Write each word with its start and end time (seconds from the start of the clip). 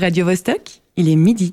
Radio 0.00 0.24
Vostok, 0.24 0.80
il 0.96 1.10
est 1.10 1.16
midi. 1.16 1.52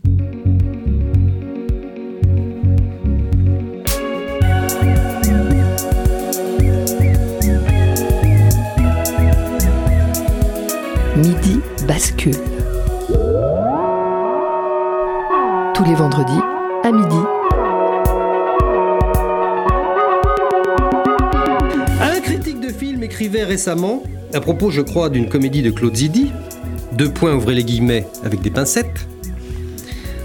Midi 11.18 11.60
bascule. 11.90 12.32
Tous 15.74 15.84
les 15.84 15.96
vendredis 15.96 16.32
à 16.86 16.92
midi. 16.94 17.16
Un 22.02 22.20
critique 22.22 22.62
de 22.62 22.70
film 22.70 23.04
écrivait 23.04 23.44
récemment, 23.44 24.04
à 24.34 24.40
propos, 24.40 24.72
je 24.72 24.80
crois, 24.80 25.10
d'une 25.10 25.28
comédie 25.28 25.62
de 25.62 25.72
Claude 25.72 25.98
Zidi, 25.98 26.32
deux 26.98 27.10
points 27.10 27.36
ouvrez 27.36 27.54
les 27.54 27.64
guillemets 27.64 28.08
avec 28.24 28.42
des 28.42 28.50
pincettes. 28.50 29.08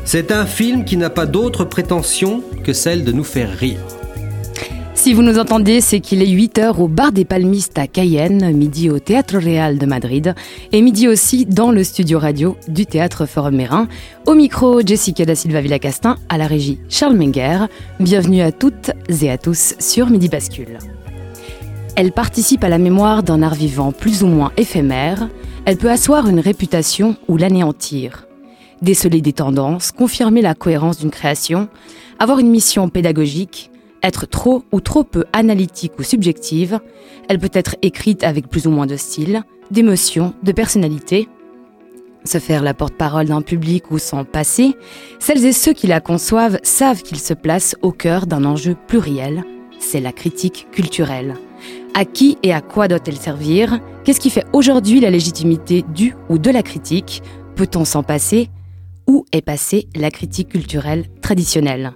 C'est 0.05 0.33
un 0.33 0.47
film 0.47 0.85
qui 0.85 0.97
n'a 0.97 1.11
pas 1.11 1.27
d'autre 1.27 1.65
prétention 1.65 2.43
que 2.65 2.73
celle 2.73 3.05
de 3.05 3.13
nous 3.13 3.25
faire 3.25 3.51
rire. 3.51 3.79
Si 4.95 5.13
vous 5.13 5.23
nous 5.23 5.39
entendez, 5.39 5.81
c'est 5.81 6.01
qu'il 6.01 6.23
est 6.23 6.27
8h 6.27 6.81
au 6.81 6.89
bar 6.89 7.13
des 7.13 7.25
Palmistes 7.25 7.79
à 7.79 7.87
Cayenne, 7.87 8.57
midi 8.57 8.89
au 8.89 9.01
Théâtre 9.01 9.37
Réal 9.37 9.77
de 9.77 9.85
Madrid 9.85 10.35
et 10.71 10.81
midi 10.81 11.09
aussi 11.09 11.45
dans 11.45 11.73
le 11.73 11.85
studio 11.85 12.19
radio 12.19 12.57
du 12.69 12.87
Théâtre 12.87 13.27
Forum 13.27 13.57
Mérin. 13.57 13.89
Au 14.27 14.35
micro, 14.35 14.81
Jessica 14.81 15.25
da 15.25 15.35
Silva 15.35 15.61
Villacastin, 15.61 16.17
à 16.29 16.39
la 16.39 16.47
régie 16.47 16.79
Charles 16.89 17.17
Menger. 17.17 17.67
Bienvenue 18.01 18.43
à 18.43 18.53
toutes 18.53 18.93
et 19.09 19.31
à 19.31 19.37
tous 19.37 19.75
sur 19.79 20.09
Midi 20.09 20.29
Bascule. 20.29 20.79
Elle 21.95 22.13
participe 22.13 22.65
à 22.65 22.71
la 22.71 22.79
mémoire 22.79 23.23
d'un 23.23 23.43
art 23.43 23.55
vivant 23.55 23.93
plus 23.93 24.23
ou 24.23 24.27
moins 24.27 24.51
éphémère. 24.57 25.29
Elle 25.67 25.77
peut 25.77 25.91
asseoir 25.91 26.27
une 26.27 26.41
réputation 26.41 27.17
ou 27.29 27.37
l'anéantir. 27.37 28.27
Déceler 28.81 29.21
des 29.21 29.35
tendances, 29.35 29.93
confirmer 29.93 30.41
la 30.41 30.55
cohérence 30.55 30.99
d'une 30.99 31.11
création, 31.11 31.69
avoir 32.19 32.39
une 32.39 32.51
mission 32.51 32.89
pédagogique, 32.89 33.71
être 34.03 34.27
trop 34.27 34.65
ou 34.73 34.81
trop 34.81 35.05
peu 35.05 35.27
analytique 35.35 35.93
ou 35.99 36.03
subjective, 36.03 36.81
elle 37.29 37.39
peut 37.39 37.51
être 37.53 37.77
écrite 37.83 38.25
avec 38.25 38.49
plus 38.49 38.67
ou 38.67 38.71
moins 38.71 38.87
de 38.87 38.97
style, 38.97 39.43
d'émotion, 39.71 40.33
de 40.43 40.53
personnalité. 40.53 41.29
Se 42.25 42.39
faire 42.39 42.63
la 42.63 42.75
porte-parole 42.75 43.27
d'un 43.27 43.43
public 43.43 43.91
ou 43.91 43.99
s'en 43.99 44.25
passer, 44.25 44.75
celles 45.19 45.45
et 45.45 45.53
ceux 45.53 45.75
qui 45.75 45.89
la 45.89 46.01
conçoivent 46.01 46.59
savent 46.63 47.03
qu'ils 47.03 47.21
se 47.21 47.35
placent 47.35 47.77
au 47.83 47.93
cœur 47.93 48.27
d'un 48.27 48.45
enjeu 48.45 48.77
pluriel, 48.87 49.45
c'est 49.79 50.01
la 50.01 50.13
critique 50.13 50.69
culturelle. 50.73 51.37
À 51.95 52.07
qui 52.07 52.39
et 52.43 52.55
à 52.55 52.63
quoi 52.63 52.89
doit-elle 52.89 53.17
servir? 53.17 53.79
Qu'est-ce 54.05 54.21
qui 54.21 54.31
fait 54.31 54.47
aujourd'hui 54.55 55.01
la 55.01 55.11
légitimité 55.11 55.85
du 55.95 56.15
ou 56.31 56.39
de 56.39 56.51
la 56.51 56.63
critique? 56.63 57.23
Peut-on 57.55 57.85
s'en 57.85 58.03
passer? 58.03 58.49
Où 59.07 59.27
est 59.33 59.43
passée 59.43 59.89
la 59.95 60.11
critique 60.11 60.49
culturelle 60.49 61.05
traditionnelle? 61.21 61.93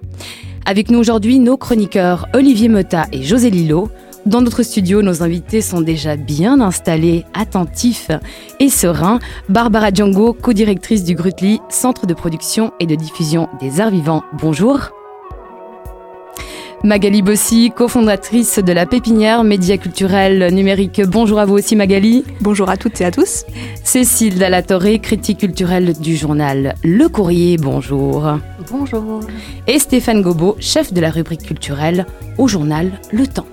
Avec 0.65 0.91
nous 0.91 0.99
aujourd'hui, 0.99 1.39
nos 1.39 1.57
chroniqueurs 1.57 2.27
Olivier 2.33 2.69
Mota 2.69 3.07
et 3.11 3.23
José 3.23 3.49
Lillo. 3.49 3.89
Dans 4.27 4.41
notre 4.41 4.61
studio, 4.61 5.01
nos 5.01 5.23
invités 5.23 5.61
sont 5.61 5.81
déjà 5.81 6.15
bien 6.15 6.61
installés, 6.61 7.25
attentifs 7.33 8.11
et 8.59 8.69
sereins. 8.69 9.19
Barbara 9.49 9.91
Django, 9.91 10.33
co-directrice 10.33 11.05
du 11.05 11.15
Grutli, 11.15 11.59
centre 11.69 12.05
de 12.05 12.13
production 12.13 12.71
et 12.79 12.85
de 12.85 12.95
diffusion 12.95 13.47
des 13.59 13.79
arts 13.79 13.91
vivants. 13.91 14.23
Bonjour. 14.33 14.91
Magali 16.83 17.23
Bossy, 17.23 17.71
cofondatrice 17.75 18.59
de 18.59 18.71
la 18.71 18.85
Pépinière 18.85 19.43
Média 19.43 19.77
Culturel 19.77 20.53
Numérique. 20.53 21.01
Bonjour 21.05 21.39
à 21.39 21.45
vous 21.45 21.55
aussi 21.55 21.75
Magali. 21.75 22.23
Bonjour 22.39 22.69
à 22.69 22.77
toutes 22.77 23.01
et 23.01 23.05
à 23.05 23.11
tous. 23.11 23.45
Cécile 23.83 24.37
Dallatoré, 24.37 24.99
critique 24.99 25.39
culturelle 25.39 25.93
du 25.99 26.15
journal 26.15 26.75
Le 26.83 27.09
Courrier. 27.09 27.57
Bonjour. 27.57 28.27
Bonjour. 28.69 29.21
Et 29.65 29.79
Stéphane 29.79 30.21
Gobot, 30.21 30.55
chef 30.59 30.93
de 30.93 31.01
la 31.01 31.09
rubrique 31.09 31.43
culturelle 31.43 32.05
au 32.37 32.47
journal 32.47 32.91
Le 33.11 33.25
Temps. 33.25 33.47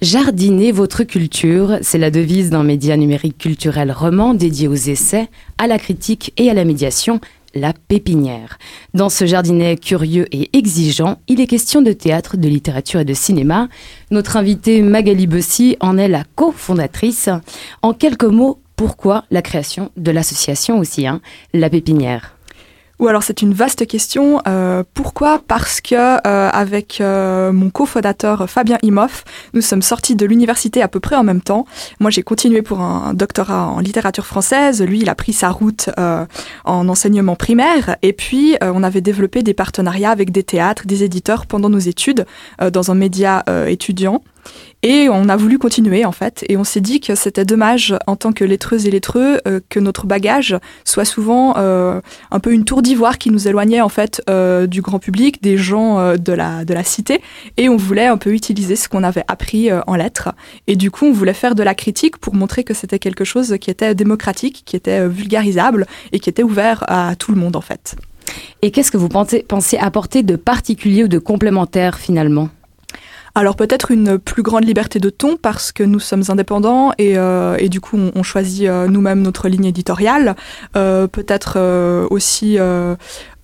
Jardiner 0.00 0.70
votre 0.70 1.02
culture, 1.02 1.78
c'est 1.82 1.98
la 1.98 2.12
devise 2.12 2.50
d'un 2.50 2.62
média 2.62 2.96
numérique 2.96 3.36
culturel 3.36 3.90
roman 3.90 4.32
dédié 4.32 4.68
aux 4.68 4.74
essais, 4.74 5.28
à 5.58 5.66
la 5.66 5.76
critique 5.76 6.32
et 6.36 6.48
à 6.48 6.54
la 6.54 6.64
médiation, 6.64 7.20
la 7.54 7.72
pépinière. 7.72 8.58
Dans 8.94 9.08
ce 9.08 9.26
jardinet 9.26 9.76
curieux 9.76 10.26
et 10.32 10.56
exigeant, 10.56 11.18
il 11.28 11.40
est 11.40 11.46
question 11.46 11.82
de 11.82 11.92
théâtre, 11.92 12.36
de 12.36 12.48
littérature 12.48 13.00
et 13.00 13.04
de 13.04 13.14
cinéma. 13.14 13.68
Notre 14.10 14.36
invitée 14.36 14.82
Magali 14.82 15.26
Bossy 15.26 15.76
en 15.80 15.98
est 15.98 16.08
la 16.08 16.24
cofondatrice. 16.34 17.28
En 17.82 17.92
quelques 17.92 18.24
mots, 18.24 18.60
pourquoi 18.76 19.24
la 19.30 19.42
création 19.42 19.90
de 19.96 20.10
l'association 20.10 20.78
aussi, 20.78 21.06
hein, 21.06 21.20
la 21.52 21.68
pépinière? 21.68 22.37
Ou 22.98 23.06
alors 23.06 23.22
c'est 23.22 23.42
une 23.42 23.54
vaste 23.54 23.86
question. 23.86 24.40
Euh, 24.46 24.82
pourquoi? 24.94 25.40
Parce 25.46 25.80
que 25.80 25.94
euh, 25.94 26.50
avec 26.50 27.00
euh, 27.00 27.52
mon 27.52 27.70
cofondateur 27.70 28.48
Fabien 28.48 28.78
Imoff, 28.82 29.24
nous 29.54 29.60
sommes 29.60 29.82
sortis 29.82 30.16
de 30.16 30.26
l'université 30.26 30.82
à 30.82 30.88
peu 30.88 31.00
près 31.00 31.16
en 31.16 31.24
même 31.24 31.40
temps. 31.40 31.64
Moi 32.00 32.10
j'ai 32.10 32.22
continué 32.22 32.62
pour 32.62 32.80
un 32.80 33.14
doctorat 33.14 33.66
en 33.68 33.80
littérature 33.80 34.26
française. 34.26 34.82
Lui 34.82 35.00
il 35.00 35.08
a 35.08 35.14
pris 35.14 35.32
sa 35.32 35.50
route 35.50 35.90
en 36.64 36.88
enseignement 36.88 37.36
primaire. 37.36 37.96
Et 38.02 38.12
puis 38.12 38.56
on 38.60 38.82
avait 38.82 39.00
développé 39.00 39.42
des 39.42 39.54
partenariats 39.54 40.10
avec 40.10 40.30
des 40.30 40.42
théâtres, 40.42 40.86
des 40.86 41.04
éditeurs 41.04 41.46
pendant 41.46 41.68
nos 41.68 41.78
études 41.78 42.26
dans 42.60 42.90
un 42.90 42.94
média 42.94 43.44
étudiant. 43.66 44.22
Et 44.84 45.08
on 45.10 45.28
a 45.28 45.36
voulu 45.36 45.58
continuer 45.58 46.04
en 46.04 46.12
fait, 46.12 46.44
et 46.48 46.56
on 46.56 46.62
s'est 46.62 46.80
dit 46.80 47.00
que 47.00 47.16
c'était 47.16 47.44
dommage 47.44 47.96
en 48.06 48.14
tant 48.14 48.32
que 48.32 48.44
lettreuse 48.44 48.86
et 48.86 48.92
lettreux 48.92 49.40
euh, 49.48 49.58
que 49.68 49.80
notre 49.80 50.06
bagage 50.06 50.56
soit 50.84 51.04
souvent 51.04 51.54
euh, 51.56 52.00
un 52.30 52.38
peu 52.38 52.52
une 52.52 52.64
tour 52.64 52.80
d'ivoire 52.80 53.18
qui 53.18 53.30
nous 53.30 53.48
éloignait 53.48 53.80
en 53.80 53.88
fait 53.88 54.22
euh, 54.30 54.68
du 54.68 54.80
grand 54.80 55.00
public, 55.00 55.42
des 55.42 55.56
gens 55.56 56.16
de 56.16 56.32
la 56.32 56.64
de 56.64 56.74
la 56.74 56.84
cité, 56.84 57.20
et 57.56 57.68
on 57.68 57.76
voulait 57.76 58.06
un 58.06 58.18
peu 58.18 58.32
utiliser 58.32 58.76
ce 58.76 58.88
qu'on 58.88 59.02
avait 59.02 59.24
appris 59.26 59.70
en 59.86 59.96
lettres. 59.96 60.30
Et 60.68 60.76
du 60.76 60.90
coup, 60.90 61.06
on 61.06 61.12
voulait 61.12 61.34
faire 61.34 61.54
de 61.56 61.62
la 61.64 61.74
critique 61.74 62.18
pour 62.18 62.34
montrer 62.34 62.62
que 62.62 62.74
c'était 62.74 63.00
quelque 63.00 63.24
chose 63.24 63.56
qui 63.60 63.70
était 63.70 63.94
démocratique, 63.94 64.62
qui 64.64 64.76
était 64.76 65.08
vulgarisable 65.08 65.86
et 66.12 66.20
qui 66.20 66.30
était 66.30 66.44
ouvert 66.44 66.84
à 66.86 67.16
tout 67.16 67.32
le 67.32 67.40
monde 67.40 67.56
en 67.56 67.60
fait. 67.60 67.96
Et 68.62 68.70
qu'est-ce 68.70 68.90
que 68.90 68.96
vous 68.96 69.08
pensez 69.08 69.78
apporter 69.78 70.22
de 70.22 70.36
particulier 70.36 71.04
ou 71.04 71.08
de 71.08 71.18
complémentaire 71.18 71.98
finalement? 71.98 72.48
Alors 73.38 73.54
peut-être 73.54 73.92
une 73.92 74.18
plus 74.18 74.42
grande 74.42 74.64
liberté 74.64 74.98
de 74.98 75.10
ton 75.10 75.36
parce 75.36 75.70
que 75.70 75.84
nous 75.84 76.00
sommes 76.00 76.24
indépendants 76.28 76.90
et, 76.98 77.16
euh, 77.16 77.56
et 77.60 77.68
du 77.68 77.80
coup 77.80 77.96
on, 77.96 78.22
choisit 78.24 78.66
euh, 78.66 78.88
nous-mêmes 78.88 79.22
notre 79.22 79.48
ligne 79.48 79.66
éditoriale. 79.66 80.34
Euh, 80.76 81.06
peut-être 81.06 81.58
aussi 82.10 82.58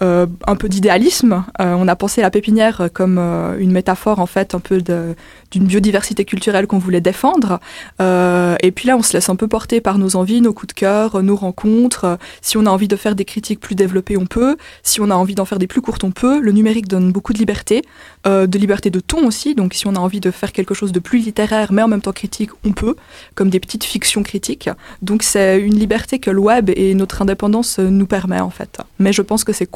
euh, 0.02 0.26
un 0.48 0.56
peu 0.56 0.68
d'idéalisme. 0.68 1.44
Euh, 1.60 1.74
on 1.78 1.86
a 1.86 1.94
pensé 1.94 2.20
la 2.20 2.30
pépinière 2.30 2.88
comme 2.92 3.16
euh, 3.16 3.56
une 3.60 3.70
métaphore 3.70 4.18
en 4.18 4.26
fait 4.26 4.52
un 4.56 4.58
peu 4.58 4.82
d'une 4.82 5.66
biodiversité 5.66 6.24
culturelle 6.24 6.66
qu'on 6.66 6.78
voulait 6.78 7.00
défendre. 7.00 7.60
et 8.00 8.72
puis 8.72 8.88
là, 8.88 8.96
on 8.96 9.02
se 9.02 9.12
laisse 9.12 9.28
un 9.28 9.36
peu 9.36 9.46
porter 9.46 9.80
par 9.80 9.98
nos 9.98 10.16
envies, 10.16 10.40
nos 10.40 10.52
coups 10.52 10.74
de 10.74 10.80
cœur, 10.80 11.22
nos 11.22 11.36
rencontres. 11.36 12.18
Si 12.42 12.56
on 12.56 12.66
a 12.66 12.70
envie 12.70 12.88
de 12.88 12.96
faire 12.96 13.14
des 13.14 13.24
critiques 13.24 13.60
plus 13.60 13.76
développées, 13.76 14.16
on 14.16 14.26
peut. 14.26 14.56
Si 14.82 15.00
on 15.00 15.10
a 15.10 15.14
envie 15.14 15.36
d'en 15.36 15.44
faire 15.44 15.60
des 15.60 15.68
plus 15.68 15.80
courtes, 15.80 16.02
on 16.02 16.10
peut. 16.10 16.40
Le 16.40 16.50
numérique 16.50 16.88
donne 16.88 17.12
beaucoup 17.12 17.32
de 17.32 17.38
liberté, 17.38 17.82
de 18.24 18.58
liberté 18.58 18.90
de 18.90 19.00
ton 19.00 19.26
aussi. 19.26 19.54
Donc 19.54 19.74
si 19.74 19.86
on 19.86 19.94
a 19.94 20.00
envie 20.00 20.20
de 20.20 20.32
faire 20.32 20.50
quelque 20.52 20.74
chose 20.74 20.90
de 20.90 20.98
plus 20.98 21.20
littéraire, 21.20 21.72
mais 21.72 21.82
en 21.82 21.88
même 21.88 22.02
temps 22.02 22.12
critique, 22.12 22.50
on 22.64 22.72
peut, 22.72 22.96
comme 23.36 23.50
des 23.50 23.60
petites 23.60 23.84
fictions 23.84 24.24
critiques. 24.24 24.68
Donc 25.02 25.22
c'est 25.22 25.60
une 25.60 25.78
liberté 25.78 26.18
que 26.18 26.30
le 26.30 26.40
web 26.40 26.70
et 26.74 26.94
notre 26.94 27.22
indépendance 27.22 27.78
nous 27.78 28.06
permet 28.06 28.40
en 28.40 28.50
fait. 28.50 28.78
Mais 28.98 29.12
je 29.12 29.22
pense 29.22 29.44
que 29.44 29.52
c'est 29.52 29.66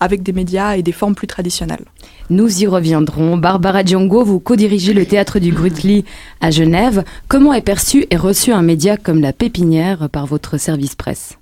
avec 0.00 0.22
des 0.22 0.32
médias 0.32 0.76
et 0.76 0.82
des 0.82 0.92
formes 0.92 1.14
plus 1.14 1.26
traditionnelles. 1.26 1.84
Nous 2.30 2.62
y 2.62 2.66
reviendrons. 2.66 3.36
Barbara 3.36 3.84
Django, 3.84 4.24
vous 4.24 4.40
co-dirigez 4.40 4.94
le 4.94 5.06
théâtre 5.06 5.38
du 5.38 5.52
Grutli 5.52 6.04
à 6.40 6.50
Genève. 6.50 7.04
Comment 7.28 7.52
est 7.52 7.60
perçu 7.60 8.06
et 8.10 8.16
reçu 8.16 8.52
un 8.52 8.62
média 8.62 8.96
comme 8.96 9.20
la 9.20 9.32
Pépinière 9.32 10.08
par 10.10 10.26
votre 10.26 10.56
service 10.58 10.94
presse? 10.94 11.38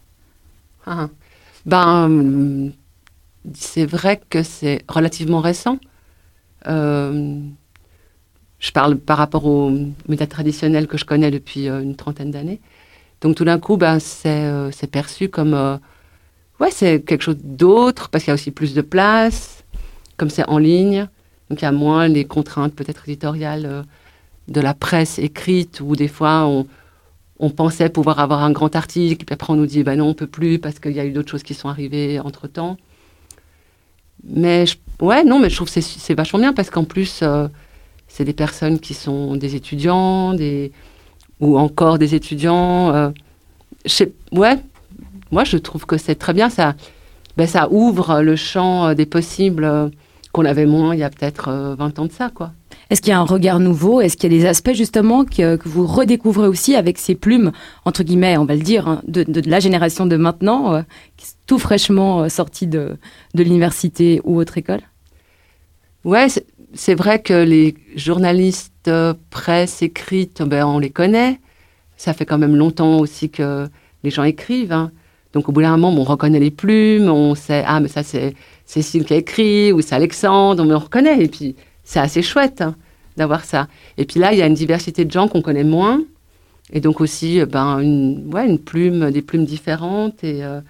Ah, 0.86 1.08
Ben, 1.66 2.72
c'est 3.54 3.86
vrai 3.86 4.20
que 4.28 4.42
c'est 4.42 4.82
relativement 4.88 5.40
récent. 5.40 5.78
Euh, 6.66 7.38
je 8.58 8.70
parle 8.70 8.96
par 8.96 9.18
rapport 9.18 9.46
aux 9.46 9.70
médias 10.08 10.26
traditionnels 10.26 10.86
que 10.86 10.96
je 10.96 11.04
connais 11.04 11.30
depuis 11.30 11.68
euh, 11.68 11.82
une 11.82 11.96
trentaine 11.96 12.30
d'années. 12.30 12.60
Donc 13.20 13.36
tout 13.36 13.44
d'un 13.44 13.58
coup, 13.58 13.76
ben, 13.76 13.98
c'est 13.98 14.44
euh, 14.44 14.70
perçu 14.90 15.28
comme 15.28 15.78
ouais, 16.62 16.70
c'est 16.70 17.00
quelque 17.04 17.22
chose 17.22 17.38
d'autre 17.42 18.08
parce 18.08 18.24
qu'il 18.24 18.30
y 18.30 18.32
a 18.32 18.34
aussi 18.34 18.52
plus 18.52 18.72
de 18.72 18.82
place, 18.82 19.64
comme 20.16 20.30
c'est 20.30 20.48
en 20.48 20.58
ligne. 20.58 21.08
Donc 21.50 21.60
il 21.60 21.64
y 21.64 21.68
a 21.68 21.72
moins 21.72 22.08
les 22.08 22.24
contraintes 22.24 22.74
peut-être 22.74 23.08
éditoriales 23.08 23.66
euh, 23.66 23.82
de 24.48 24.60
la 24.60 24.72
presse 24.72 25.18
écrite 25.18 25.80
où 25.80 25.96
des 25.96 26.08
fois 26.08 26.46
on, 26.46 26.66
on, 27.40 27.50
pensait 27.50 27.88
pouvoir 27.88 28.20
avoir 28.20 28.42
un 28.44 28.52
grand 28.52 28.74
article, 28.76 29.24
puis 29.24 29.34
après 29.34 29.52
on 29.52 29.56
nous 29.56 29.66
dit 29.66 29.82
ben 29.82 29.98
non, 29.98 30.06
on 30.08 30.14
peut 30.14 30.28
plus 30.28 30.58
parce 30.60 30.78
qu'il 30.78 30.92
y 30.92 31.00
a 31.00 31.04
eu 31.04 31.10
d'autres 31.10 31.30
choses 31.30 31.42
qui 31.42 31.54
sont 31.54 31.68
arrivées 31.68 32.20
entre 32.20 32.46
temps. 32.46 32.76
Mais 34.24 34.64
ouais, 35.00 35.24
non, 35.24 35.40
mais 35.40 35.50
je 35.50 35.56
trouve 35.56 35.72
que 35.72 35.80
c'est 35.80 36.14
vachement 36.14 36.38
bien 36.38 36.52
parce 36.52 36.70
qu'en 36.70 36.84
plus, 36.84 37.20
euh, 37.22 37.48
c'est 38.06 38.24
des 38.24 38.32
personnes 38.32 38.78
qui 38.78 38.94
sont 38.94 39.34
des 39.34 39.56
étudiants, 39.56 40.32
des, 40.32 40.70
ou 41.40 41.58
encore 41.58 41.98
des 41.98 42.14
étudiants. 42.14 43.12
ouais, 44.30 44.58
moi 45.32 45.44
je 45.44 45.56
trouve 45.56 45.84
que 45.86 45.96
c'est 45.96 46.14
très 46.14 46.32
bien, 46.32 46.48
ça, 46.48 46.74
ben, 47.36 47.48
ça 47.48 47.68
ouvre 47.70 48.22
le 48.22 48.36
champ 48.36 48.94
des 48.94 49.06
possibles 49.06 49.90
qu'on 50.30 50.44
avait 50.44 50.66
moins 50.66 50.94
il 50.94 51.00
y 51.00 51.04
a 51.04 51.10
peut-être 51.10 51.74
20 51.76 51.98
ans 51.98 52.06
de 52.06 52.12
ça, 52.12 52.30
quoi. 52.32 52.52
Est-ce 52.92 53.00
qu'il 53.00 53.10
y 53.10 53.14
a 53.14 53.18
un 53.18 53.24
regard 53.24 53.58
nouveau? 53.58 54.02
Est-ce 54.02 54.18
qu'il 54.18 54.30
y 54.30 54.36
a 54.36 54.38
des 54.38 54.46
aspects 54.46 54.74
justement 54.74 55.24
que, 55.24 55.58
vous 55.64 55.86
redécouvrez 55.86 56.46
aussi 56.46 56.74
avec 56.76 56.98
ces 56.98 57.14
plumes, 57.14 57.52
entre 57.86 58.02
guillemets, 58.02 58.36
on 58.36 58.44
va 58.44 58.54
le 58.54 58.60
dire, 58.60 58.86
hein, 58.86 59.00
de, 59.08 59.24
la 59.48 59.60
génération 59.60 60.04
de 60.04 60.16
maintenant, 60.16 60.74
euh, 60.74 60.82
tout 61.46 61.58
fraîchement 61.58 62.24
euh, 62.24 62.28
sorti 62.28 62.66
de, 62.66 62.98
de 63.34 63.42
l'université 63.42 64.20
ou 64.24 64.38
autre 64.38 64.58
école? 64.58 64.82
Ouais, 66.04 66.26
c'est 66.74 66.94
vrai 66.94 67.22
que 67.22 67.32
les 67.32 67.76
journalistes 67.96 68.88
euh, 68.88 69.14
presse 69.30 69.80
écrite, 69.80 70.42
ben, 70.42 70.66
on 70.66 70.78
les 70.78 70.90
connaît. 70.90 71.40
Ça 71.96 72.12
fait 72.12 72.26
quand 72.26 72.38
même 72.38 72.56
longtemps 72.56 72.98
aussi 72.98 73.30
que 73.30 73.68
les 74.02 74.10
gens 74.10 74.24
écrivent. 74.24 74.72
Hein. 74.72 74.90
Donc 75.32 75.48
au 75.48 75.52
bout 75.52 75.62
d'un 75.62 75.76
moment, 75.76 76.00
on 76.00 76.04
reconnaît 76.04 76.40
les 76.40 76.50
plumes, 76.50 77.08
on 77.08 77.34
sait, 77.34 77.64
ah 77.66 77.80
mais 77.80 77.88
ça 77.88 78.02
c'est 78.02 78.34
Cécile 78.66 79.04
qui 79.04 79.14
a 79.14 79.16
écrit, 79.16 79.72
ou 79.72 79.80
c'est 79.80 79.94
Alexandre, 79.94 80.64
on 80.64 80.78
reconnaît. 80.78 81.22
Et 81.22 81.28
puis 81.28 81.56
c'est 81.84 82.00
assez 82.00 82.22
chouette 82.22 82.60
hein, 82.60 82.74
d'avoir 83.16 83.44
ça. 83.44 83.68
Et 83.98 84.04
puis 84.04 84.20
là, 84.20 84.32
il 84.32 84.38
y 84.38 84.42
a 84.42 84.46
une 84.46 84.54
diversité 84.54 85.04
de 85.04 85.10
gens 85.10 85.28
qu'on 85.28 85.42
connaît 85.42 85.64
moins. 85.64 86.02
Et 86.72 86.80
donc 86.80 87.00
aussi, 87.00 87.40
euh, 87.40 87.46
ben, 87.46 87.80
une, 87.80 88.32
ouais, 88.32 88.46
une 88.46 88.58
plume, 88.58 89.10
des 89.10 89.22
plumes 89.22 89.44
différentes 89.44 90.24
et 90.24 90.44
euh, 90.44 90.60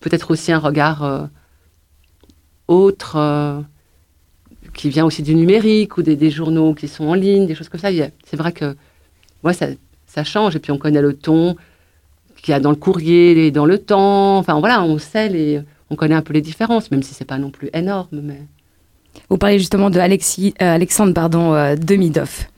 peut-être 0.00 0.30
aussi 0.30 0.52
un 0.52 0.58
regard 0.58 1.04
euh, 1.04 1.26
autre 2.68 3.64
qui 4.74 4.88
vient 4.88 5.04
aussi 5.04 5.22
du 5.22 5.34
numérique 5.34 5.98
ou 5.98 6.02
des, 6.02 6.30
journaux 6.30 6.74
qui 6.74 6.86
sont 6.86 7.08
en 7.08 7.14
ligne, 7.14 7.46
des 7.46 7.54
choses 7.54 7.68
comme 7.68 7.80
ça. 7.80 7.90
C'est 8.24 8.36
vrai 8.36 8.52
que 8.52 8.76
ça, 9.52 9.66
ça, 10.06 10.24
change. 10.24 10.54
Et 10.54 10.60
puis 10.60 10.70
on 10.70 10.78
connaît 10.78 11.02
le 11.02 11.14
ton 11.14 11.56
qu'il 12.40 12.52
y 12.52 12.54
a 12.54 12.60
dans 12.60 12.70
le 12.70 12.76
courrier 12.76 13.46
et 13.46 13.50
dans 13.50 13.66
le 13.66 13.78
temps. 13.78 14.38
Enfin 14.38 14.58
voilà, 14.60 14.82
on 14.82 14.98
sait 14.98 15.28
les, 15.28 15.60
on 15.90 15.96
connaît 15.96 16.14
un 16.14 16.22
peu 16.22 16.32
les 16.32 16.40
différences, 16.40 16.90
même 16.90 17.02
si 17.02 17.14
c'est 17.14 17.24
pas 17.24 17.38
non 17.38 17.50
plus 17.50 17.70
énorme. 17.72 18.20
Mais... 18.22 18.42
Vous 19.28 19.38
parlez 19.38 19.58
justement 19.58 19.90
de 19.90 20.00
Alexis, 20.00 20.54
euh, 20.60 20.74
Alexandre 20.74 21.12
pardon, 21.14 21.54
euh, 21.54 21.76
Demidoff. 21.76 22.48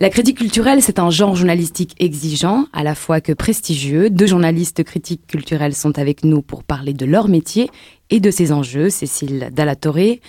La 0.00 0.08
critique 0.08 0.38
culturelle, 0.38 0.82
c'est 0.82 0.98
un 0.98 1.10
genre 1.10 1.36
journalistique 1.36 1.94
exigeant, 1.98 2.66
à 2.72 2.82
la 2.82 2.94
fois 2.94 3.20
que 3.20 3.32
prestigieux. 3.32 4.10
Deux 4.10 4.26
journalistes 4.26 4.82
critiques 4.82 5.26
culturels 5.26 5.74
sont 5.74 5.98
avec 5.98 6.24
nous 6.24 6.42
pour 6.42 6.64
parler 6.64 6.94
de 6.94 7.04
leur 7.04 7.28
métier 7.28 7.70
et 8.10 8.20
de 8.20 8.30
ses 8.30 8.52
enjeux, 8.52 8.90
Cécile 8.90 9.50
Dallatoré 9.52 10.20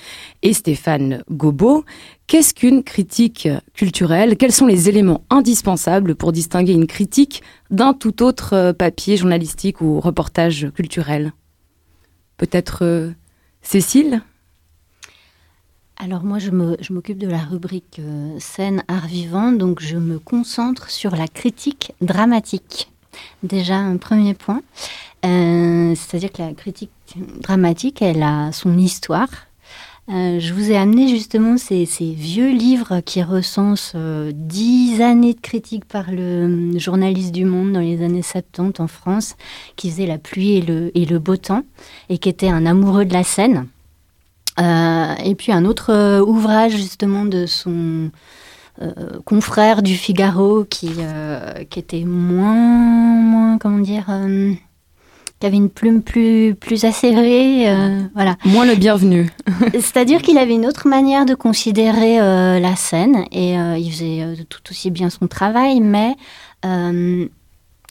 et 0.42 0.54
Stéphane 0.54 1.24
Gobo. 1.32 1.86
Qu'est-ce 2.28 2.54
qu'une 2.54 2.84
critique 2.84 3.48
culturelle? 3.74 4.38
Quels 4.38 4.52
sont 4.52 4.68
les 4.68 4.90
éléments 4.90 5.26
indispensables 5.30 6.16
pour 6.16 6.32
distinguer 6.32 6.74
une 6.74 6.88
critique 6.88 7.44
d'un 7.72 7.94
tout 7.94 8.24
autre 8.24 8.54
euh, 8.54 8.74
papier 8.74 9.18
journalistique 9.18 9.82
ou 9.82 10.00
reportage 10.00 10.68
culturel? 10.76 11.34
Peut-être 12.38 13.14
Cécile? 13.62 14.22
Alors 16.04 16.26
moi, 16.26 16.38
je 16.38 16.52
m'occupe 16.52 17.18
de 17.18 17.30
la 17.30 17.38
rubrique 17.38 18.00
euh, 18.00 18.36
scène 18.38 18.84
art 18.90 19.08
vivant, 19.08 19.54
donc 19.54 19.80
je 19.80 19.96
me 19.96 20.20
concentre 20.20 20.90
sur 20.90 21.16
la 21.16 21.30
critique 21.30 21.94
dramatique. 22.02 22.92
Déjà 23.42 23.78
un 23.78 23.96
premier 23.96 24.34
point, 24.34 24.62
euh, 25.26 25.96
c'est-à-dire 25.96 26.30
que 26.34 26.42
la 26.42 26.54
critique 26.54 26.92
dramatique, 27.40 28.02
elle 28.02 28.22
a 28.22 28.52
son 28.52 28.78
histoire. 28.78 29.30
Euh, 30.10 30.42
je 30.42 30.54
vous 30.54 30.72
ai 30.72 30.76
amené 30.76 31.08
justement 31.08 31.56
ces, 31.56 31.86
vieux 31.86 32.52
livres 32.52 33.00
qui 33.00 33.24
recensent 33.24 33.96
dix 34.34 35.02
années 35.02 35.36
de 35.36 35.40
critique 35.40 35.86
par 35.86 36.12
le 36.12 36.78
journaliste 36.80 37.32
du 37.32 37.46
Monde 37.46 37.72
dans 37.72 37.80
les 37.80 38.04
années 38.04 38.24
70 38.24 38.82
en 38.82 38.88
France, 38.88 39.38
qui 39.78 39.90
faisait 39.90 40.06
la 40.06 40.18
pluie 40.18 40.58
et 40.58 40.62
le, 40.62 40.92
et 40.98 41.06
le 41.06 41.20
beau 41.20 41.38
temps, 41.38 41.64
et 42.10 42.18
qui 42.18 42.28
était 42.28 42.50
un 42.50 42.66
amoureux 42.66 43.06
de 43.06 43.14
la 43.14 43.24
scène. 43.24 43.68
Euh, 44.60 45.16
et 45.24 45.36
puis 45.36 45.52
un 45.52 45.66
autre 45.66 45.92
euh, 45.92 46.22
ouvrage 46.22 46.74
justement 46.74 47.26
de 47.26 47.46
son 47.46 48.12
euh, 48.82 48.92
confrère 49.26 49.82
du 49.82 49.96
Figaro 49.96 50.64
qui, 50.64 50.92
qui 51.70 51.80
était 51.80 52.04
moins, 52.04 52.54
moins, 52.54 53.58
comment 53.58 53.80
dire, 53.80 54.06
qui 55.40 55.46
avait 55.46 55.58
une 55.58 55.70
plume 55.70 56.02
plus, 56.02 56.56
plus 56.56 56.86
acérée, 56.86 57.68
voilà. 58.16 58.36
Moins 58.46 58.66
le 58.66 58.76
bienvenu. 58.76 59.30
C'est-à-dire 59.74 60.22
qu'il 60.22 60.38
avait 60.38 60.56
une 60.56 60.66
autre 60.66 60.88
manière 60.88 61.26
de 61.26 61.36
considérer 61.36 62.18
la 62.18 62.76
scène 62.76 63.26
et 63.32 63.54
il 63.54 63.92
faisait 63.92 64.46
tout 64.50 64.62
aussi 64.70 64.90
bien 64.90 65.10
son 65.10 65.28
travail, 65.28 65.80
mais 65.80 66.16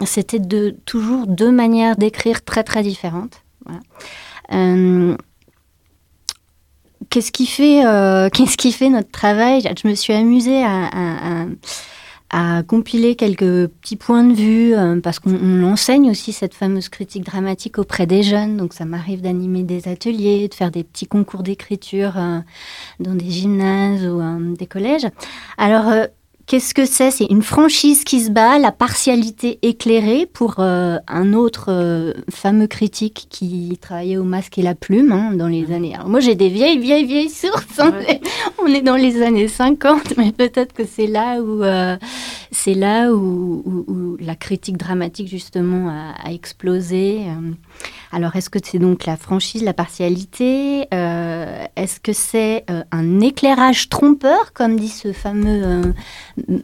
c'était 0.04 0.40
de, 0.40 0.74
toujours 0.84 1.28
deux 1.28 1.52
manières 1.52 1.96
d'écrire 1.96 2.44
très 2.44 2.64
très 2.64 2.82
différentes. 2.82 3.42
Voilà 3.64 5.16
qu'est-ce 7.10 7.32
qui 7.32 7.46
fait, 7.46 7.84
euh, 7.86 8.28
qu'est-ce 8.32 8.56
qui 8.56 8.72
fait 8.72 8.88
notre 8.88 9.10
travail? 9.10 9.62
Je 9.62 9.88
me 9.88 9.94
suis 9.94 10.12
amusée 10.12 10.64
à, 10.64 11.46
compiler 12.66 13.14
quelques 13.14 13.68
petits 13.68 13.96
points 13.96 14.24
de 14.24 14.32
vue 14.32 14.74
euh, 14.74 14.98
parce 15.00 15.18
qu'on 15.18 15.62
enseigne 15.64 16.10
aussi 16.10 16.32
cette 16.32 16.54
fameuse 16.54 16.88
critique 16.88 17.24
dramatique 17.26 17.76
auprès 17.78 18.06
des 18.06 18.22
jeunes. 18.22 18.56
Donc 18.56 18.72
ça 18.72 18.86
m'arrive 18.86 19.20
d'animer 19.20 19.64
des 19.64 19.86
ateliers, 19.86 20.48
de 20.48 20.54
faire 20.54 20.70
des 20.70 20.82
petits 20.82 21.06
concours 21.06 21.42
d'écriture 21.42 22.14
euh, 22.16 22.38
dans 23.00 23.14
des 23.14 23.28
gymnases 23.28 24.06
ou 24.06 24.56
des 24.56 24.66
collèges. 24.66 25.06
Alors 25.58 25.92
Qu'est-ce 26.46 26.74
que 26.74 26.84
c'est? 26.84 27.10
C'est 27.10 27.26
une 27.26 27.42
franchise 27.42 28.04
qui 28.04 28.20
se 28.20 28.30
bat, 28.30 28.58
la 28.58 28.72
partialité 28.72 29.58
éclairée 29.62 30.26
pour 30.26 30.56
euh, 30.58 30.98
un 31.08 31.32
autre 31.34 31.66
euh, 31.68 32.12
fameux 32.30 32.66
critique 32.66 33.26
qui 33.30 33.78
travaillait 33.80 34.16
au 34.16 34.24
masque 34.24 34.58
et 34.58 34.62
la 34.62 34.74
plume 34.74 35.12
hein, 35.12 35.32
dans 35.34 35.48
les 35.48 35.72
années. 35.72 35.94
Alors 35.94 36.08
moi 36.08 36.20
j'ai 36.20 36.34
des 36.34 36.48
vieilles, 36.48 36.78
vieilles, 36.78 37.06
vieilles 37.06 37.30
sources. 37.30 37.80
On, 38.62 38.66
est, 38.66 38.82
dans 38.82 38.96
les 38.96 39.22
années 39.22 39.48
50, 39.48 40.16
mais 40.16 40.32
peut-être 40.32 40.72
que 40.72 40.84
c'est 40.84 41.06
là 41.06 41.40
où 41.40 41.62
euh, 41.62 41.96
c'est 42.50 42.74
là 42.74 43.12
où, 43.12 44.16
la 44.20 44.34
critique 44.34 44.76
dramatique 44.76 45.28
justement 45.28 45.88
a, 45.88 46.14
a 46.28 46.32
explosé. 46.32 47.22
Alors, 48.14 48.36
est-ce 48.36 48.50
que 48.50 48.58
c'est 48.62 48.78
donc 48.78 49.06
la 49.06 49.16
franchise, 49.16 49.62
la 49.62 49.72
partialité 49.72 50.86
euh, 50.92 51.64
Est-ce 51.76 51.98
que 51.98 52.12
c'est 52.12 52.64
euh, 52.70 52.84
un 52.92 53.20
éclairage 53.20 53.88
trompeur, 53.88 54.52
comme 54.52 54.78
dit 54.78 54.90
ce 54.90 55.14
fameux 55.14 55.62
euh, 55.64 56.58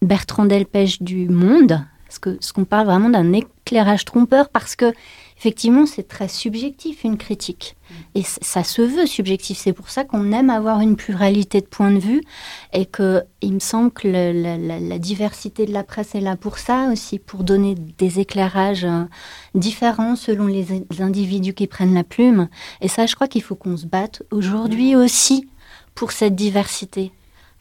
Bertrand 0.00 0.46
Delpech 0.46 1.02
du 1.02 1.28
Monde? 1.28 1.84
Est-ce 2.08 2.52
qu'on 2.54 2.64
parle 2.64 2.86
vraiment 2.86 3.10
d'un 3.10 3.34
éclairage 3.34 4.06
trompeur 4.06 4.48
Parce 4.48 4.74
que 4.74 4.94
effectivement, 5.38 5.86
c'est 5.86 6.08
très 6.08 6.28
subjectif 6.28 7.04
une 7.04 7.16
critique. 7.16 7.76
Et 8.14 8.22
ça 8.24 8.64
se 8.64 8.82
veut 8.82 9.06
subjectif. 9.06 9.58
C'est 9.58 9.72
pour 9.72 9.90
ça 9.90 10.04
qu'on 10.04 10.32
aime 10.32 10.50
avoir 10.50 10.80
une 10.80 10.96
pluralité 10.96 11.60
de 11.60 11.66
points 11.66 11.92
de 11.92 11.98
vue 11.98 12.22
et 12.72 12.86
que 12.86 13.22
il 13.42 13.54
me 13.54 13.58
semble 13.60 13.90
que 13.90 14.08
la, 14.08 14.98
diversité 14.98 15.66
de 15.66 15.72
la 15.72 15.84
presse 15.84 16.14
est 16.14 16.20
là 16.20 16.36
pour 16.36 16.58
ça 16.58 16.88
aussi, 16.90 17.18
pour 17.18 17.44
donner 17.44 17.76
des 17.98 18.18
éclairages 18.18 18.84
euh, 18.84 19.04
différents 19.54 20.16
selon 20.16 20.46
les, 20.46 20.66
individus 20.98 21.54
qui 21.54 21.66
prennent 21.66 21.94
la 21.94 22.04
plume. 22.04 22.48
Et 22.80 22.88
ça, 22.88 23.06
je 23.06 23.14
crois 23.14 23.28
qu'il 23.28 23.42
faut 23.42 23.54
qu'on 23.54 23.76
se 23.76 23.86
batte 23.86 24.22
aujourd'hui 24.30 24.96
aussi 24.96 25.48
pour 25.94 26.12
cette 26.12 26.34
diversité. 26.34 27.12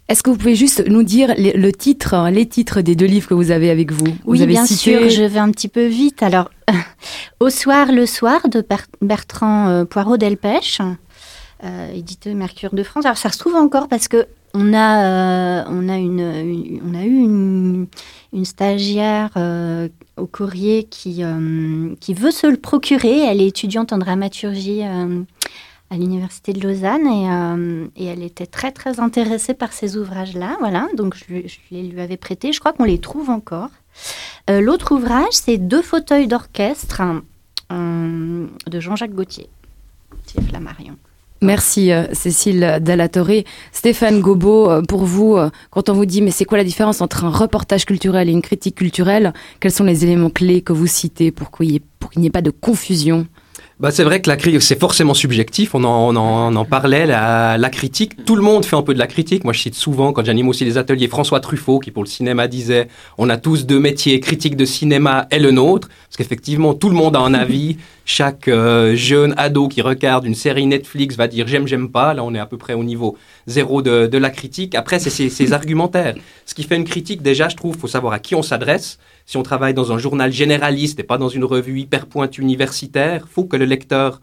Est-ce 0.08 0.22
que 0.22 0.30
vous 0.30 0.38
pouvez 0.38 0.56
juste 0.56 0.88
nous 0.88 1.04
dire 1.04 1.34
le 1.38 1.72
titre, 1.72 2.30
les 2.32 2.46
titres 2.46 2.82
des 2.82 2.96
deux 2.96 3.08
livres 3.08 3.28
que 3.28 3.34
vous 3.34 3.50
avez 3.50 3.72
avec 3.72 3.92
vous, 3.92 4.16
Oui, 4.26 4.46
bien 4.46 4.66
sûr, 4.66 5.10
je 5.10 5.24
vais 5.24 5.40
un 5.40 5.50
petit 5.50 5.68
peu 5.68 5.88
vite. 5.88 6.22
Alors, 6.22 6.50
Au 7.40 7.50
soir, 7.50 7.92
le 7.92 8.06
soir 8.06 8.48
de 8.50 8.66
Bertrand 9.02 9.68
euh, 9.68 9.86
Poirot 9.86 10.18
Delpech, 10.18 10.82
euh, 11.64 11.94
édité 11.94 12.34
Mercure 12.34 12.74
de 12.74 12.84
France. 12.84 13.06
Alors, 13.06 13.18
ça 13.18 13.30
se 13.32 13.38
trouve 13.38 13.56
encore 13.56 13.88
parce 13.88 14.08
que 14.08 14.28
on 14.54 14.74
a, 14.74 15.06
euh, 15.06 15.64
on 15.70 15.90
a, 15.90 15.98
une, 15.98 16.80
on 16.86 16.96
a 16.96 17.04
eu 17.04 17.18
une, 17.18 17.88
stagiaire 18.46 19.32
au 20.16 20.28
courrier 20.28 20.84
qui, 20.84 21.24
qui 22.00 22.14
veut 22.14 22.32
se 22.32 22.48
le 22.48 22.56
procurer. 22.56 23.20
Elle 23.20 23.42
est 23.42 23.48
étudiante 23.48 23.92
en 23.92 23.98
dramaturgie 23.98 24.82
à 25.90 25.98
l'université 25.98 26.54
de 26.54 26.62
Lausanne 26.62 27.08
et, 27.08 27.30
euh, 27.30 27.88
elle 28.12 28.24
était 28.24 28.46
très 28.46 28.72
très 28.72 29.00
intéressée 29.00 29.54
par 29.54 29.74
ces 29.74 29.98
ouvrages-là. 29.98 30.58
Voilà, 30.60 30.88
donc 30.96 31.16
je, 31.16 31.48
les 31.72 31.84
lui 31.84 32.02
avais 32.02 32.18
prêtés. 32.18 32.52
Je 32.52 32.60
crois 32.60 32.74
qu'on 32.74 32.84
les 32.84 33.00
trouve 33.00 33.30
encore. 33.30 33.70
Euh, 34.50 34.62
l'autre 34.62 34.94
ouvrage, 34.94 35.32
c'est 35.32 35.58
Deux 35.58 35.82
fauteuils 35.82 36.28
d'orchestre 36.28 37.02
euh, 37.72 38.48
de 38.68 38.80
Jean-Jacques 38.80 39.14
Gauthier. 39.14 39.50
Merci 41.42 41.92
Cécile 42.14 42.80
Dallatoré. 42.82 43.46
Stéphane 43.72 44.22
Gobo, 44.22 44.82
pour 44.88 45.06
vous, 45.06 45.38
quand 45.70 45.90
on 45.90 45.94
vous 45.94 46.06
dit 46.06 46.22
mais 46.22 46.32
c'est 46.32 46.46
quoi 46.46 46.58
la 46.58 46.64
différence 46.64 47.02
entre 47.02 47.26
un 47.26 47.30
reportage 47.30 47.86
culturel 47.86 48.30
et 48.30 48.32
une 48.32 48.42
critique 48.42 48.76
culturelle, 48.76 49.34
quels 49.60 49.72
sont 49.72 49.84
les 49.84 50.04
éléments 50.04 50.30
clés 50.30 50.62
que 50.62 50.74
vous 50.74 50.88
citez 50.88 51.32
pour 51.32 51.52
qu'il 51.52 51.82
n'y 52.16 52.28
ait, 52.28 52.32
pas 52.32 52.42
de 52.42 52.50
confusion? 52.50 53.28
Bah, 53.78 53.92
c'est 53.92 54.06
vrai 54.06 54.22
que 54.22 54.30
la 54.30 54.38
critique, 54.38 54.62
c'est 54.62 54.80
forcément 54.80 55.14
subjectif. 55.14 55.76
On 55.76 55.84
en, 55.84 56.16
on 56.16 56.56
en, 56.56 56.66
parlait, 56.66 57.06
la, 57.06 57.58
la, 57.58 57.70
critique. 57.70 58.24
Tout 58.24 58.38
le 58.38 58.42
monde 58.42 58.64
fait 58.64 58.78
un 58.78 58.82
peu 58.82 58.94
de 58.94 59.00
la 59.00 59.08
critique. 59.08 59.44
Moi, 59.44 59.52
je 59.52 59.60
cite 59.60 59.76
souvent, 59.76 60.14
quand 60.14 60.24
j'anime 60.24 60.48
aussi 60.48 60.64
des 60.64 60.78
ateliers, 60.78 61.10
François 61.10 61.42
Truffaut, 61.42 61.80
qui 61.80 61.92
pour 61.92 62.02
le 62.02 62.08
cinéma 62.08 62.48
disait 62.48 62.88
On 63.18 63.30
a 63.30 63.36
tous 63.36 63.66
deux 63.66 63.80
métiers, 63.80 64.22
critique 64.22 64.56
de 64.56 64.64
cinéma 64.64 65.28
et 65.30 65.40
le 65.40 65.52
nôtre. 65.52 65.90
Parce 65.90 66.16
qu'effectivement, 66.16 66.74
tout 66.74 66.88
le 66.88 66.96
monde 66.96 67.18
a 67.18 67.20
un 67.20 67.34
avis. 67.34 67.76
Chaque 68.06 68.48
euh, 68.48 68.96
jeune 68.96 69.34
ado 69.36 69.68
qui 69.68 69.82
regarde 69.82 70.26
une 70.26 70.36
série 70.36 70.66
Netflix 70.68 71.18
va 71.18 71.28
dire 71.28 71.46
J'aime, 71.46 71.68
j'aime 71.68 71.90
pas. 71.90 72.14
Là, 72.14 72.24
on 72.24 72.34
est 72.34 72.40
à 72.40 72.46
peu 72.46 72.58
près 72.58 72.76
au 72.76 72.84
niveau 72.86 73.18
zéro 73.46 73.82
de, 73.82 74.08
de 74.08 74.18
la 74.18 74.30
critique. 74.30 74.74
Après, 74.76 75.00
c'est 75.00 75.10
ses 75.10 75.54
argumentaires. 75.54 76.16
Ce 76.46 76.54
qui 76.54 76.64
fait 76.64 76.78
une 76.78 76.86
critique, 76.86 77.22
déjà, 77.22 77.50
je 77.50 77.58
trouve, 77.58 77.78
faut 77.78 77.88
savoir 77.88 78.14
à 78.14 78.20
qui 78.20 78.36
on 78.36 78.42
s'adresse. 78.42 79.00
Si 79.26 79.38
on 79.38 79.44
travaille 79.44 79.74
dans 79.74 79.92
un 79.92 79.98
journal 79.98 80.32
généraliste 80.32 81.00
et 81.00 81.04
pas 81.04 81.18
dans 81.18 81.30
une 81.30 81.44
revue 81.44 81.80
hyper 81.80 82.06
pointue 82.06 82.42
universitaire, 82.42 83.28
faut 83.30 83.46
que 83.46 83.58
le 83.58 83.66
lecteur 83.66 84.22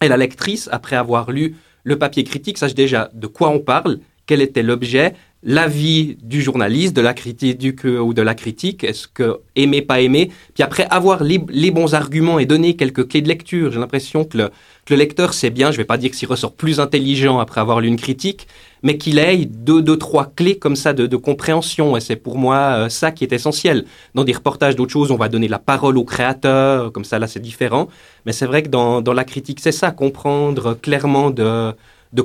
et 0.00 0.08
la 0.08 0.16
lectrice, 0.16 0.68
après 0.72 0.96
avoir 0.96 1.30
lu 1.30 1.56
le 1.84 1.98
papier 1.98 2.24
critique, 2.24 2.58
sache 2.58 2.74
déjà 2.74 3.10
de 3.12 3.26
quoi 3.26 3.50
on 3.50 3.58
parle, 3.58 3.98
quel 4.26 4.40
était 4.40 4.62
l'objet, 4.62 5.14
l'avis 5.42 6.16
du 6.22 6.40
journaliste, 6.40 6.94
de 6.94 7.00
la 7.00 7.12
critique 7.12 7.84
ou 7.84 8.14
de 8.14 8.22
la 8.22 8.34
critique, 8.34 8.84
est-ce 8.84 9.08
que 9.08 9.40
aimer, 9.56 9.82
pas 9.82 10.00
aimer, 10.00 10.30
puis 10.54 10.62
après 10.62 10.86
avoir 10.90 11.24
les, 11.24 11.38
bons 11.70 11.94
arguments 11.94 12.38
et 12.38 12.46
donner 12.46 12.76
quelques 12.76 13.08
clés 13.08 13.22
de 13.22 13.28
lecture. 13.28 13.72
J'ai 13.72 13.80
l'impression 13.80 14.24
que 14.24 14.38
le, 14.38 14.50
le, 14.88 14.96
lecteur 14.96 15.34
sait 15.34 15.50
bien, 15.50 15.72
je 15.72 15.76
vais 15.76 15.84
pas 15.84 15.98
dire 15.98 16.12
qu'il 16.12 16.28
ressort 16.28 16.54
plus 16.54 16.78
intelligent 16.78 17.40
après 17.40 17.60
avoir 17.60 17.80
lu 17.80 17.88
une 17.88 17.96
critique, 17.96 18.46
mais 18.82 18.98
qu'il 18.98 19.18
ait 19.18 19.44
deux, 19.44 19.82
deux, 19.82 19.96
trois 19.96 20.32
clés 20.34 20.58
comme 20.58 20.76
ça 20.76 20.92
de, 20.92 21.16
compréhension. 21.16 21.96
Et 21.96 22.00
c'est 22.00 22.16
pour 22.16 22.36
moi 22.36 22.56
euh, 22.56 22.88
ça 22.88 23.10
qui 23.12 23.24
est 23.24 23.32
essentiel. 23.32 23.84
Dans 24.14 24.24
des 24.24 24.32
reportages 24.32 24.76
d'autres 24.76 24.92
choses, 24.92 25.10
on 25.10 25.16
va 25.16 25.28
donner 25.28 25.48
la 25.48 25.58
parole 25.58 25.96
au 25.98 26.04
créateur, 26.04 26.92
comme 26.92 27.04
ça 27.04 27.18
là 27.18 27.26
c'est 27.26 27.40
différent. 27.40 27.88
Mais 28.26 28.32
c'est 28.32 28.46
vrai 28.46 28.62
que 28.62 28.68
dans, 28.68 29.02
la 29.12 29.24
critique, 29.24 29.60
c'est 29.60 29.72
ça, 29.72 29.90
comprendre 29.90 30.74
clairement 30.74 31.30
de, 31.30 31.74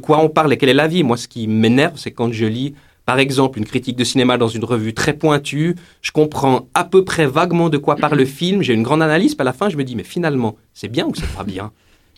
quoi 0.02 0.20
on 0.20 0.30
parle 0.30 0.54
et 0.54 0.58
quel 0.58 0.70
est 0.70 0.74
l'avis. 0.74 1.04
Moi, 1.04 1.18
ce 1.18 1.28
qui 1.28 1.48
m'énerve, 1.48 1.98
c'est 1.98 2.12
quand 2.12 2.32
je 2.32 2.46
lis 2.46 2.74
par 3.06 3.20
exemple, 3.20 3.58
une 3.58 3.64
critique 3.64 3.96
de 3.96 4.04
cinéma 4.04 4.38
dans 4.38 4.50
une 4.50 4.66
revue 4.66 4.94
très 4.94 5.14
pointue, 5.14 5.78
je 6.02 6.12
comprends 6.12 6.68
à 6.74 6.84
peu 6.84 7.06
près 7.06 7.26
vaguement 7.26 7.70
de 7.70 7.78
quoi 7.78 7.96
parle 7.96 8.18
le 8.18 8.26
film, 8.26 8.62
j'ai 8.62 8.74
une 8.74 8.84
grande 8.84 9.02
analyse, 9.02 9.34
puis 9.34 9.44
à 9.44 9.46
la 9.46 9.54
fin, 9.54 9.70
je 9.70 9.78
me 9.78 9.86
dis, 9.86 9.96
mais 9.96 10.04
finalement, 10.04 10.58
c'est 10.74 10.90
bien 10.90 11.06
ou 11.06 11.16
c'est 11.16 11.34
pas 11.34 11.46
bien? 11.46 11.72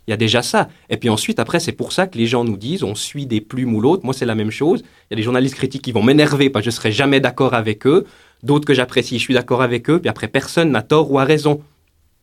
Il 0.07 0.11
y 0.11 0.13
a 0.13 0.17
déjà 0.17 0.41
ça. 0.41 0.69
Et 0.89 0.97
puis 0.97 1.09
ensuite, 1.09 1.39
après, 1.39 1.59
c'est 1.59 1.71
pour 1.71 1.91
ça 1.91 2.07
que 2.07 2.17
les 2.17 2.25
gens 2.25 2.43
nous 2.43 2.57
disent, 2.57 2.83
on 2.83 2.95
suit 2.95 3.25
des 3.25 3.41
plumes 3.41 3.75
ou 3.75 3.81
l'autre. 3.81 4.03
Moi, 4.03 4.13
c'est 4.13 4.25
la 4.25 4.35
même 4.35 4.51
chose. 4.51 4.81
Il 4.81 5.11
y 5.11 5.13
a 5.13 5.17
des 5.17 5.23
journalistes 5.23 5.55
critiques 5.55 5.83
qui 5.83 5.91
vont 5.91 6.03
m'énerver 6.03 6.49
parce 6.49 6.65
que 6.65 6.71
je 6.71 6.75
serai 6.75 6.91
jamais 6.91 7.19
d'accord 7.19 7.53
avec 7.53 7.85
eux. 7.85 8.05
D'autres 8.41 8.65
que 8.65 8.73
j'apprécie, 8.73 9.19
je 9.19 9.23
suis 9.23 9.33
d'accord 9.33 9.61
avec 9.61 9.89
eux. 9.89 9.99
Puis 9.99 10.09
après, 10.09 10.27
personne 10.27 10.71
n'a 10.71 10.81
tort 10.81 11.11
ou 11.11 11.19
a 11.19 11.23
raison. 11.23 11.61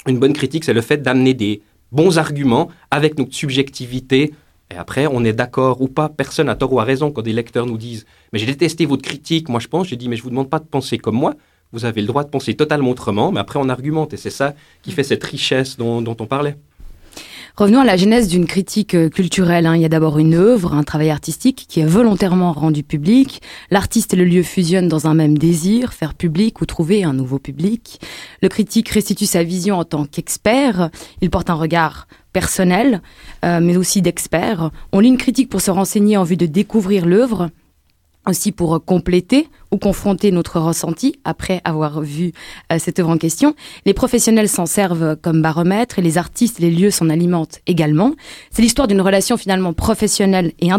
Une 0.07 0.19
bonne 0.19 0.33
critique, 0.33 0.65
c'est 0.65 0.73
le 0.73 0.81
fait 0.81 0.99
d'amener 0.99 1.35
des 1.35 1.63
bons 1.93 2.19
arguments 2.19 2.69
avec 2.91 3.19
notre 3.19 3.35
subjectivité 3.35 4.33
et 4.71 4.77
après, 4.77 5.07
on 5.07 5.25
est 5.25 5.33
d'accord 5.33 5.81
ou 5.81 5.89
pas, 5.89 6.09
personne 6.09 6.47
n'a 6.47 6.57
tort 6.57 6.73
ou 6.73 6.81
a 6.81 6.85
raison 6.85 7.13
quand 7.13 7.23
des 7.23 7.33
lecteurs 7.33 7.67
nous 7.67 7.79
disent 7.79 8.05
Mais 8.33 8.39
j'ai 8.39 8.47
détesté 8.47 8.85
votre 8.85 9.03
critique, 9.03 9.49
moi 9.49 9.61
je 9.61 9.69
pense, 9.69 9.89
j'ai 9.89 9.97
dit 9.97 10.09
Mais 10.09 10.17
je 10.17 10.23
vous 10.23 10.31
demande 10.31 10.51
pas 10.51 10.59
de 10.59 10.65
penser 10.65 10.99
comme 10.99 11.17
moi, 11.17 11.35
vous 11.73 11.85
avez 11.85 12.01
le 12.01 12.07
droit 12.07 12.25
de 12.25 12.31
penser 12.31 12.55
totalement 12.55 12.91
autrement, 12.91 13.31
mais 13.31 13.41
après 13.41 13.59
on 13.61 13.69
argumente, 13.69 14.13
et 14.13 14.17
c'est 14.17 14.31
ça 14.31 14.55
qui 14.83 14.91
fait 14.91 15.05
cette 15.05 15.23
richesse 15.23 15.77
dont, 15.77 16.05
on 16.05 16.27
parlait. 16.27 16.57
Revenons 17.57 17.81
à 17.81 17.85
la 17.87 17.97
genèse 17.97 18.29
d'une 18.29 18.45
critique 18.45 18.95
euh, 18.95 19.09
culturelle. 19.09 19.65
Hein. 19.65 19.77
Il 19.77 19.81
y 19.81 19.87
a 19.87 19.89
d'abord 19.89 20.19
une 20.19 20.35
œuvre, 20.35 20.75
un 20.75 20.83
travail 20.83 21.09
artistique 21.09 21.65
qui 21.67 21.81
est 21.81 21.87
volontairement 21.87 22.53
rendu 22.53 22.83
public. 22.83 23.41
L'artiste 23.71 24.13
et 24.13 24.17
le 24.19 24.27
lieu 24.27 24.43
fusionnent 24.43 24.89
dans 24.89 25.07
un 25.07 25.15
même 25.15 25.39
désir, 25.39 25.95
faire 25.95 26.13
public 26.13 26.61
ou 26.61 26.67
trouver 26.67 27.03
un 27.03 27.15
nouveau 27.15 27.39
public. 27.39 27.99
Le 28.43 28.51
critique 28.51 28.91
restitue 28.91 29.25
sa 29.25 29.43
vision 29.43 29.79
en 29.79 29.85
tant 29.85 30.05
qu'expert. 30.05 30.91
Il 31.23 31.31
porte 31.31 31.49
un 31.49 31.55
regard 31.55 32.09
personnel, 32.35 33.01
euh, 33.43 33.61
mais 33.63 33.79
aussi 33.79 34.03
d'experts. 34.03 34.71
On 34.93 35.01
lit 35.01 35.09
une 35.09 35.17
critique 35.17 35.49
pour 35.49 35.63
se 35.63 35.71
renseigner 35.71 36.19
en 36.19 36.25
vue 36.25 36.37
de 36.37 36.45
découvrir 36.45 37.07
l'œuvre, 37.07 37.49
aussi 38.27 38.53
pour 38.53 38.85
compléter 38.85 39.49
ou 39.71 39.79
confronter 39.79 40.31
notre 40.31 40.61
ressenti 40.61 41.19
après 41.25 41.61
avoir 41.65 42.01
vu 42.01 42.33
euh, 42.73 42.79
cette 42.79 42.99
œuvre 42.99 43.11
en 43.11 43.19
question. 43.19 43.55
Les 43.85 43.95
professionnels 43.95 44.49
s'en 44.49 44.67
servent 44.67 45.17
comme 45.17 45.43
baromètre 45.43 45.99
et 45.99 46.03
les 46.03 46.19
artistes, 46.19 46.59
les 46.59 46.71
lieux 46.71 46.91
s'en 46.91 47.09
alimentent 47.09 47.61
également. 47.67 48.15
C'est 48.51 48.63
l'histoire 48.63 48.89
d'une 48.89 49.01
relation 49.01 49.37
finalement 49.37 49.73
professionnelle 49.73 50.53
et, 50.59 50.71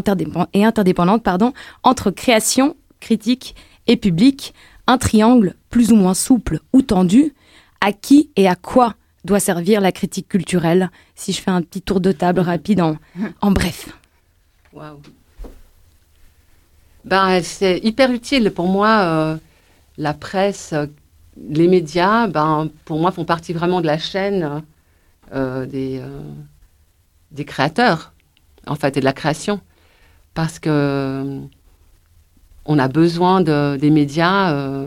et 0.53 0.65
interdépendante 0.65 1.23
pardon, 1.23 1.53
entre 1.83 2.11
création, 2.11 2.75
critique 2.99 3.55
et 3.87 3.97
public, 3.97 4.53
un 4.87 4.97
triangle 4.97 5.55
plus 5.69 5.91
ou 5.91 5.95
moins 5.95 6.13
souple 6.13 6.59
ou 6.73 6.81
tendu. 6.81 7.33
À 7.79 7.91
qui 7.91 8.31
et 8.35 8.47
à 8.47 8.55
quoi 8.55 8.95
doit 9.23 9.39
servir 9.39 9.81
la 9.81 9.91
critique 9.91 10.27
culturelle? 10.27 10.89
Si 11.13 11.31
je 11.31 11.41
fais 11.41 11.51
un 11.51 11.61
petit 11.61 11.81
tour 11.81 12.01
de 12.01 12.11
table 12.11 12.39
rapide 12.39 12.81
en, 12.81 12.97
en 13.39 13.51
bref. 13.51 13.89
Waouh. 14.73 14.97
Ben, 17.07 17.41
c'est 17.41 17.79
hyper 17.79 18.11
utile 18.11 18.51
pour 18.51 18.67
moi. 18.67 18.99
Euh, 18.99 19.37
la 19.97 20.13
presse, 20.13 20.73
les 21.49 21.67
médias, 21.69 22.27
ben, 22.27 22.69
pour 22.83 22.99
moi, 22.99 23.11
font 23.11 23.23
partie 23.23 23.53
vraiment 23.53 23.79
de 23.79 23.87
la 23.87 23.97
chaîne 23.97 24.61
euh, 25.33 25.65
des, 25.65 25.99
euh, 25.99 26.21
des 27.31 27.45
créateurs, 27.45 28.11
en 28.67 28.75
fait, 28.75 28.97
et 28.97 28.99
de 28.99 29.05
la 29.05 29.13
création. 29.13 29.61
Parce 30.33 30.59
que 30.59 31.41
on 32.65 32.77
a 32.77 32.87
besoin 32.89 33.39
de, 33.39 33.77
des 33.77 33.89
médias 33.89 34.85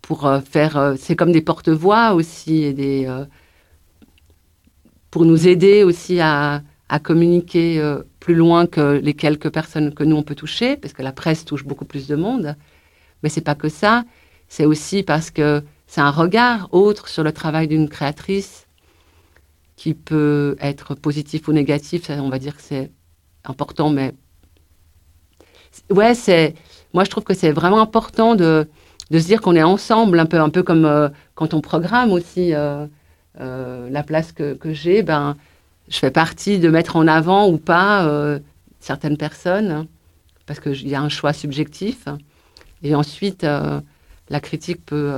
pour 0.00 0.26
euh, 0.26 0.40
faire. 0.40 0.78
Euh, 0.78 0.94
c'est 0.98 1.14
comme 1.16 1.32
des 1.32 1.42
porte-voix 1.42 2.14
aussi, 2.14 2.62
et 2.64 2.72
des, 2.72 3.04
euh, 3.06 3.26
pour 5.10 5.26
nous 5.26 5.46
aider 5.46 5.84
aussi 5.84 6.20
à, 6.20 6.62
à 6.88 6.98
communiquer 6.98 7.80
plus 8.24 8.34
loin 8.34 8.66
que 8.66 9.00
les 9.02 9.14
quelques 9.14 9.50
personnes 9.50 9.92
que 9.94 10.04
nous 10.04 10.16
on 10.16 10.22
peut 10.22 10.34
toucher, 10.34 10.76
parce 10.76 10.94
que 10.94 11.02
la 11.02 11.12
presse 11.12 11.44
touche 11.44 11.64
beaucoup 11.64 11.84
plus 11.92 12.06
de 12.06 12.16
monde. 12.16 12.56
Mais 13.22 13.28
c'est 13.28 13.46
pas 13.50 13.54
que 13.54 13.68
ça, 13.68 14.04
c'est 14.48 14.66
aussi 14.66 15.02
parce 15.02 15.30
que 15.30 15.62
c'est 15.86 16.00
un 16.00 16.10
regard 16.10 16.68
autre 16.72 17.08
sur 17.08 17.24
le 17.24 17.32
travail 17.32 17.66
d'une 17.68 17.88
créatrice 17.88 18.66
qui 19.76 19.94
peut 19.94 20.56
être 20.60 20.94
positif 20.94 21.48
ou 21.48 21.52
négatif. 21.52 22.10
on 22.10 22.28
va 22.28 22.38
dire 22.38 22.56
que 22.56 22.62
c'est 22.62 22.90
important, 23.44 23.90
mais 23.90 24.14
ouais, 25.90 26.14
c'est. 26.14 26.54
Moi, 26.94 27.04
je 27.04 27.10
trouve 27.10 27.24
que 27.24 27.34
c'est 27.34 27.52
vraiment 27.52 27.80
important 27.80 28.34
de 28.36 28.68
de 29.12 29.18
se 29.18 29.26
dire 29.26 29.42
qu'on 29.42 29.54
est 29.54 29.62
ensemble, 29.62 30.18
un 30.18 30.26
peu, 30.26 30.40
un 30.40 30.48
peu 30.48 30.62
comme 30.62 30.86
euh, 30.86 31.10
quand 31.34 31.52
on 31.52 31.60
programme 31.60 32.12
aussi 32.12 32.54
euh, 32.54 32.86
euh, 33.40 33.90
la 33.90 34.02
place 34.02 34.32
que, 34.32 34.54
que 34.54 34.72
j'ai, 34.72 35.02
ben, 35.02 35.36
je 35.92 35.98
fais 35.98 36.10
partie 36.10 36.58
de 36.58 36.68
mettre 36.68 36.96
en 36.96 37.06
avant 37.06 37.48
ou 37.48 37.58
pas 37.58 38.10
certaines 38.80 39.18
personnes, 39.18 39.86
parce 40.46 40.58
qu'il 40.58 40.88
y 40.88 40.94
a 40.94 41.00
un 41.00 41.10
choix 41.10 41.32
subjectif. 41.32 42.08
Et 42.82 42.94
ensuite, 42.94 43.42
la 43.44 44.40
critique 44.40 44.84
peut 44.86 45.12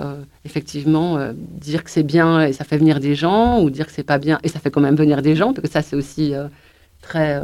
effectivement 0.45 1.19
dire 1.33 1.85
que 1.85 1.91
c'est 1.91 2.03
bien 2.03 2.43
et 2.43 2.53
ça 2.53 2.65
fait 2.65 2.77
venir 2.77 2.99
des 2.99 3.15
gens, 3.15 3.63
ou 3.63 3.71
dire 3.71 3.87
que 3.87 3.93
c'est 3.93 4.03
pas 4.03 4.19
bien 4.19 4.41
et 4.43 4.49
ça 4.49 4.59
fait 4.59 4.71
quand 4.71 4.81
même 4.81 4.97
venir 4.97 5.23
des 5.23 5.37
gens, 5.37 5.53
parce 5.53 5.69
que 5.69 5.73
ça, 5.73 5.81
c'est 5.81 5.97
aussi 5.97 6.35
très 7.01 7.41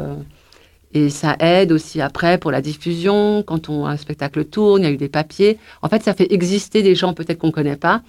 et 0.93 1.09
ça 1.09 1.37
aide 1.39 1.71
aussi 1.71 2.01
après 2.01 2.37
pour 2.37 2.51
la 2.51 2.61
diffusion, 2.61 3.43
quand 3.43 3.69
on, 3.69 3.85
un 3.85 3.95
spectacle 3.95 4.43
tourne, 4.43 4.81
il 4.81 4.85
y 4.85 4.87
a 4.89 4.91
eu 4.91 4.97
des 4.97 5.07
papiers. 5.07 5.57
En 5.81 5.87
fait, 5.87 6.03
ça 6.03 6.13
fait 6.13 6.33
exister 6.33 6.83
des 6.83 6.95
gens 6.95 7.13
peut-être 7.13 7.39
qu'on 7.39 7.47
ne 7.47 7.53
connaît 7.53 7.77
pas, 7.77 8.01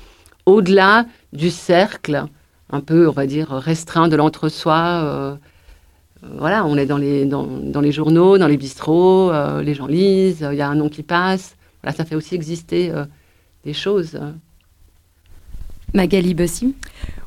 au-delà 0.47 1.07
du 1.33 1.51
cercle, 1.51 2.25
un 2.73 2.81
peu, 2.81 3.09
on 3.09 3.13
va 3.13 3.27
dire, 3.27 3.51
restreint 3.51 4.09
de 4.09 4.17
l'entre-soi. 4.17 4.75
Euh, 4.75 5.35
euh, 6.25 6.29
voilà, 6.39 6.65
on 6.65 6.77
est 6.77 6.87
dans 6.87 6.97
les, 6.97 7.27
dans, 7.27 7.47
dans, 7.47 7.81
les 7.81 7.93
journaux, 7.93 8.39
dans 8.39 8.47
les 8.47 8.57
bistrots, 8.57 9.31
euh, 9.31 9.63
les 9.63 9.75
gens 9.75 9.87
lisent, 9.87 10.47
il 10.51 10.57
y 10.57 10.63
a 10.63 10.69
un 10.69 10.75
nom 10.75 10.89
qui 10.89 11.03
passe. 11.03 11.57
Voilà, 11.83 11.97
ça 11.97 12.05
fait 12.05 12.15
aussi 12.15 12.35
exister 12.35 12.93
des 13.65 13.73
choses. 13.73 14.19
Magali 15.95 16.35
Bossi 16.35 16.75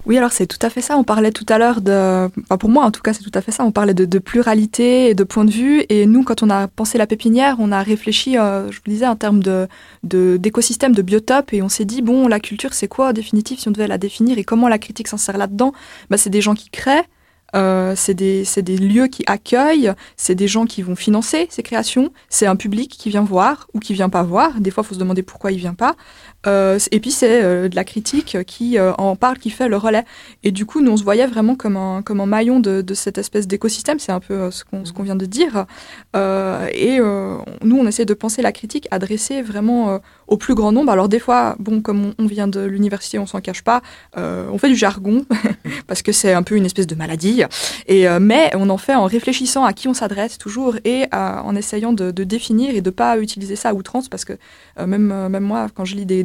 oui, 0.06 0.20
alors 0.20 0.32
c'est 0.32 0.46
tout 0.46 0.60
à 0.62 0.70
fait 0.70 0.82
ça. 0.82 0.98
On 0.98 1.04
parlait 1.04 1.32
tout 1.32 1.46
à 1.50 1.58
l'heure 1.58 1.82
de, 1.82 2.30
enfin 2.44 2.58
pour 2.60 2.70
moi 2.70 2.86
en 2.86 2.92
tout 2.92 3.02
cas, 3.02 3.14
c'est 3.14 3.24
tout 3.24 3.32
à 3.34 3.42
fait 3.42 3.52
ça. 3.52 3.64
On 3.66 3.72
parlait 3.72 3.96
de, 3.96 4.20
pluralité 4.20 5.10
et 5.10 5.16
de 5.16 5.24
points 5.24 5.46
de 5.46 5.52
vue. 5.52 5.84
Et 5.90 6.06
nous, 6.06 6.24
quand 6.24 6.44
on 6.44 6.50
a 6.50 6.68
pensé 6.68 6.98
la 6.98 7.08
pépinière, 7.08 7.56
on 7.60 7.72
a 7.72 7.82
réfléchi, 7.82 8.38
euh, 8.38 8.72
je 8.72 8.78
vous 8.78 8.92
disais, 8.92 9.08
en 9.08 9.16
termes 9.16 9.42
de 9.42 9.68
d'écosystème, 10.04 10.94
de, 10.94 11.02
biotope, 11.02 11.54
et 11.54 11.64
on 11.64 11.70
s'est 11.70 11.86
dit 11.86 12.04
bon, 12.04 12.28
la 12.28 12.40
culture, 12.40 12.74
c'est 12.74 12.88
quoi 12.88 13.10
en 13.10 13.14
définitive 13.14 13.60
si 13.60 13.68
on 13.68 13.72
devait 13.72 13.88
la 13.88 13.98
définir? 13.98 14.38
Et 14.38 14.44
comment 14.44 14.68
la 14.68 14.78
critique 14.78 15.08
s'insère 15.08 15.38
là-dedans? 15.38 15.74
Bah, 16.12 16.18
c'est 16.18 16.30
des 16.30 16.42
gens 16.42 16.54
qui 16.54 16.70
créent. 16.70 17.06
Euh, 17.56 17.94
c'est 17.96 18.14
des, 18.14 18.44
des, 18.58 18.78
lieux 18.78 19.08
qui 19.08 19.24
accueillent, 19.28 19.94
c'est 20.18 20.36
des 20.36 20.48
gens 20.48 20.66
qui 20.66 20.82
vont 20.82 20.96
financer 20.96 21.48
ces 21.50 21.64
créations, 21.64 22.12
c'est 22.28 22.48
un 22.48 22.58
public 22.58 22.92
qui 22.92 23.10
vient 23.10 23.24
voir 23.24 23.68
ou 23.74 23.80
qui 23.80 23.94
vient 23.94 24.10
pas 24.10 24.24
voir. 24.24 24.60
Des 24.60 24.72
fois, 24.72 24.84
il 24.84 24.88
faut 24.88 24.96
se 24.96 25.00
demander 25.00 25.24
pourquoi 25.24 25.54
il 25.54 25.58
vient 25.58 25.74
pas. 25.74 25.96
Euh, 26.48 26.80
et 26.92 27.00
puis 27.00 27.12
c'est 27.12 27.44
euh, 27.44 27.70
de 27.70 27.76
la 27.76 27.84
critique 27.84 28.38
qui 28.46 28.78
euh, 28.78 28.94
en 28.94 29.16
parle, 29.16 29.38
qui 29.38 29.50
fait 29.50 29.68
le 29.68 29.78
relais. 29.78 30.06
Et 30.44 30.52
du 30.52 30.66
coup, 30.66 30.82
nous 30.82 30.92
on 30.92 30.98
se 30.98 31.04
voyait 31.04 31.28
vraiment 31.28 31.56
comme 31.56 31.78
un, 31.78 32.02
comme 32.02 32.22
un 32.22 32.26
maillon 32.26 32.60
de, 32.60 32.84
cette 32.94 33.18
espèce 33.18 33.48
d'écosystème, 33.48 34.00
c'est 34.00 34.12
un 34.12 34.20
peu 34.20 34.50
ce 34.52 34.64
qu'on 34.64 35.04
vient 35.04 35.16
de 35.16 35.26
dire. 35.26 35.66
et 36.16 37.00
nous 37.00 37.78
on 37.78 37.88
essaie 37.88 38.06
de 38.06 38.14
penser 38.14 38.42
la 38.42 38.52
critique 38.52 38.88
adressée 38.92 39.42
vraiment 39.42 40.00
au 40.28 40.38
plus 40.38 40.56
grand 40.56 40.72
nombre. 40.72 40.92
Alors 40.92 41.10
des 41.10 41.20
fois, 41.20 41.56
bon, 41.60 41.82
comme 41.82 42.14
on, 42.18 42.26
vient 42.26 42.48
de 42.48 42.62
l'université, 42.62 43.20
on 43.20 43.26
s'en 43.26 43.42
cache 43.42 43.64
pas, 43.64 43.82
on 44.16 44.58
fait 44.58 44.70
du 44.70 44.76
jargon 44.76 45.26
parce 45.88 46.02
que 46.02 46.12
c'est 46.12 46.34
un 46.34 46.44
peu 46.44 46.56
une 46.56 46.66
espèce 46.66 46.88
de 46.88 46.96
maladie. 46.96 47.44
Et 47.88 48.08
mais 48.20 48.52
on 48.56 48.70
en 48.70 48.78
fait 48.78 48.96
en 48.96 49.06
réfléchissant 49.06 49.66
à 49.66 49.74
qui 49.74 49.88
on 49.88 49.94
s'adresse 49.94 50.38
toujours 50.38 50.78
et 50.86 51.06
en 51.12 51.56
essayant 51.56 51.94
de, 51.94 52.12
définir 52.12 52.76
et 52.76 52.82
de 52.82 52.90
pas 52.90 53.18
utiliser 53.18 53.56
ça 53.56 53.70
à 53.70 53.74
outrance 53.74 54.08
parce 54.08 54.26
que 54.26 54.34
même 54.80 55.28
même 55.28 55.44
moi, 55.44 55.68
quand 55.74 55.86
je 55.86 55.96
lis 55.96 56.06
des, 56.06 56.24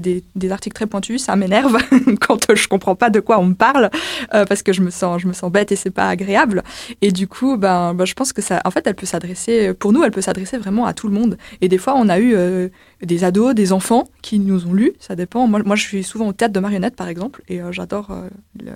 articles 0.50 0.74
très 0.74 0.86
pointus, 0.86 1.24
ça 1.24 1.36
m'énerve 1.36 1.76
quand 2.20 2.54
je 2.54 2.68
comprends 2.68 2.94
pas 2.94 3.10
de 3.10 3.20
quoi 3.20 3.38
on 3.38 3.46
me 3.46 3.54
parle 3.54 3.90
euh, 4.34 4.44
parce 4.44 4.62
que 4.62 4.72
je 4.72 4.80
me 4.80 4.90
sens 4.90 5.20
je 5.20 5.26
me 5.26 5.32
sens 5.32 5.50
bête 5.50 5.72
et 5.72 5.76
c'est 5.76 5.90
pas 5.90 6.08
agréable. 6.08 6.62
Et 7.02 7.12
du 7.12 7.26
coup, 7.26 7.56
ben, 7.56 7.94
ben, 7.94 8.04
je 8.04 8.14
pense 8.14 8.32
que 8.32 8.42
ça, 8.42 8.60
en 8.64 8.70
fait, 8.70 8.86
elle 8.86 8.94
peut 8.94 9.06
s'adresser 9.06 9.74
pour 9.74 9.92
nous, 9.92 10.02
elle 10.04 10.10
peut 10.10 10.20
s'adresser 10.20 10.58
vraiment 10.58 10.86
à 10.86 10.94
tout 10.94 11.08
le 11.08 11.14
monde. 11.14 11.36
Et 11.60 11.68
des 11.68 11.78
fois, 11.78 11.94
on 11.96 12.08
a 12.08 12.18
eu 12.18 12.34
euh, 12.34 12.68
des 13.02 13.24
ados, 13.24 13.54
des 13.54 13.72
enfants 13.72 14.08
qui 14.22 14.38
nous 14.38 14.66
ont 14.66 14.72
lu. 14.72 14.92
Ça 14.98 15.16
dépend. 15.16 15.46
Moi, 15.46 15.62
moi, 15.64 15.76
je 15.76 15.82
suis 15.82 16.04
souvent 16.04 16.28
au 16.28 16.32
théâtre 16.32 16.54
de 16.54 16.60
marionnettes, 16.60 16.96
par 16.96 17.08
exemple, 17.08 17.42
et 17.48 17.60
euh, 17.60 17.72
j'adore 17.72 18.08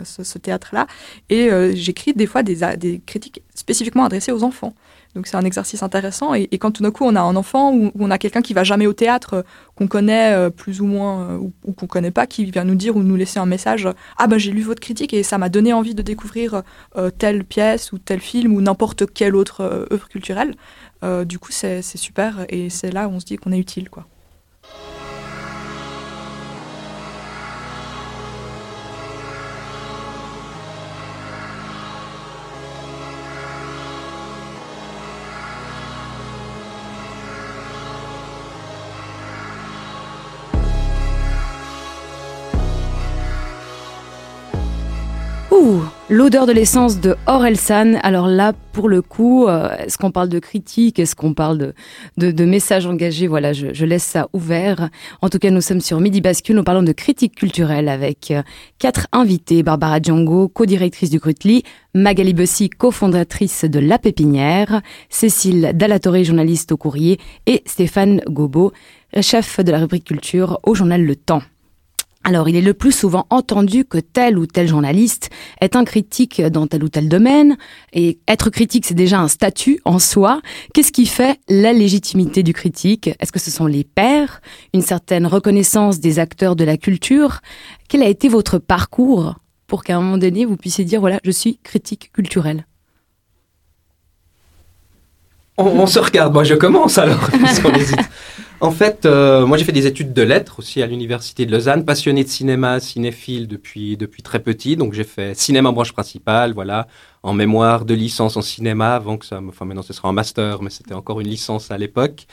ce, 0.05 0.39
théâtre-là. 0.39 0.87
Et 1.31 1.51
j'écris 1.75 2.13
des 2.13 2.27
fois 2.27 2.43
des, 2.43 2.57
des 2.77 3.01
critiques 3.05 3.43
spécifiquement 3.55 4.05
adressées 4.05 4.33
aux 4.33 4.43
enfants. 4.43 4.75
Donc 5.15 5.27
c'est 5.27 5.37
un 5.37 5.45
exercice 5.45 5.83
intéressant. 5.83 6.35
Et, 6.35 6.49
quand 6.59 6.73
tout 6.73 6.83
d'un 6.83 6.91
coup 6.91 7.05
on 7.05 7.15
a 7.15 7.21
un 7.21 7.37
enfant 7.37 7.73
ou, 7.73 7.93
on 7.99 8.11
a 8.11 8.19
quelqu'un 8.19 8.43
qui 8.43 8.55
va 8.55 8.65
jamais 8.65 8.87
au 8.87 8.93
théâtre, 8.93 9.35
euh, 9.35 9.43
qu'on 9.77 9.87
connaît 9.87 10.33
euh, 10.33 10.51
plus 10.51 10.81
ou 10.81 10.87
moins 10.87 11.31
euh, 11.31 11.39
ou, 11.65 11.73
qu'on 11.73 11.87
connaît 11.87 12.11
pas, 12.11 12.27
qui 12.27 12.45
vient 12.51 12.65
nous 12.65 12.75
dire 12.75 12.97
ou 12.97 13.03
nous 13.03 13.17
laisser 13.17 13.39
un 13.39 13.47
message, 13.47 13.89
ah 14.19 14.27
ben 14.27 14.39
j'ai 14.39 14.51
lu 14.51 14.63
votre 14.63 14.81
critique 14.81 15.15
et 15.15 15.23
ça 15.23 15.39
m'a 15.39 15.49
donné 15.49 15.73
envie 15.73 15.95
de 15.95 16.03
découvrir 16.03 16.63
telle 17.19 17.45
pièce 17.45 17.93
ou 17.93 17.99
tel 17.99 18.21
film 18.21 18.55
ou 18.55 18.61
n'importe 18.61 19.13
quelle 19.13 19.37
autre 19.37 19.87
œuvre 19.91 20.09
culturelle. 20.09 20.55
du 21.25 21.39
coup 21.39 21.53
c'est 21.53 21.83
super 21.83 22.47
et 22.49 22.71
c'est 22.71 22.91
là 22.91 23.09
où 23.09 23.13
on 23.13 23.21
se 23.21 23.25
dit 23.25 23.37
qu'on 23.37 23.53
est 23.53 23.59
utile 23.59 23.91
quoi. 23.91 24.07
L'odeur 46.15 46.47
de 46.47 46.53
l'essence 46.53 47.01
de 47.01 47.17
Orelsan. 47.27 47.95
Alors 48.05 48.29
là, 48.29 48.53
pour 48.73 48.89
le 48.89 49.03
coup, 49.03 49.49
euh, 49.49 49.77
est-ce 49.79 49.99
qu'on 49.99 50.13
parle 50.13 50.29
de 50.29 50.39
critique? 50.39 51.01
Est-ce 51.01 51.17
qu'on 51.17 51.35
parle 51.35 51.73
de, 52.17 52.31
de, 52.31 52.45
messages 52.45 52.87
engagés? 52.87 53.27
Voilà, 53.27 53.53
je, 53.53 53.85
laisse 53.85 54.05
ça 54.05 54.29
ouvert. 54.33 54.91
En 55.23 55.29
tout 55.29 55.41
cas, 55.41 55.51
nous 55.51 55.61
sommes 55.61 55.81
sur 55.81 55.99
Midi 55.99 56.21
Bascule. 56.21 56.55
Nous 56.55 56.63
parlons 56.63 56.85
de 56.85 56.93
critique 56.93 57.35
culturelle 57.35 57.89
avec 57.89 58.31
euh, 58.31 58.45
quatre 58.79 59.09
invités. 59.11 59.65
Barbara 59.65 60.01
Django, 60.01 60.47
co-directrice 60.47 61.11
du 61.11 61.19
Grutli, 61.19 61.65
Magali 61.95 62.33
Bussy, 62.33 62.71
cofondatrice 62.71 63.65
de 63.65 63.81
La 63.81 63.99
Pépinière, 63.99 64.83
Cécile 65.09 65.73
Dallatoré, 65.75 66.23
journaliste 66.23 66.71
au 66.71 66.77
Courrier, 66.77 67.19
et 67.47 67.65
Stéphane 67.67 68.21
Gobo, 68.29 68.73
chef 69.21 69.59
de 69.59 69.73
la 69.73 69.81
rubrique 69.81 70.05
culture 70.05 70.61
au 70.63 70.77
journal 70.77 71.03
Le 71.03 71.17
Temps. 71.17 71.43
Alors, 72.27 72.49
il 72.49 72.57
est 72.57 72.63
le 72.63 72.73
plus 72.73 72.93
souvent 72.93 73.27
entendu 73.29 73.85
que 73.85 73.99
tel 73.99 74.39
ou 74.39 74.47
tel 74.47 74.67
journaliste 74.67 75.29
est 75.61 75.77
un 75.77 75.85
critique 75.85 76.41
dans 76.41 76.67
tel 76.67 76.83
ou 76.83 76.89
tel 76.89 77.11
domaine, 77.11 77.59
et 77.93 78.19
être 78.27 78.49
critique, 78.49 78.87
c'est 78.87 78.95
déjà 78.95 79.21
un 79.21 79.29
statut 79.29 79.79
en 79.85 79.99
soi. 79.99 80.41
Qu'est-ce 80.73 80.91
qui 80.91 81.05
fait 81.05 81.39
la 81.51 81.75
légitimité 81.75 82.43
du 82.43 82.55
critique? 82.55 83.11
Est-ce 83.21 83.31
que 83.31 83.39
ce 83.39 83.51
sont 83.51 83.67
les 83.67 83.85
pairs, 83.85 84.41
une 84.73 84.81
certaine 84.81 85.27
reconnaissance 85.27 86.01
des 86.01 86.19
acteurs 86.19 86.57
de 86.57 86.65
la 86.65 86.79
culture? 86.79 87.41
Quel 87.89 88.03
a 88.03 88.09
été 88.09 88.29
votre 88.29 88.59
parcours 88.59 89.35
pour 89.67 89.85
qu'à 89.85 89.97
un 89.97 90.01
moment 90.01 90.19
donné, 90.19 90.47
vous 90.47 90.57
puissiez 90.57 90.87
dire, 90.87 91.01
voilà, 91.01 91.21
je 91.25 91.31
suis 91.31 91.59
critique 91.63 92.11
culturel 92.13 92.65
on, 95.57 95.87
se 95.87 95.99
regarde, 95.99 96.33
moi 96.33 96.45
je 96.45 96.55
commence 96.55 96.99
alors, 96.99 97.29
En 98.61 98.71
fait, 98.71 99.05
euh, 99.05 99.45
moi 99.45 99.59
j'ai 99.59 99.65
fait 99.65 99.73
des 99.73 99.87
études 99.87 100.15
de 100.15 100.23
lettres 100.23 100.61
aussi 100.61 100.81
à 100.81 100.87
l'université 100.87 101.45
de 101.45 101.53
Lausanne, 101.53 101.85
passionné 101.85 102.25
de 102.25 102.29
cinéma, 102.29 102.81
cinéphile 102.81 103.47
depuis 103.47 103.99
depuis 103.99 104.23
très 104.23 104.39
petit. 104.39 104.77
Donc 104.77 104.95
j'ai 104.95 105.05
fait 105.05 105.37
cinéma 105.37 105.69
en 105.69 105.73
branche 105.75 105.93
principale, 105.93 106.55
voilà, 106.55 106.87
en 107.23 107.35
mémoire 107.35 107.85
de 107.85 107.93
licence 107.93 108.39
en 108.39 108.43
cinéma 108.43 108.95
avant 108.95 109.19
que 109.19 109.27
ça, 109.27 109.41
enfin 109.47 109.67
maintenant 109.67 109.83
ce 109.83 109.93
sera 109.93 110.09
un 110.09 110.13
master, 110.13 110.63
mais 110.63 110.71
c'était 110.71 110.95
encore 110.95 111.21
une 111.21 111.29
licence 111.29 111.71
à 111.71 111.77
l'époque. 111.77 112.27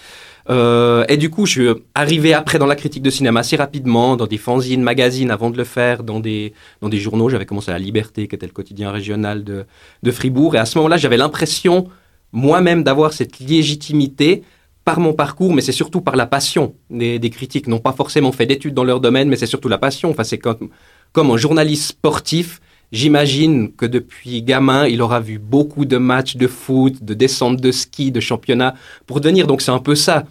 Euh, 0.49 1.03
et 1.10 1.17
du 1.17 1.29
coup, 1.29 1.45
je 1.45 1.51
suis 1.51 1.69
arrivé 1.95 2.34
après 2.34 2.60
dans 2.60 2.65
la 2.65 2.75
critique 2.75 3.03
de 3.03 3.10
cinéma 3.10 3.41
assez 3.41 3.57
rapidement, 3.57 4.15
dans 4.15 4.27
des 4.27 4.38
fanzines, 4.38 4.84
magazines, 4.84 5.31
avant 5.31 5.49
de 5.49 5.57
le 5.57 5.65
faire 5.65 6.03
dans 6.03 6.21
des 6.21 6.53
dans 6.81 6.88
des 6.88 6.99
journaux. 6.99 7.29
J'avais 7.29 7.45
commencé 7.45 7.71
à 7.71 7.73
La 7.73 7.79
Liberté, 7.79 8.29
qui 8.29 8.36
était 8.36 8.45
le 8.45 8.53
quotidien 8.53 8.91
régional 8.91 9.43
de 9.43 9.65
de 10.01 10.12
Fribourg, 10.12 10.55
et 10.55 10.60
à 10.60 10.65
ce 10.65 10.77
moment-là, 10.77 10.95
j'avais 10.97 11.17
l'impression 11.17 11.89
moi-même 12.31 12.83
d'avoir 12.83 13.13
cette 13.13 13.39
légitimité 13.39 14.43
par 14.83 14.99
mon 14.99 15.13
parcours, 15.13 15.53
mais 15.53 15.61
c'est 15.61 15.71
surtout 15.71 16.01
par 16.01 16.15
la 16.15 16.25
passion 16.25 16.73
des, 16.89 17.19
critiques. 17.29 17.67
N'ont 17.67 17.79
pas 17.79 17.91
forcément 17.91 18.31
fait 18.31 18.45
d'études 18.45 18.73
dans 18.73 18.83
leur 18.83 18.99
domaine, 18.99 19.29
mais 19.29 19.35
c'est 19.35 19.45
surtout 19.45 19.69
la 19.69 19.77
passion. 19.77 20.09
Enfin, 20.09 20.23
c'est 20.23 20.39
comme, 20.39 20.69
comme 21.11 21.29
un 21.31 21.37
journaliste 21.37 21.89
sportif. 21.89 22.61
J'imagine 22.91 23.71
que 23.71 23.85
depuis 23.85 24.41
gamin, 24.41 24.87
il 24.87 25.01
aura 25.01 25.19
vu 25.19 25.39
beaucoup 25.39 25.85
de 25.85 25.97
matchs 25.97 26.35
de 26.35 26.47
foot, 26.47 27.03
de 27.03 27.13
descente 27.13 27.61
de 27.61 27.71
ski, 27.71 28.11
de 28.11 28.19
championnat 28.19 28.75
pour 29.05 29.21
devenir. 29.21 29.47
Donc 29.47 29.61
c'est 29.61 29.71
un 29.71 29.79
peu 29.79 29.95
ça 29.95 30.25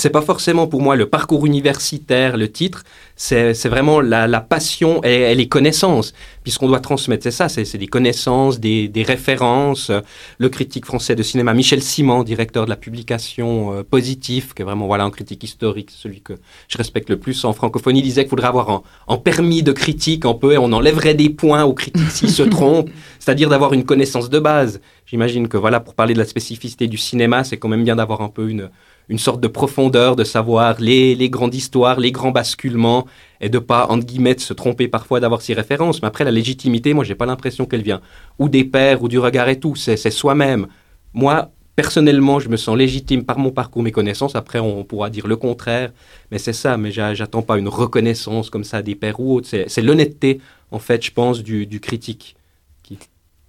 c'est 0.00 0.10
pas 0.10 0.22
forcément 0.22 0.66
pour 0.66 0.80
moi 0.80 0.96
le 0.96 1.06
parcours 1.06 1.46
universitaire, 1.46 2.36
le 2.36 2.50
titre, 2.50 2.84
c'est 3.16 3.68
vraiment 3.68 4.00
la, 4.00 4.40
passion 4.40 5.02
et, 5.04 5.34
les 5.34 5.46
connaissances, 5.46 6.14
puisqu'on 6.42 6.68
doit 6.68 6.80
transmettre, 6.80 7.22
c'est 7.22 7.30
ça, 7.30 7.48
c'est 7.50 7.76
des 7.76 7.86
connaissances, 7.86 8.58
des, 8.58 9.04
références. 9.06 9.90
Le 10.38 10.48
critique 10.48 10.86
français 10.86 11.14
de 11.14 11.22
cinéma, 11.22 11.52
Michel 11.52 11.82
Simon, 11.82 12.22
directeur 12.22 12.64
de 12.64 12.70
la 12.70 12.76
publication 12.76 13.74
euh, 13.74 13.82
Positif, 13.82 14.54
qui 14.54 14.62
est 14.62 14.64
vraiment 14.64 14.86
voilà 14.86 15.04
un 15.04 15.10
critique 15.10 15.42
historique, 15.44 15.90
celui 15.90 16.20
que 16.20 16.34
je 16.68 16.78
respecte 16.78 17.10
le 17.10 17.18
plus 17.18 17.44
en 17.44 17.52
francophonie, 17.52 18.02
disait 18.02 18.22
qu'il 18.22 18.30
faudrait 18.30 18.48
avoir 18.48 18.82
un, 19.08 19.16
permis 19.18 19.62
de 19.62 19.72
critique 19.72 20.24
un 20.24 20.34
peu, 20.34 20.52
et 20.52 20.58
on 20.58 20.72
enlèverait 20.72 21.14
des 21.14 21.28
points 21.28 21.64
aux 21.64 21.74
critiques 21.74 22.10
s'ils 22.10 22.30
se 22.30 22.42
trompent, 22.56 22.90
c'est-à-dire 23.18 23.50
d'avoir 23.50 23.74
une 23.74 23.84
connaissance 23.84 24.30
de 24.30 24.38
base. 24.38 24.80
J'imagine 25.06 25.48
que 25.48 25.56
voilà, 25.56 25.80
pour 25.80 25.94
parler 25.94 26.14
de 26.14 26.18
la 26.18 26.24
spécificité 26.24 26.86
du 26.86 26.96
cinéma, 26.96 27.44
c'est 27.44 27.58
quand 27.58 27.68
même 27.68 27.84
bien 27.84 27.96
d'avoir 27.96 28.22
un 28.22 28.28
peu 28.28 28.48
une 28.48 28.70
une 29.10 29.18
sorte 29.18 29.40
de 29.40 29.48
profondeur, 29.48 30.14
de 30.14 30.22
savoir 30.22 30.76
les, 30.80 31.16
les 31.16 31.28
grandes 31.28 31.54
histoires, 31.54 31.98
les 31.98 32.12
grands 32.12 32.30
basculements, 32.30 33.06
et 33.40 33.48
de 33.48 33.58
pas, 33.58 33.86
entre 33.88 34.06
guillemets, 34.06 34.38
se 34.38 34.54
tromper 34.54 34.86
parfois 34.86 35.18
d'avoir 35.18 35.42
ces 35.42 35.52
références. 35.52 36.00
Mais 36.00 36.08
après, 36.08 36.24
la 36.24 36.30
légitimité, 36.30 36.94
moi, 36.94 37.02
j'ai 37.02 37.16
pas 37.16 37.26
l'impression 37.26 37.66
qu'elle 37.66 37.82
vient 37.82 38.00
ou 38.38 38.48
des 38.48 38.64
pères 38.64 39.02
ou 39.02 39.08
du 39.08 39.18
regard 39.18 39.48
et 39.48 39.58
tout, 39.58 39.74
c'est 39.74 39.96
soi-même. 39.96 40.68
Moi, 41.12 41.50
personnellement, 41.74 42.38
je 42.38 42.48
me 42.48 42.56
sens 42.56 42.76
légitime 42.76 43.24
par 43.24 43.38
mon 43.38 43.50
parcours, 43.50 43.82
mes 43.82 43.90
connaissances. 43.90 44.36
Après, 44.36 44.60
on 44.60 44.84
pourra 44.84 45.10
dire 45.10 45.26
le 45.26 45.36
contraire, 45.36 45.90
mais 46.30 46.38
c'est 46.38 46.52
ça. 46.52 46.76
Mais 46.76 46.92
j'attends 46.92 47.42
pas 47.42 47.58
une 47.58 47.68
reconnaissance 47.68 48.48
comme 48.48 48.64
ça 48.64 48.80
des 48.80 48.94
pères 48.94 49.18
ou 49.18 49.34
autres. 49.34 49.48
C'est 49.48 49.82
l'honnêteté, 49.82 50.40
en 50.70 50.78
fait, 50.78 51.04
je 51.04 51.10
pense, 51.10 51.42
du, 51.42 51.66
du 51.66 51.80
critique. 51.80 52.36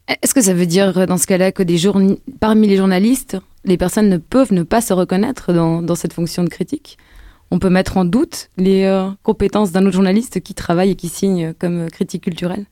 Est-ce 0.07 0.33
que 0.33 0.41
ça 0.41 0.53
veut 0.53 0.65
dire 0.65 1.07
dans 1.07 1.17
ce 1.17 1.27
cas-là 1.27 1.51
que 1.51 1.63
parmi 2.39 2.67
les 2.67 2.77
journalistes, 2.77 3.37
les 3.65 3.77
personnes 3.77 4.09
ne 4.09 4.17
peuvent 4.17 4.53
ne 4.53 4.63
pas 4.63 4.81
se 4.81 4.93
reconnaître 4.93 5.53
dans, 5.53 5.95
cette 5.95 6.13
fonction 6.13 6.43
de 6.43 6.49
critique? 6.49 6.97
On 7.51 7.59
peut 7.59 7.69
mettre 7.69 7.97
en 7.97 8.05
doute 8.05 8.49
les 8.57 8.83
euh, 8.83 9.09
compétences 9.23 9.71
d'un 9.71 9.85
autre 9.85 9.93
journaliste 9.93 10.39
qui 10.39 10.53
travaille 10.53 10.91
et 10.91 10.95
qui 10.95 11.09
signe 11.09 11.53
comme 11.59 11.89
critique 11.89 12.23
culturelle? 12.23 12.65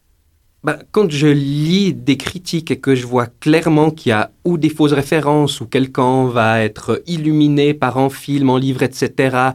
Bah, 0.64 0.80
quand 0.92 1.10
je 1.10 1.28
lis 1.28 1.94
des 1.94 2.18
critiques 2.18 2.70
et 2.72 2.80
que 2.80 2.94
je 2.94 3.06
vois 3.06 3.28
clairement 3.28 3.92
qu'il 3.92 4.10
y 4.10 4.14
a 4.14 4.32
ou 4.44 4.58
des 4.58 4.68
fausses 4.68 4.92
références 4.92 5.62
ou 5.62 5.66
quelqu'un 5.66 6.28
va 6.28 6.62
être 6.62 7.02
illuminé 7.08 7.74
par 7.74 7.98
un 7.98 8.10
film, 8.10 8.50
un 8.50 8.60
livre, 8.60 8.84
etc., 8.84 9.54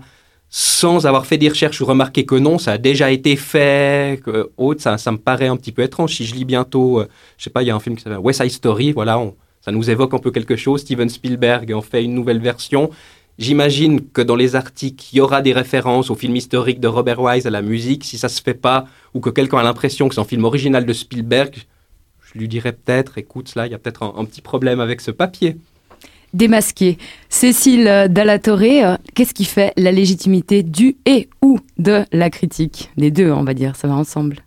sans 0.56 1.04
avoir 1.04 1.26
fait 1.26 1.36
des 1.36 1.48
recherches 1.48 1.80
ou 1.80 1.84
remarqué 1.84 2.26
que 2.26 2.36
non, 2.36 2.58
ça 2.58 2.70
a 2.70 2.78
déjà 2.78 3.10
été 3.10 3.34
fait, 3.34 4.20
que 4.22 4.52
autre, 4.56 4.80
ça, 4.80 5.10
me 5.10 5.16
paraît 5.16 5.48
un 5.48 5.56
petit 5.56 5.72
peu 5.72 5.82
étrange. 5.82 6.14
Si 6.14 6.24
je 6.24 6.32
lis 6.32 6.44
bientôt, 6.44 7.00
euh, 7.00 7.08
je 7.38 7.42
sais 7.42 7.50
pas, 7.50 7.64
il 7.64 7.66
y 7.66 7.72
a 7.72 7.74
un 7.74 7.80
film 7.80 7.96
qui 7.96 8.04
s'appelle 8.04 8.20
West 8.20 8.40
Side 8.40 8.52
Story, 8.52 8.92
voilà, 8.92 9.20
ça 9.62 9.72
nous 9.72 9.90
évoque 9.90 10.14
un 10.14 10.20
peu 10.20 10.30
quelque 10.30 10.54
chose. 10.54 10.82
Steven 10.82 11.08
Spielberg 11.08 11.72
en 11.72 11.82
fait 11.82 12.04
une 12.04 12.14
nouvelle 12.14 12.38
version. 12.38 12.90
J'imagine 13.36 14.08
que 14.12 14.22
dans 14.22 14.36
les 14.36 14.54
articles, 14.54 15.04
il 15.12 15.16
y 15.16 15.20
aura 15.20 15.42
des 15.42 15.52
références 15.52 16.08
au 16.08 16.14
film 16.14 16.36
historique 16.36 16.78
de 16.78 16.86
Robert 16.86 17.20
Wise, 17.20 17.48
à 17.48 17.50
la 17.50 17.60
musique. 17.60 18.04
Si 18.04 18.16
ça 18.16 18.28
se 18.28 18.40
fait 18.40 18.54
pas, 18.54 18.84
ou 19.12 19.18
que 19.18 19.30
quelqu'un 19.30 19.58
a 19.58 19.64
l'impression 19.64 20.08
que 20.08 20.14
c'est 20.14 20.20
un 20.20 20.24
film 20.24 20.44
original 20.44 20.86
de 20.86 20.92
Spielberg, 20.92 21.64
je 22.32 22.38
lui 22.38 22.46
dirais 22.46 22.70
peut-être, 22.70 23.18
écoute, 23.18 23.56
là, 23.56 23.66
il 23.66 23.72
y 23.72 23.74
a 23.74 23.78
peut-être 23.78 24.04
un 24.04 24.24
petit 24.24 24.40
problème 24.40 24.78
avec 24.78 25.00
ce 25.00 25.10
papier. 25.10 25.56
Démasqué. 26.34 26.98
Cécile 27.30 28.08
Dallatoré, 28.10 28.82
qu'est-ce 29.14 29.32
qui 29.32 29.44
fait 29.44 29.72
la 29.76 29.92
légitimité 29.92 30.62
du 30.62 30.96
et 31.06 31.30
ou 31.40 31.58
de 31.78 32.04
la 32.12 32.28
critique? 32.28 32.90
Les 32.96 33.10
deux, 33.10 33.30
on 33.32 33.44
va 33.44 33.54
dire, 33.54 33.76
ça 33.76 33.88
va 33.88 33.94
ensemble. 33.94 34.44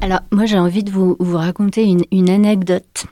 Alors, 0.00 0.20
moi, 0.32 0.44
j'ai 0.46 0.58
envie 0.58 0.84
de 0.84 0.90
vous, 0.90 1.16
raconter 1.20 1.84
une, 2.10 2.30
anecdote. 2.30 3.06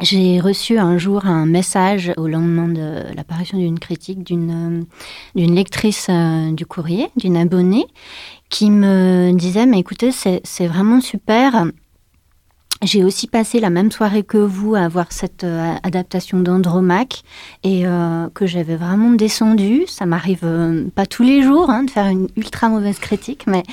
J'ai 0.00 0.40
reçu 0.40 0.78
un 0.78 0.96
jour 0.96 1.26
un 1.26 1.44
message 1.44 2.12
au 2.16 2.28
lendemain 2.28 2.68
de 2.68 3.14
l'apparition 3.16 3.58
d'une 3.58 3.80
critique 3.80 4.22
d'une 4.22 4.86
d'une 5.34 5.56
lectrice 5.56 6.06
euh, 6.08 6.52
du 6.52 6.66
courrier, 6.66 7.08
d'une 7.16 7.36
abonnée, 7.36 7.84
qui 8.48 8.70
me 8.70 9.32
disait, 9.32 9.66
mais 9.66 9.80
écoutez, 9.80 10.12
c'est 10.12 10.66
vraiment 10.68 11.00
super. 11.00 11.64
J'ai 12.82 13.02
aussi 13.02 13.26
passé 13.26 13.58
la 13.58 13.70
même 13.70 13.90
soirée 13.90 14.22
que 14.22 14.38
vous 14.38 14.76
à 14.76 14.86
voir 14.86 15.06
cette 15.10 15.42
euh, 15.42 15.74
adaptation 15.82 16.38
d'Andromaque 16.38 17.22
et 17.64 17.84
euh, 17.86 18.28
que 18.32 18.46
j'avais 18.46 18.76
vraiment 18.76 19.10
descendu. 19.10 19.82
Ça 19.88 20.06
m'arrive 20.06 20.44
euh, 20.44 20.84
pas 20.94 21.04
tous 21.04 21.24
les 21.24 21.42
jours 21.42 21.70
hein, 21.70 21.82
de 21.82 21.90
faire 21.90 22.06
une 22.06 22.28
ultra 22.36 22.68
mauvaise 22.68 23.00
critique, 23.00 23.46
mais 23.48 23.64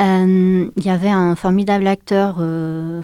il 0.00 0.70
y 0.84 0.90
avait 0.90 1.10
un 1.10 1.36
formidable 1.36 1.86
acteur 1.86 2.42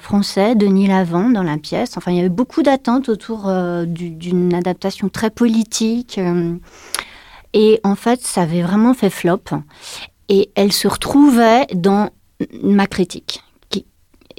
français, 0.01 0.57
Denis 0.57 0.89
Lavant, 0.89 1.31
dans 1.31 1.45
la 1.45 1.57
pièce. 1.57 1.97
Enfin, 1.97 2.11
il 2.11 2.17
y 2.17 2.21
avait 2.21 2.29
beaucoup 2.29 2.65
d'attentes 2.65 3.09
autour 3.09 3.49
du- 3.87 4.11
d'une 4.11 4.53
adaptation 4.53 5.09
très 5.09 5.31
politique. 5.31 6.19
et 7.55 7.79
en 7.85 7.95
fait, 7.95 8.21
ça 8.23 8.43
avait 8.43 8.63
vraiment 8.63 8.95
fait 8.95 9.11
flop. 9.11 9.43
Et 10.29 10.51
elle 10.57 10.73
se 10.73 10.89
retrouvait 10.89 11.67
dans 11.73 12.11
ma 12.65 12.89
critique. 12.89 13.45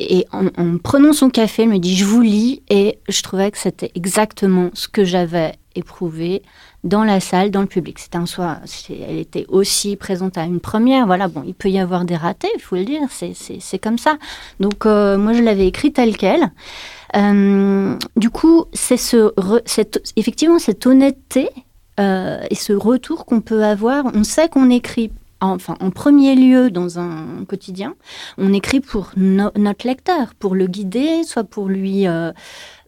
Et 0.02 0.26
en, 0.32 0.48
en 0.58 0.78
prenant 0.78 1.14
son 1.14 1.30
café, 1.30 1.64
elle 1.64 1.70
me 1.70 1.78
dit, 1.78 1.96
je 1.96 2.06
vous 2.06 2.22
lis. 2.22 2.64
Et 2.70 3.00
je 3.10 3.22
trouvais 3.22 3.52
que 3.52 3.58
c'était 3.58 3.92
exactement 3.96 4.70
ce 4.74 4.88
que 4.88 5.04
j'avais 5.04 5.54
éprouvé 5.76 6.42
dans 6.84 7.04
la 7.04 7.20
salle, 7.20 7.52
dans 7.52 7.62
le 7.62 7.68
public. 7.68 8.00
C'était 8.00 8.18
un 8.18 8.26
soir, 8.26 8.60
elle 8.90 9.20
était 9.20 9.46
aussi 9.50 9.96
présente 9.98 10.38
à 10.38 10.44
une 10.46 10.60
première. 10.62 11.06
Voilà, 11.06 11.28
bon, 11.28 11.44
il 11.46 11.54
peut 11.54 11.70
y 11.70 11.80
avoir 11.80 12.06
des 12.06 12.16
ratés, 12.16 12.50
il 12.56 12.62
faut 12.62 12.76
le 12.76 12.86
dire, 12.86 13.02
c'est- 13.12 13.78
comme 13.80 13.98
ça. 13.98 14.18
Donc, 14.60 14.86
euh, 14.86 15.18
moi, 15.18 15.34
je 15.34 15.42
l'avais 15.42 15.68
écrit 15.68 15.92
tel 15.92 16.16
quel. 16.18 16.52
Euh, 17.16 17.96
du 18.16 18.30
coup, 18.30 18.66
c'est 18.74 18.98
ce, 18.98 19.34
effectivement 20.16 20.60
cette 20.60 20.86
honnêteté 20.86 21.50
euh, 22.00 22.40
et 22.50 22.56
ce 22.56 22.72
retour 22.74 23.26
qu'on 23.26 23.42
peut 23.42 23.64
avoir. 23.64 24.06
On 24.14 24.24
sait 24.24 24.48
qu'on 24.48 24.70
écrit, 24.70 25.12
enfin, 25.42 25.76
en 25.80 25.90
premier 25.90 26.36
lieu 26.36 26.70
dans 26.72 27.00
un 27.00 27.46
quotidien, 27.48 27.96
on 28.38 28.54
écrit 28.54 28.80
pour 28.80 29.12
no- 29.16 29.52
notre 29.58 29.88
lecteur, 29.88 30.34
pour 30.36 30.56
le 30.56 30.68
guider, 30.68 31.24
soit 31.24 31.44
pour 31.44 31.68
lui 31.68 32.08
euh, 32.08 32.32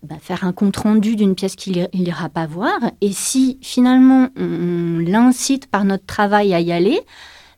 bah, 0.03 0.15
faire 0.19 0.43
un 0.43 0.53
compte 0.53 0.77
rendu 0.77 1.15
d'une 1.15 1.35
pièce 1.35 1.55
qu'il 1.55 1.87
n'ira 1.93 2.29
pas 2.29 2.47
voir. 2.47 2.79
Et 3.01 3.11
si 3.11 3.57
finalement 3.61 4.29
on, 4.37 4.43
on 4.43 4.99
l'incite 4.99 5.67
par 5.67 5.85
notre 5.85 6.05
travail 6.05 6.53
à 6.53 6.59
y 6.59 6.71
aller, 6.71 6.99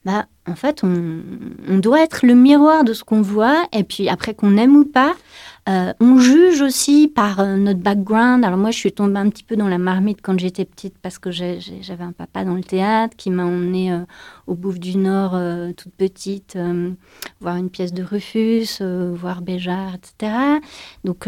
bah, 0.06 0.26
en 0.48 0.56
fait, 0.56 0.84
on, 0.84 1.22
on 1.70 1.78
doit 1.78 2.02
être 2.02 2.26
le 2.26 2.36
miroir 2.36 2.84
de 2.84 2.94
ce 2.94 3.04
qu'on 3.06 3.22
voit. 3.22 3.64
Et 3.72 3.84
puis 3.84 4.10
après, 4.10 4.34
qu'on 4.34 4.58
aime 4.58 4.76
ou 4.76 4.84
pas, 4.84 5.14
euh, 5.70 5.94
on 6.02 6.18
juge 6.18 6.62
aussi 6.62 7.08
par 7.08 7.40
euh, 7.40 7.56
notre 7.56 7.80
background. 7.80 8.44
Alors 8.44 8.58
moi, 8.58 8.72
je 8.72 8.78
suis 8.78 8.92
tombée 8.92 9.20
un 9.20 9.30
petit 9.30 9.44
peu 9.44 9.56
dans 9.56 9.70
la 9.70 9.78
marmite 9.78 10.20
quand 10.22 10.38
j'étais 10.38 10.66
petite 10.66 10.96
parce 11.02 11.20
que 11.20 11.32
j'avais 11.32 12.04
un 12.04 12.12
papa 12.12 12.44
dans 12.44 12.56
le 12.56 12.64
théâtre 12.64 13.16
qui 13.16 13.30
m'a 13.32 13.46
emmenée 13.46 13.94
euh, 13.94 14.00
au 14.48 14.56
Bouffe 14.56 14.80
du 14.80 14.98
Nord 14.98 15.36
euh, 15.36 15.72
toute 15.72 15.94
petite, 15.94 16.58
voir 17.40 17.56
une 17.56 17.70
pièce 17.70 17.94
de 17.94 18.04
Rufus, 18.04 18.82
voir 18.82 19.42
Béjart, 19.42 19.96
etc. 19.96 20.34
Donc 21.06 21.28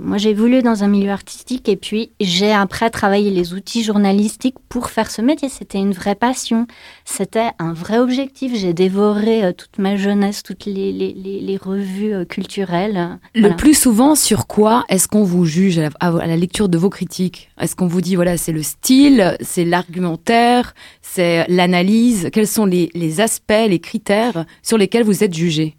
moi, 0.00 0.18
j'ai 0.18 0.30
évolué 0.30 0.62
dans 0.62 0.82
un 0.82 0.88
milieu 0.88 1.10
artistique 1.10 1.68
et 1.68 1.76
puis 1.76 2.10
j'ai 2.20 2.52
après 2.52 2.90
travaillé 2.90 3.30
les 3.30 3.54
outils 3.54 3.84
journalistiques 3.84 4.56
pour 4.68 4.90
faire 4.90 5.10
ce 5.10 5.22
métier. 5.22 5.48
C'était 5.48 5.78
une 5.78 5.92
vraie 5.92 6.14
passion. 6.16 6.66
C'était 7.04 7.50
un 7.60 7.72
vrai 7.72 7.98
objectif. 7.98 8.54
J'ai 8.56 8.72
dévoré 8.72 9.52
toute 9.56 9.78
ma 9.78 9.96
jeunesse, 9.96 10.42
toutes 10.42 10.66
les, 10.66 11.58
revues 11.62 12.26
culturelles. 12.26 13.18
Le 13.34 13.51
Plus 13.56 13.74
souvent, 13.78 14.14
sur 14.14 14.46
quoi 14.46 14.84
est-ce 14.88 15.08
qu'on 15.08 15.24
vous 15.24 15.44
juge 15.44 15.78
à 15.78 15.82
la, 15.82 15.90
à 16.00 16.26
la 16.26 16.36
lecture 16.36 16.68
de 16.68 16.78
vos 16.78 16.90
critiques? 16.90 17.50
Est-ce 17.60 17.74
qu'on 17.76 17.86
vous 17.86 18.00
dit, 18.00 18.14
voilà, 18.16 18.36
c'est 18.36 18.52
le 18.52 18.62
style, 18.62 19.36
c'est 19.40 19.64
l'argumentaire, 19.64 20.74
c'est 21.00 21.46
l'analyse? 21.48 22.28
Quels 22.32 22.46
sont 22.48 22.66
les, 22.66 22.90
les 22.94 23.20
aspects, 23.20 23.52
les 23.68 23.78
critères 23.80 24.44
sur 24.62 24.78
lesquels 24.78 25.04
vous 25.04 25.22
êtes 25.24 25.34
jugé? 25.34 25.76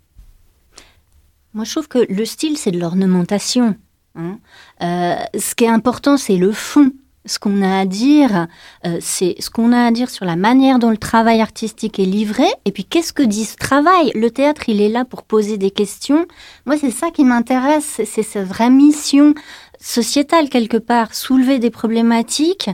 Moi, 1.54 1.66
je 1.66 1.72
trouve 1.72 1.88
que 1.88 2.06
le 2.10 2.26
style, 2.26 2.58
c'est 2.58 2.72
de 2.72 2.80
l'ornementation. 2.80 3.76
hein. 4.16 4.40
Euh, 4.82 5.16
ce 5.40 5.54
qui 5.56 5.66
est 5.66 5.70
important, 5.70 6.18
c'est 6.18 6.38
le 6.38 6.52
fond. 6.52 6.92
Ce 7.26 7.40
qu'on 7.40 7.62
a 7.62 7.80
à 7.80 7.86
dire, 7.86 8.48
euh, 8.86 8.98
c'est 9.00 9.36
ce 9.40 9.50
qu'on 9.50 9.72
a 9.72 9.86
à 9.86 9.92
dire 9.92 10.10
sur 10.10 10.26
la 10.26 10.36
manière 10.36 10.78
dont 10.78 10.90
le 10.90 10.98
travail 10.98 11.40
artistique 11.40 11.98
est 12.00 12.06
livré. 12.06 12.44
Et 12.66 12.72
puis, 12.74 12.84
qu'est-ce 12.84 13.14
que 13.14 13.24
dit 13.24 13.46
ce 13.46 13.56
travail? 13.56 14.12
Le 14.14 14.30
théâtre, 14.30 14.64
il 14.68 14.82
est 14.82 14.90
là 14.90 15.06
pour 15.06 15.24
poser 15.24 15.58
des 15.58 15.72
questions. 15.72 16.26
Moi, 16.66 16.78
c'est 16.78 16.92
ça 16.92 17.12
qui 17.12 17.24
m'intéresse. 17.24 18.02
c'est- 18.06 18.24
sa 18.24 18.44
vraie 18.44 18.70
mission 18.70 19.34
sociétale, 19.80 20.50
quelque 20.50 20.78
part. 20.78 21.14
Soulever 21.14 21.60
des 21.60 21.70
problématiques, 21.70 22.70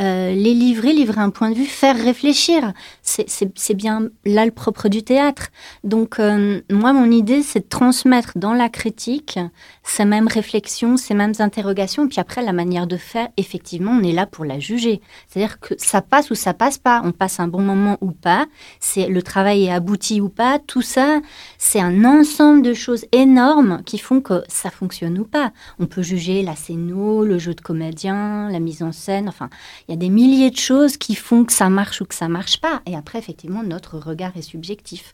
euh, 0.00 0.32
les 0.34 0.54
livrer, 0.54 0.92
livrer 0.92 1.20
un 1.20 1.30
point 1.30 1.50
de 1.50 1.54
vue, 1.54 1.66
faire 1.66 1.96
réfléchir. 1.96 2.72
C'est- 3.02 3.28
bien 3.74 4.08
là 4.24 4.44
le 4.44 4.50
propre 4.50 4.88
du 4.88 5.02
théâtre. 5.02 5.48
Donc, 5.84 6.18
euh, 6.18 6.60
moi, 6.70 6.92
mon 6.92 7.10
idée, 7.10 7.42
c'est 7.42 7.60
de 7.60 7.68
transmettre 7.68 8.32
dans 8.36 8.52
la 8.52 8.68
critique 8.68 9.38
ces 9.84 10.04
mêmes 10.04 10.26
réflexions, 10.28 10.96
ces 10.96 11.14
mêmes 11.14 11.34
interrogations. 11.38 12.08
Puis 12.08 12.20
après, 12.20 12.42
la 12.42 12.52
manière 12.52 12.86
de 12.86 12.96
faire, 12.96 13.28
effectivement, 13.36 13.92
on 13.92 14.02
est 14.02 14.12
là 14.12 14.26
pour 14.26 14.44
la 14.44 14.58
juger. 14.58 15.00
C'est-à-dire 15.28 15.60
que 15.60 15.74
ça 15.78 16.02
passe 16.02 16.30
ou 16.30 16.34
ça 16.34 16.54
passe 16.54 16.78
pas. 16.78 17.00
On 17.04 17.12
passe 17.12 17.38
un 17.40 17.48
bon 17.48 17.60
moment 17.62 17.96
ou 18.00 18.10
pas. 18.12 18.46
C'est 18.80 19.06
le 19.08 19.22
travail 19.22 19.64
est 19.66 19.72
abouti 19.72 20.20
ou 20.20 20.28
pas. 20.28 20.58
Tout 20.58 20.82
ça, 20.82 21.20
c'est 21.58 21.80
un 21.80 22.04
ensemble 22.04 22.62
de 22.62 22.74
choses 22.74 23.04
énormes 23.12 23.82
qui 23.84 23.98
font 23.98 24.20
que 24.20 24.42
ça 24.48 24.70
fonctionne 24.70 25.18
ou 25.18 25.24
pas. 25.24 25.52
On 25.78 25.86
peut 25.86 26.02
juger 26.02 26.42
la 26.42 26.56
scéno, 26.56 27.24
le 27.24 27.38
jeu 27.38 27.54
de 27.54 27.60
comédien, 27.60 28.48
la 28.50 28.60
mise 28.60 28.82
en 28.82 28.92
scène. 28.92 29.28
Enfin, 29.28 29.48
il 29.90 29.94
y 29.94 29.96
a 29.96 29.98
des 29.98 30.08
milliers 30.08 30.50
de 30.50 30.56
choses 30.56 30.96
qui 30.96 31.16
font 31.16 31.44
que 31.44 31.52
ça 31.52 31.68
marche 31.68 32.00
ou 32.00 32.04
que 32.04 32.14
ça 32.14 32.28
marche 32.28 32.60
pas. 32.60 32.80
Et 32.86 32.94
après, 32.94 33.18
effectivement, 33.18 33.64
notre 33.64 33.98
regard 33.98 34.36
est 34.36 34.42
subjectif. 34.42 35.12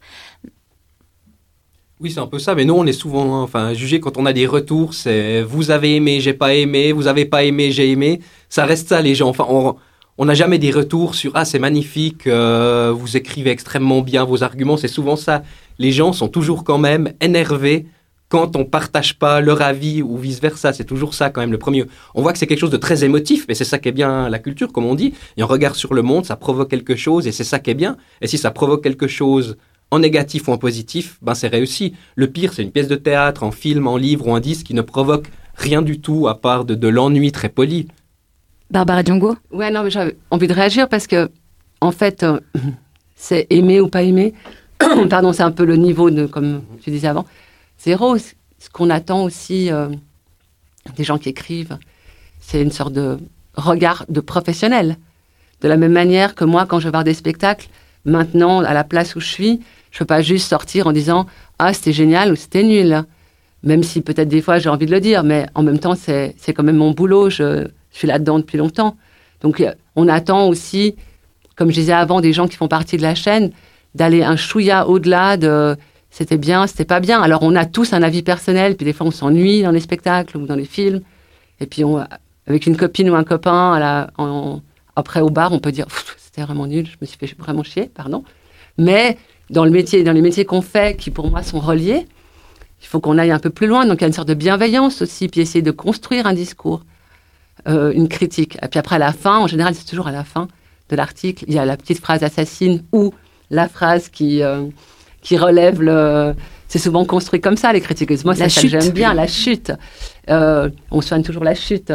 Oui, 1.98 2.10
c'est 2.10 2.20
un 2.20 2.26
peu 2.26 2.38
ça, 2.38 2.54
mais 2.54 2.66
nous, 2.66 2.74
on 2.74 2.84
est 2.84 2.92
souvent 2.92 3.42
enfin, 3.42 3.72
jugé 3.72 4.00
quand 4.00 4.18
on 4.18 4.26
a 4.26 4.34
des 4.34 4.46
retours, 4.46 4.92
c'est 4.92 5.40
vous 5.40 5.70
avez 5.70 5.96
aimé, 5.96 6.20
j'ai 6.20 6.34
pas 6.34 6.54
aimé, 6.54 6.92
vous 6.92 7.06
avez 7.06 7.24
pas 7.24 7.44
aimé, 7.44 7.70
j'ai 7.70 7.90
aimé. 7.90 8.20
Ça 8.50 8.66
reste 8.66 8.88
ça, 8.88 9.00
les 9.00 9.14
gens. 9.14 9.30
Enfin, 9.30 9.46
on 9.48 9.76
on 10.18 10.24
n'a 10.26 10.34
jamais 10.34 10.58
des 10.58 10.70
retours 10.70 11.14
sur 11.14 11.32
ah, 11.34 11.46
c'est 11.46 11.58
magnifique, 11.58 12.26
euh, 12.26 12.92
vous 12.94 13.16
écrivez 13.16 13.50
extrêmement 13.50 14.02
bien 14.02 14.24
vos 14.24 14.42
arguments. 14.42 14.76
C'est 14.76 14.88
souvent 14.88 15.16
ça. 15.16 15.42
Les 15.78 15.92
gens 15.92 16.12
sont 16.12 16.28
toujours 16.28 16.64
quand 16.64 16.78
même 16.78 17.12
énervés 17.22 17.86
quand 18.28 18.56
on 18.56 18.64
partage 18.64 19.18
pas 19.18 19.40
leur 19.40 19.62
avis 19.62 20.02
ou 20.02 20.16
vice 20.16 20.40
versa. 20.40 20.72
C'est 20.72 20.84
toujours 20.84 21.14
ça 21.14 21.30
quand 21.30 21.40
même 21.40 21.52
le 21.52 21.58
premier. 21.58 21.84
On 22.14 22.22
voit 22.22 22.32
que 22.32 22.38
c'est 22.38 22.46
quelque 22.46 22.60
chose 22.60 22.70
de 22.70 22.76
très 22.76 23.04
émotif, 23.04 23.44
mais 23.48 23.54
c'est 23.54 23.64
ça 23.64 23.78
qui 23.78 23.88
est 23.88 23.92
bien 23.92 24.28
la 24.28 24.38
culture, 24.38 24.72
comme 24.72 24.86
on 24.86 24.94
dit. 24.94 25.14
Il 25.36 25.40
y 25.40 25.42
a 25.42 25.44
un 25.44 25.48
regard 25.48 25.76
sur 25.76 25.94
le 25.94 26.02
monde, 26.02 26.26
ça 26.26 26.36
provoque 26.36 26.70
quelque 26.70 26.96
chose 26.96 27.26
et 27.26 27.32
c'est 27.32 27.44
ça 27.44 27.58
qui 27.58 27.70
est 27.70 27.74
bien. 27.74 27.96
Et 28.20 28.26
si 28.26 28.38
ça 28.38 28.50
provoque 28.50 28.82
quelque 28.82 29.06
chose 29.06 29.56
en 29.90 30.00
négatif 30.00 30.48
ou 30.48 30.52
en 30.52 30.58
positif, 30.58 31.18
ben 31.22 31.34
c'est 31.34 31.48
réussi. 31.48 31.94
Le 32.16 32.26
pire, 32.26 32.52
c'est 32.52 32.62
une 32.62 32.72
pièce 32.72 32.88
de 32.88 32.96
théâtre, 32.96 33.44
en 33.44 33.52
film, 33.52 33.86
en 33.86 33.96
livre 33.96 34.26
ou 34.26 34.32
en 34.32 34.40
disque 34.40 34.66
qui 34.66 34.74
ne 34.74 34.82
provoque 34.82 35.30
rien 35.54 35.82
du 35.82 36.00
tout 36.00 36.26
à 36.26 36.40
part 36.40 36.64
de, 36.64 36.74
de 36.74 36.88
l'ennui 36.88 37.30
très 37.30 37.48
poli. 37.48 37.86
Barbara 38.70 39.04
Diongo? 39.04 39.36
Ouais, 39.52 39.70
non, 39.70 39.84
mais 39.84 39.90
j'avais 39.90 40.16
envie 40.30 40.48
de 40.48 40.52
réagir 40.52 40.88
parce 40.88 41.06
que, 41.06 41.30
en 41.80 41.92
fait, 41.92 42.24
euh, 42.24 42.40
c'est 43.14 43.46
aimer 43.50 43.80
ou 43.80 43.88
pas 43.88 44.02
aimer. 44.02 44.34
Pardon, 45.08 45.32
c'est 45.32 45.44
un 45.44 45.52
peu 45.52 45.64
le 45.64 45.76
niveau 45.76 46.10
de, 46.10 46.26
comme 46.26 46.62
tu 46.82 46.90
disais 46.90 47.06
avant. 47.06 47.26
Zéro, 47.78 48.16
ce 48.18 48.32
qu'on 48.72 48.90
attend 48.90 49.24
aussi 49.24 49.70
euh, 49.70 49.88
des 50.96 51.04
gens 51.04 51.18
qui 51.18 51.28
écrivent, 51.28 51.78
c'est 52.40 52.62
une 52.62 52.70
sorte 52.70 52.92
de 52.92 53.18
regard 53.54 54.04
de 54.08 54.20
professionnel. 54.20 54.96
De 55.60 55.68
la 55.68 55.76
même 55.76 55.92
manière 55.92 56.34
que 56.34 56.44
moi, 56.44 56.66
quand 56.66 56.80
je 56.80 56.84
vais 56.84 56.90
voir 56.90 57.04
des 57.04 57.14
spectacles, 57.14 57.68
maintenant, 58.04 58.60
à 58.60 58.74
la 58.74 58.84
place 58.84 59.16
où 59.16 59.20
je 59.20 59.28
suis, 59.28 59.60
je 59.90 59.98
peux 60.00 60.04
pas 60.04 60.22
juste 60.22 60.48
sortir 60.48 60.86
en 60.86 60.92
disant 60.92 61.26
Ah, 61.58 61.72
c'était 61.72 61.92
génial 61.92 62.32
ou 62.32 62.36
c'était 62.36 62.62
nul. 62.62 63.02
Même 63.62 63.82
si 63.82 64.00
peut-être 64.02 64.28
des 64.28 64.42
fois 64.42 64.58
j'ai 64.58 64.68
envie 64.68 64.86
de 64.86 64.90
le 64.90 65.00
dire, 65.00 65.24
mais 65.24 65.46
en 65.54 65.62
même 65.62 65.78
temps, 65.78 65.94
c'est 65.94 66.34
c'est 66.38 66.52
quand 66.52 66.62
même 66.62 66.76
mon 66.76 66.90
boulot. 66.90 67.30
Je, 67.30 67.66
je 67.90 67.98
suis 67.98 68.06
là-dedans 68.06 68.38
depuis 68.38 68.58
longtemps. 68.58 68.96
Donc, 69.40 69.60
euh, 69.60 69.72
on 69.96 70.08
attend 70.08 70.48
aussi, 70.48 70.96
comme 71.56 71.70
je 71.70 71.76
disais 71.76 71.92
avant, 71.92 72.20
des 72.20 72.32
gens 72.32 72.46
qui 72.46 72.56
font 72.56 72.68
partie 72.68 72.96
de 72.96 73.02
la 73.02 73.14
chaîne, 73.14 73.52
d'aller 73.94 74.22
un 74.22 74.36
chouïa 74.36 74.86
au-delà 74.86 75.36
de 75.36 75.76
c'était 76.16 76.38
bien, 76.38 76.66
c'était 76.66 76.86
pas 76.86 77.00
bien. 77.00 77.20
Alors, 77.20 77.42
on 77.42 77.54
a 77.54 77.66
tous 77.66 77.92
un 77.92 78.02
avis 78.02 78.22
personnel, 78.22 78.74
puis 78.76 78.86
des 78.86 78.94
fois, 78.94 79.06
on 79.06 79.10
s'ennuie 79.10 79.62
dans 79.62 79.70
les 79.70 79.80
spectacles 79.80 80.38
ou 80.38 80.46
dans 80.46 80.54
les 80.62 80.64
films. 80.64 81.02
Et 81.60 81.66
puis, 81.66 81.84
on, 81.84 82.02
avec 82.46 82.66
une 82.66 82.76
copine 82.76 83.10
ou 83.10 83.14
un 83.14 83.24
copain, 83.24 83.74
à 83.74 84.10
après 84.96 85.20
au 85.20 85.28
bar, 85.28 85.52
on 85.52 85.58
peut 85.58 85.72
dire 85.72 85.86
c'était 86.16 86.42
vraiment 86.42 86.66
nul, 86.66 86.86
je 86.86 86.96
me 87.02 87.06
suis 87.06 87.18
fait 87.18 87.34
vraiment 87.38 87.62
chier, 87.62 87.90
pardon. 87.94 88.24
Mais 88.78 89.18
dans 89.50 89.64
le 89.66 89.70
métier, 89.70 90.04
dans 90.04 90.12
les 90.12 90.22
métiers 90.22 90.46
qu'on 90.46 90.62
fait, 90.62 90.96
qui 90.96 91.10
pour 91.10 91.30
moi 91.30 91.42
sont 91.42 91.60
reliés, 91.60 92.06
il 92.82 92.86
faut 92.86 93.00
qu'on 93.00 93.18
aille 93.18 93.30
un 93.30 93.38
peu 93.38 93.50
plus 93.50 93.66
loin. 93.66 93.84
Donc, 93.86 93.98
il 93.98 94.02
y 94.02 94.04
a 94.04 94.08
une 94.08 94.14
sorte 94.14 94.28
de 94.28 94.34
bienveillance 94.34 95.02
aussi, 95.02 95.28
puis 95.28 95.42
essayer 95.42 95.62
de 95.62 95.70
construire 95.70 96.26
un 96.26 96.34
discours. 96.34 96.82
euh, 97.68 97.92
une 97.92 98.08
critique. 98.08 98.58
Et 98.62 98.68
puis 98.68 98.78
après, 98.78 98.96
à 98.96 98.98
la 98.98 99.12
fin, 99.12 99.38
en 99.38 99.46
général, 99.46 99.74
c'est 99.74 99.86
toujours 99.86 100.06
à 100.08 100.12
la 100.12 100.24
fin 100.24 100.48
de 100.90 100.96
l'article, 100.96 101.44
il 101.48 101.54
y 101.54 101.58
a 101.58 101.64
la 101.64 101.76
petite 101.76 101.98
phrase 102.00 102.22
assassine 102.22 102.84
ou 102.92 103.12
la 103.50 103.68
phrase 103.68 104.08
qui, 104.08 104.42
euh, 104.42 104.64
qui 105.26 105.36
relève 105.36 105.82
le. 105.82 106.34
C'est 106.68 106.78
souvent 106.78 107.04
construit 107.04 107.40
comme 107.40 107.56
ça, 107.56 107.72
les 107.72 107.80
critiques. 107.80 108.24
Moi, 108.24 108.34
La 108.34 108.48
ça, 108.48 108.60
chute. 108.60 108.70
j'aime 108.70 108.90
bien, 108.90 109.12
la 109.12 109.26
chute. 109.26 109.72
Euh, 110.30 110.70
on 110.92 111.00
soigne 111.00 111.22
toujours 111.24 111.42
la 111.42 111.54
chute. 111.56 111.92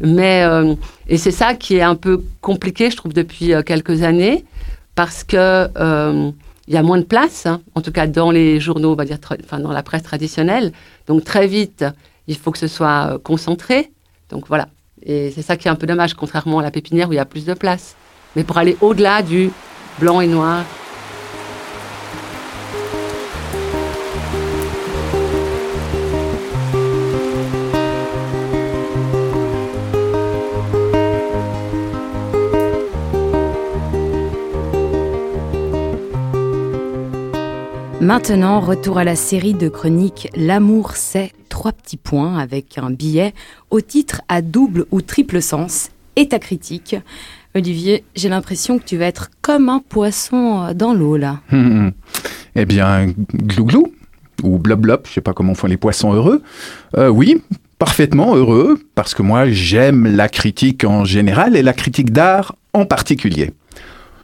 Mais, 0.00 0.44
euh, 0.44 0.74
et 1.08 1.18
c'est 1.18 1.32
ça 1.32 1.54
qui 1.54 1.76
est 1.76 1.82
un 1.82 1.96
peu 1.96 2.22
compliqué, 2.40 2.88
je 2.90 2.96
trouve, 2.96 3.12
depuis 3.12 3.52
euh, 3.52 3.62
quelques 3.62 4.02
années, 4.04 4.44
parce 4.94 5.24
que 5.24 5.36
euh, 5.76 6.30
il 6.68 6.74
y 6.74 6.76
a 6.76 6.82
moins 6.84 6.98
de 6.98 7.04
place, 7.04 7.46
hein, 7.46 7.60
en 7.74 7.80
tout 7.80 7.90
cas 7.90 8.06
dans 8.06 8.30
les 8.30 8.60
journaux, 8.60 8.92
on 8.92 8.96
va 8.96 9.04
dire, 9.04 9.18
enfin, 9.44 9.58
dans 9.58 9.72
la 9.72 9.82
presse 9.82 10.04
traditionnelle. 10.04 10.72
Donc, 11.08 11.24
très 11.24 11.48
vite, 11.48 11.84
il 12.28 12.36
faut 12.36 12.52
que 12.52 12.58
ce 12.58 12.68
soit 12.68 13.18
concentré. 13.24 13.90
Donc, 14.30 14.46
voilà. 14.46 14.68
Et 15.02 15.32
c'est 15.34 15.42
ça 15.42 15.56
qui 15.56 15.66
est 15.66 15.70
un 15.70 15.76
peu 15.76 15.86
dommage, 15.88 16.14
contrairement 16.14 16.60
à 16.60 16.62
la 16.62 16.70
pépinière 16.70 17.08
où 17.08 17.12
il 17.12 17.16
y 17.16 17.20
a 17.20 17.24
plus 17.24 17.44
de 17.44 17.54
place. 17.54 17.96
Mais 18.36 18.44
pour 18.44 18.56
aller 18.58 18.76
au-delà 18.80 19.22
du 19.22 19.50
blanc 19.98 20.20
et 20.20 20.28
noir, 20.28 20.64
Maintenant, 38.08 38.60
retour 38.60 38.96
à 38.96 39.04
la 39.04 39.16
série 39.16 39.52
de 39.52 39.68
chroniques 39.68 40.30
L'amour 40.34 40.92
c'est 40.96 41.30
trois 41.50 41.72
petits 41.72 41.98
points 41.98 42.38
avec 42.38 42.78
un 42.78 42.90
billet 42.90 43.34
au 43.68 43.82
titre 43.82 44.22
à 44.30 44.40
double 44.40 44.86
ou 44.90 45.02
triple 45.02 45.42
sens 45.42 45.90
et 46.16 46.26
ta 46.26 46.38
critique. 46.38 46.96
Olivier, 47.54 48.04
j'ai 48.16 48.30
l'impression 48.30 48.78
que 48.78 48.84
tu 48.84 48.96
vas 48.96 49.04
être 49.04 49.28
comme 49.42 49.68
un 49.68 49.80
poisson 49.86 50.68
euh, 50.68 50.72
dans 50.72 50.94
l'eau 50.94 51.18
là. 51.18 51.40
Eh 52.56 52.64
bien, 52.64 53.12
glouglou, 53.34 53.92
ou 54.42 54.56
blob, 54.56 55.02
je 55.06 55.12
sais 55.12 55.20
pas 55.20 55.34
comment 55.34 55.54
font 55.54 55.66
les 55.66 55.76
poissons 55.76 56.14
heureux. 56.14 56.42
Euh, 56.96 57.08
oui, 57.08 57.42
parfaitement 57.78 58.34
heureux, 58.36 58.80
parce 58.94 59.12
que 59.12 59.20
moi 59.20 59.50
j'aime 59.50 60.06
la 60.16 60.30
critique 60.30 60.82
en 60.82 61.04
général 61.04 61.56
et 61.56 61.62
la 61.62 61.74
critique 61.74 62.10
d'art 62.10 62.56
en 62.72 62.86
particulier. 62.86 63.50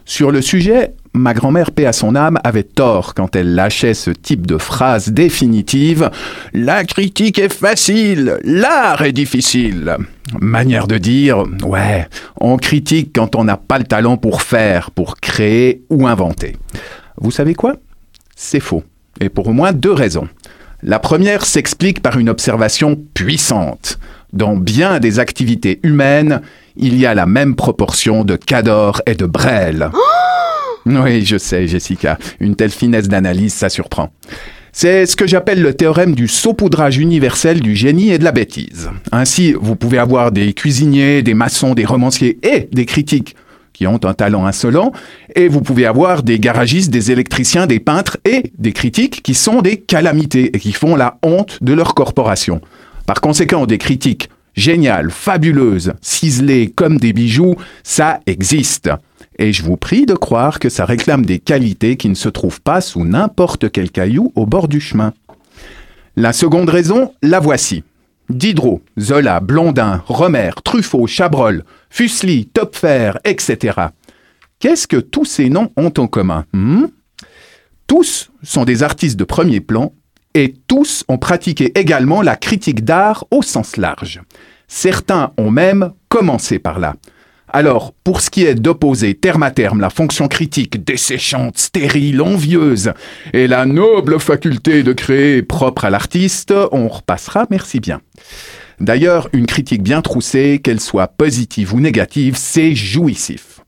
Sur 0.06 0.30
le 0.30 0.40
sujet, 0.40 0.94
ma 1.14 1.32
grand-mère, 1.32 1.70
paix 1.70 1.86
à 1.86 1.92
son 1.92 2.16
âme, 2.16 2.38
avait 2.44 2.64
tort 2.64 3.14
quand 3.14 3.36
elle 3.36 3.54
lâchait 3.54 3.94
ce 3.94 4.10
type 4.10 4.46
de 4.46 4.58
phrase 4.58 5.10
définitive. 5.10 6.10
La 6.52 6.84
critique 6.84 7.38
est 7.38 7.52
facile, 7.52 8.38
l'art 8.44 9.02
est 9.02 9.12
difficile. 9.12 9.96
Manière 10.40 10.86
de 10.86 10.98
dire, 10.98 11.44
ouais, 11.64 12.08
on 12.40 12.56
critique 12.56 13.12
quand 13.14 13.36
on 13.36 13.44
n'a 13.44 13.56
pas 13.56 13.78
le 13.78 13.84
talent 13.84 14.16
pour 14.16 14.42
faire, 14.42 14.90
pour 14.90 15.16
créer 15.16 15.84
ou 15.88 16.06
inventer. 16.06 16.56
Vous 17.16 17.30
savez 17.30 17.54
quoi? 17.54 17.74
C'est 18.34 18.60
faux. 18.60 18.82
Et 19.20 19.28
pour 19.28 19.46
au 19.46 19.52
moins 19.52 19.72
deux 19.72 19.92
raisons. 19.92 20.28
La 20.82 20.98
première 20.98 21.46
s'explique 21.46 22.02
par 22.02 22.18
une 22.18 22.28
observation 22.28 22.98
puissante. 23.14 23.98
Dans 24.32 24.56
bien 24.56 24.98
des 24.98 25.20
activités 25.20 25.78
humaines, 25.84 26.42
il 26.76 26.98
y 26.98 27.06
a 27.06 27.14
la 27.14 27.24
même 27.24 27.54
proportion 27.54 28.24
de 28.24 28.34
Cador 28.34 29.00
et 29.06 29.14
de 29.14 29.26
Brel. 29.26 29.90
Oui, 30.86 31.24
je 31.24 31.38
sais, 31.38 31.66
Jessica. 31.66 32.18
Une 32.40 32.56
telle 32.56 32.70
finesse 32.70 33.08
d'analyse, 33.08 33.54
ça 33.54 33.68
surprend. 33.68 34.10
C'est 34.72 35.06
ce 35.06 35.14
que 35.14 35.26
j'appelle 35.26 35.62
le 35.62 35.74
théorème 35.74 36.16
du 36.16 36.26
saupoudrage 36.26 36.98
universel 36.98 37.60
du 37.60 37.76
génie 37.76 38.10
et 38.10 38.18
de 38.18 38.24
la 38.24 38.32
bêtise. 38.32 38.90
Ainsi, 39.12 39.52
vous 39.52 39.76
pouvez 39.76 39.98
avoir 39.98 40.32
des 40.32 40.52
cuisiniers, 40.52 41.22
des 41.22 41.34
maçons, 41.34 41.74
des 41.74 41.84
romanciers 41.84 42.38
et 42.42 42.68
des 42.72 42.84
critiques 42.84 43.36
qui 43.72 43.86
ont 43.86 44.00
un 44.04 44.14
talent 44.14 44.46
insolent, 44.46 44.92
et 45.34 45.48
vous 45.48 45.60
pouvez 45.60 45.84
avoir 45.84 46.22
des 46.22 46.38
garagistes, 46.38 46.90
des 46.90 47.10
électriciens, 47.10 47.66
des 47.66 47.80
peintres 47.80 48.18
et 48.24 48.52
des 48.56 48.72
critiques 48.72 49.22
qui 49.22 49.34
sont 49.34 49.62
des 49.62 49.76
calamités 49.76 50.56
et 50.56 50.58
qui 50.58 50.72
font 50.72 50.96
la 50.96 51.18
honte 51.22 51.58
de 51.62 51.72
leur 51.72 51.94
corporation. 51.94 52.60
Par 53.06 53.20
conséquent, 53.20 53.66
des 53.66 53.78
critiques 53.78 54.30
géniales, 54.54 55.10
fabuleuses, 55.10 55.92
ciselées 56.00 56.72
comme 56.74 56.98
des 56.98 57.12
bijoux, 57.12 57.56
ça 57.82 58.20
existe. 58.26 58.90
Et 59.38 59.52
je 59.52 59.62
vous 59.62 59.76
prie 59.76 60.06
de 60.06 60.14
croire 60.14 60.58
que 60.58 60.68
ça 60.68 60.84
réclame 60.84 61.26
des 61.26 61.38
qualités 61.38 61.96
qui 61.96 62.08
ne 62.08 62.14
se 62.14 62.28
trouvent 62.28 62.60
pas 62.60 62.80
sous 62.80 63.04
n'importe 63.04 63.70
quel 63.70 63.90
caillou 63.90 64.32
au 64.34 64.46
bord 64.46 64.68
du 64.68 64.80
chemin. 64.80 65.12
La 66.16 66.32
seconde 66.32 66.68
raison, 66.68 67.12
la 67.22 67.40
voici. 67.40 67.82
Diderot, 68.28 68.80
Zola, 68.98 69.40
Blondin, 69.40 70.02
Romer, 70.06 70.50
Truffaut, 70.62 71.06
Chabrol, 71.06 71.64
Fuseli, 71.90 72.46
Topfer, 72.46 73.12
etc. 73.24 73.88
Qu'est-ce 74.60 74.86
que 74.86 74.96
tous 74.96 75.24
ces 75.24 75.50
noms 75.50 75.72
ont 75.76 75.92
en 75.98 76.06
commun 76.06 76.46
hmm? 76.52 76.86
Tous 77.86 78.30
sont 78.42 78.64
des 78.64 78.82
artistes 78.82 79.18
de 79.18 79.24
premier 79.24 79.60
plan 79.60 79.92
et 80.32 80.54
tous 80.66 81.04
ont 81.08 81.18
pratiqué 81.18 81.78
également 81.78 82.22
la 82.22 82.36
critique 82.36 82.84
d'art 82.84 83.24
au 83.30 83.42
sens 83.42 83.76
large. 83.76 84.22
Certains 84.68 85.32
ont 85.36 85.50
même 85.50 85.92
commencé 86.08 86.58
par 86.58 86.78
là. 86.78 86.94
Alors, 87.56 87.92
pour 88.02 88.20
ce 88.20 88.30
qui 88.30 88.44
est 88.44 88.56
d'opposer 88.56 89.14
terme 89.14 89.44
à 89.44 89.52
terme 89.52 89.80
la 89.80 89.88
fonction 89.88 90.26
critique 90.26 90.84
desséchante, 90.84 91.56
stérile, 91.56 92.20
envieuse, 92.20 92.92
et 93.32 93.46
la 93.46 93.64
noble 93.64 94.18
faculté 94.18 94.82
de 94.82 94.92
créer 94.92 95.40
propre 95.40 95.84
à 95.84 95.90
l'artiste, 95.90 96.52
on 96.72 96.88
repassera, 96.88 97.46
merci 97.50 97.78
bien. 97.78 98.00
D'ailleurs, 98.80 99.28
une 99.32 99.46
critique 99.46 99.84
bien 99.84 100.02
troussée, 100.02 100.60
qu'elle 100.64 100.80
soit 100.80 101.06
positive 101.06 101.74
ou 101.74 101.78
négative, 101.78 102.34
c'est 102.36 102.74
jouissif. 102.74 103.60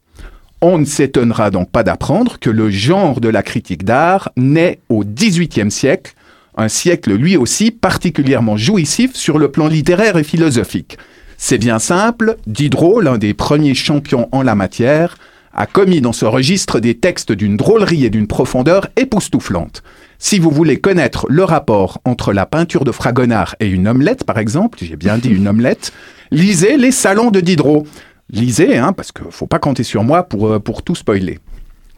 On 0.61 0.79
ne 0.79 0.85
s'étonnera 0.85 1.53
donc 1.53 1.70
pas 1.70 1.85
d'apprendre 1.85 2.40
que 2.40 2.51
le 2.51 2.70
genre 2.70 3.20
de 3.20 3.29
la 3.29 3.44
critique 3.44 3.85
d'art 3.85 4.33
naît 4.37 4.81
au 4.88 5.05
XVIIIe 5.05 5.70
siècle, 5.70 6.14
un 6.57 6.68
siècle 6.68 7.14
lui 7.14 7.37
aussi 7.37 7.70
particulièrement 7.70 8.57
jouissif 8.57 9.14
sur 9.14 9.38
le 9.38 9.53
plan 9.53 9.68
littéraire 9.68 10.16
et 10.16 10.25
philosophique. 10.25 10.99
C'est 11.38 11.59
bien 11.59 11.79
simple, 11.79 12.37
Diderot, 12.46 13.01
l'un 13.01 13.18
des 13.18 13.35
premiers 13.35 13.75
champions 13.75 14.29
en 14.33 14.42
la 14.42 14.55
matière, 14.55 15.16
a 15.53 15.66
commis 15.66 16.01
dans 16.01 16.12
ce 16.12 16.25
registre 16.25 16.81
des 16.81 16.99
textes 16.99 17.33
d'une 17.33 17.57
drôlerie 17.57 18.05
et 18.05 18.11
d'une 18.11 18.27
profondeur 18.27 18.88
époustouflante. 18.96 19.83
Si 20.18 20.38
vous 20.38 20.51
voulez 20.51 20.81
connaître 20.81 21.27
le 21.29 21.44
rapport 21.44 22.01
entre 22.05 22.33
la 22.33 22.46
peinture 22.46 22.85
de 22.85 22.92
Fragonard 22.92 23.55
et 23.61 23.66
une 23.66 23.88
omelette, 23.88 24.25
par 24.25 24.38
exemple, 24.38 24.79
j'ai 24.83 24.96
bien 24.96 25.18
dit 25.18 25.31
une 25.31 25.49
omelette, 25.49 25.92
lisez 26.31 26.77
les 26.77 26.92
salons 26.92 27.31
de 27.31 27.40
Diderot. 27.40 27.87
Lisez, 28.31 28.77
hein, 28.77 28.92
parce 28.92 29.12
qu'il 29.12 29.31
faut 29.31 29.46
pas 29.46 29.59
compter 29.59 29.85
sur 29.85 30.03
moi 30.03 30.25
pour, 30.25 30.49
euh, 30.49 30.59
pour 30.59 30.83
tout 30.83 30.96
spoiler. 30.96 31.38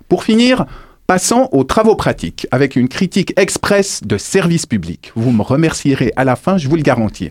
Pour 0.09 0.25
finir, 0.25 0.67
passons 1.07 1.49
aux 1.53 1.65
travaux 1.65 1.97
pratiques, 1.97 2.47
avec 2.51 2.77
une 2.77 2.89
critique 2.89 3.33
express 3.39 4.03
de 4.05 4.19
service 4.19 4.67
public. 4.67 5.11
Vous 5.17 5.31
me 5.31 5.43
remercierez 5.43 6.13
à 6.17 6.25
la 6.25 6.37
fin, 6.37 6.59
je 6.59 6.69
vous 6.69 6.77
le 6.77 6.83
garantis. 6.83 7.31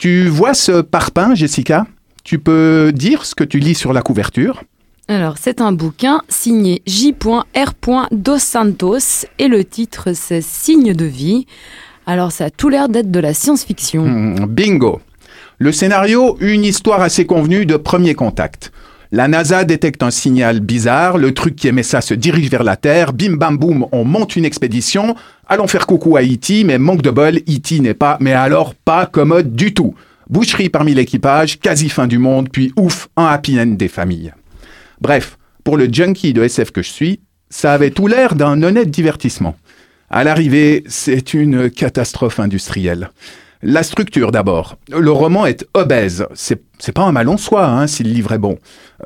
Tu 0.00 0.28
vois 0.28 0.54
ce 0.54 0.80
parpaing, 0.80 1.34
Jessica? 1.34 1.86
Tu 2.24 2.38
peux 2.38 2.90
dire 2.90 3.26
ce 3.26 3.34
que 3.34 3.44
tu 3.44 3.58
lis 3.58 3.74
sur 3.74 3.92
la 3.92 4.00
couverture? 4.00 4.62
Alors, 5.08 5.34
c'est 5.38 5.60
un 5.60 5.72
bouquin 5.72 6.22
signé 6.26 6.80
J.R. 6.86 7.74
Dos 8.10 8.38
Santos 8.38 9.26
et 9.38 9.46
le 9.46 9.62
titre 9.62 10.14
c'est 10.14 10.40
Signe 10.40 10.94
de 10.94 11.04
vie. 11.04 11.46
Alors, 12.06 12.32
ça 12.32 12.46
a 12.46 12.50
tout 12.50 12.70
l'air 12.70 12.88
d'être 12.88 13.10
de 13.10 13.20
la 13.20 13.34
science-fiction. 13.34 14.06
Hmm, 14.06 14.46
Bingo 14.46 15.02
Le 15.58 15.70
scénario, 15.70 16.38
une 16.40 16.64
histoire 16.64 17.02
assez 17.02 17.26
convenue 17.26 17.66
de 17.66 17.76
premier 17.76 18.14
contact. 18.14 18.72
La 19.12 19.26
NASA 19.26 19.64
détecte 19.64 20.04
un 20.04 20.12
signal 20.12 20.60
bizarre, 20.60 21.18
le 21.18 21.34
truc 21.34 21.56
qui 21.56 21.66
émet 21.66 21.82
ça 21.82 22.00
se 22.00 22.14
dirige 22.14 22.48
vers 22.48 22.62
la 22.62 22.76
Terre, 22.76 23.12
bim 23.12 23.32
bam 23.32 23.58
boum, 23.58 23.86
on 23.90 24.04
monte 24.04 24.36
une 24.36 24.44
expédition, 24.44 25.16
allons 25.48 25.66
faire 25.66 25.88
coucou 25.88 26.16
à 26.16 26.22
E.T., 26.22 26.62
mais 26.62 26.78
manque 26.78 27.02
de 27.02 27.10
bol, 27.10 27.38
E.T. 27.38 27.80
n'est 27.80 27.94
pas, 27.94 28.18
mais 28.20 28.34
alors 28.34 28.76
pas 28.76 29.06
commode 29.06 29.56
du 29.56 29.74
tout. 29.74 29.96
Boucherie 30.28 30.68
parmi 30.68 30.94
l'équipage, 30.94 31.58
quasi 31.58 31.88
fin 31.88 32.06
du 32.06 32.18
monde, 32.18 32.50
puis 32.52 32.72
ouf, 32.76 33.08
un 33.16 33.26
happy 33.26 33.60
end 33.60 33.74
des 33.74 33.88
familles. 33.88 34.32
Bref, 35.00 35.38
pour 35.64 35.76
le 35.76 35.88
junkie 35.92 36.32
de 36.32 36.44
SF 36.44 36.70
que 36.70 36.82
je 36.82 36.90
suis, 36.90 37.20
ça 37.48 37.72
avait 37.72 37.90
tout 37.90 38.06
l'air 38.06 38.36
d'un 38.36 38.62
honnête 38.62 38.92
divertissement. 38.92 39.56
À 40.08 40.22
l'arrivée, 40.22 40.84
c'est 40.86 41.34
une 41.34 41.68
catastrophe 41.68 42.38
industrielle. 42.38 43.10
La 43.62 43.82
structure 43.82 44.32
d'abord. 44.32 44.78
Le 44.90 45.10
roman 45.10 45.44
est 45.44 45.66
obèse. 45.74 46.26
C'est, 46.32 46.62
pas 46.94 47.02
un 47.02 47.12
mal 47.12 47.28
en 47.28 47.36
soi, 47.36 47.66
hein, 47.66 47.86
si 47.86 48.02
le 48.02 48.10
livre 48.10 48.32
est 48.32 48.38
bon. 48.38 48.56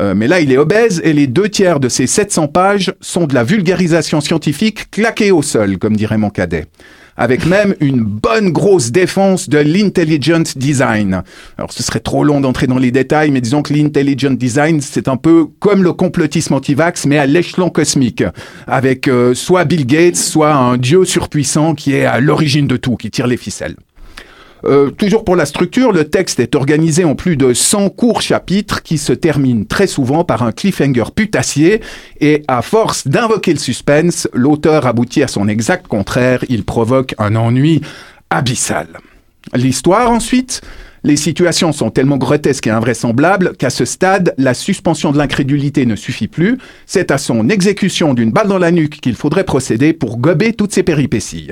Euh, 0.00 0.14
mais 0.14 0.28
là, 0.28 0.38
il 0.38 0.52
est 0.52 0.56
obèse 0.56 1.00
et 1.02 1.12
les 1.12 1.26
deux 1.26 1.48
tiers 1.48 1.80
de 1.80 1.88
ces 1.88 2.06
700 2.06 2.46
pages 2.46 2.94
sont 3.00 3.26
de 3.26 3.34
la 3.34 3.42
vulgarisation 3.42 4.20
scientifique 4.20 4.92
claquée 4.92 5.32
au 5.32 5.42
sol, 5.42 5.78
comme 5.78 5.96
dirait 5.96 6.18
mon 6.18 6.30
cadet. 6.30 6.66
Avec 7.16 7.46
même 7.46 7.74
une 7.80 8.02
bonne 8.02 8.50
grosse 8.50 8.92
défense 8.92 9.48
de 9.48 9.58
l'intelligent 9.58 10.44
design. 10.54 11.22
Alors, 11.58 11.72
ce 11.72 11.82
serait 11.82 11.98
trop 11.98 12.22
long 12.22 12.40
d'entrer 12.40 12.68
dans 12.68 12.78
les 12.78 12.92
détails, 12.92 13.32
mais 13.32 13.40
disons 13.40 13.62
que 13.62 13.72
l'intelligent 13.72 14.32
design, 14.32 14.80
c'est 14.80 15.08
un 15.08 15.16
peu 15.16 15.46
comme 15.58 15.82
le 15.82 15.92
complotisme 15.92 16.54
anti-vax, 16.54 17.06
mais 17.06 17.18
à 17.18 17.26
l'échelon 17.26 17.70
cosmique. 17.70 18.22
Avec 18.68 19.08
euh, 19.08 19.34
soit 19.34 19.64
Bill 19.64 19.84
Gates, 19.84 20.16
soit 20.16 20.54
un 20.54 20.76
dieu 20.76 21.04
surpuissant 21.04 21.74
qui 21.74 21.94
est 21.94 22.04
à 22.04 22.20
l'origine 22.20 22.68
de 22.68 22.76
tout, 22.76 22.94
qui 22.96 23.10
tire 23.10 23.26
les 23.26 23.36
ficelles. 23.36 23.74
Euh, 24.66 24.90
toujours 24.90 25.24
pour 25.24 25.36
la 25.36 25.46
structure, 25.46 25.92
le 25.92 26.04
texte 26.04 26.40
est 26.40 26.54
organisé 26.54 27.04
en 27.04 27.14
plus 27.14 27.36
de 27.36 27.52
100 27.52 27.90
courts 27.90 28.22
chapitres 28.22 28.82
qui 28.82 28.98
se 28.98 29.12
terminent 29.12 29.64
très 29.64 29.86
souvent 29.86 30.24
par 30.24 30.42
un 30.42 30.52
cliffhanger 30.52 31.04
putassier 31.14 31.80
et 32.20 32.42
à 32.48 32.62
force 32.62 33.06
d'invoquer 33.06 33.52
le 33.52 33.58
suspense, 33.58 34.28
l'auteur 34.32 34.86
aboutit 34.86 35.22
à 35.22 35.28
son 35.28 35.48
exact 35.48 35.86
contraire, 35.86 36.44
il 36.48 36.64
provoque 36.64 37.14
un 37.18 37.36
ennui 37.36 37.82
abyssal. 38.30 38.88
L'histoire 39.54 40.10
ensuite, 40.10 40.62
les 41.02 41.16
situations 41.16 41.72
sont 41.72 41.90
tellement 41.90 42.16
grotesques 42.16 42.66
et 42.66 42.70
invraisemblables 42.70 43.54
qu'à 43.58 43.68
ce 43.68 43.84
stade, 43.84 44.34
la 44.38 44.54
suspension 44.54 45.12
de 45.12 45.18
l'incrédulité 45.18 45.84
ne 45.84 45.96
suffit 45.96 46.28
plus. 46.28 46.56
C'est 46.86 47.10
à 47.10 47.18
son 47.18 47.50
exécution 47.50 48.14
d'une 48.14 48.32
balle 48.32 48.48
dans 48.48 48.58
la 48.58 48.70
nuque 48.70 49.00
qu'il 49.02 49.14
faudrait 49.14 49.44
procéder 49.44 49.92
pour 49.92 50.16
gober 50.16 50.54
toutes 50.54 50.72
ces 50.72 50.82
péripéties. 50.82 51.50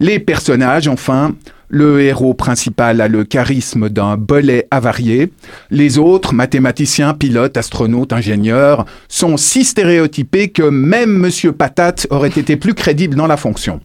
Les 0.00 0.18
personnages, 0.18 0.88
enfin, 0.88 1.36
le 1.70 2.02
héros 2.02 2.34
principal 2.34 3.00
a 3.00 3.08
le 3.08 3.24
charisme 3.24 3.88
d'un 3.88 4.16
bolet 4.16 4.66
avarié. 4.72 5.32
Les 5.70 5.98
autres, 5.98 6.34
mathématiciens, 6.34 7.14
pilotes, 7.14 7.56
astronautes, 7.56 8.12
ingénieurs, 8.12 8.84
sont 9.08 9.36
si 9.36 9.64
stéréotypés 9.64 10.48
que 10.48 10.64
même 10.64 11.16
Monsieur 11.16 11.52
Patate 11.52 12.08
aurait 12.10 12.28
été 12.28 12.56
plus 12.56 12.74
crédible 12.74 13.14
dans 13.14 13.28
la 13.28 13.36
fonction 13.36 13.80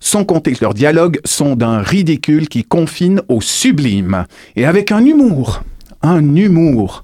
sans 0.00 0.24
compter 0.24 0.52
que 0.52 0.64
leurs 0.64 0.74
dialogues 0.74 1.18
sont 1.24 1.56
d'un 1.56 1.80
ridicule 1.80 2.48
qui 2.48 2.62
confine 2.62 3.20
au 3.26 3.40
sublime, 3.40 4.26
et 4.54 4.64
avec 4.64 4.92
un 4.92 5.04
humour, 5.04 5.64
un 6.02 6.36
humour 6.36 7.02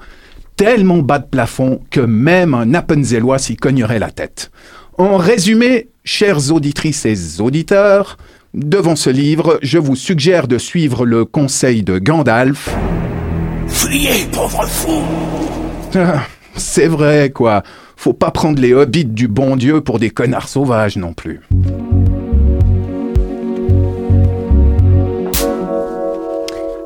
tellement 0.57 0.99
bas 0.99 1.19
de 1.19 1.27
plafond 1.27 1.81
que 1.91 1.99
même 1.99 2.55
un 2.55 2.73
Appenzellois 2.73 3.39
s'y 3.39 3.57
cognerait 3.57 3.99
la 3.99 4.13
tête. 4.13 4.53
En 4.97 5.17
résumé, 5.17 5.89
chères 6.05 6.53
auditrices 6.53 7.05
et 7.05 7.41
auditeurs, 7.41 8.17
devant 8.55 8.97
ce 8.97 9.11
livre, 9.11 9.59
je 9.63 9.79
vous 9.79 9.97
suggère 9.97 10.49
de 10.49 10.59
suivre 10.59 11.05
le 11.05 11.25
conseil 11.25 11.83
de 11.83 11.99
Gandalf. 11.99 12.75
Fuyez, 13.69 14.27
pauvre 14.33 14.67
fou 14.67 15.03
ah, 15.97 16.23
C'est 16.57 16.87
vrai, 16.87 17.31
quoi. 17.31 17.63
Faut 17.97 18.13
pas 18.13 18.31
prendre 18.31 18.61
les 18.61 18.73
hobbits 18.73 19.05
du 19.05 19.29
bon 19.29 19.57
Dieu 19.57 19.81
pour 19.81 19.99
des 19.99 20.11
connards 20.11 20.49
sauvages 20.49 20.97
non 20.97 21.13
plus. 21.13 21.41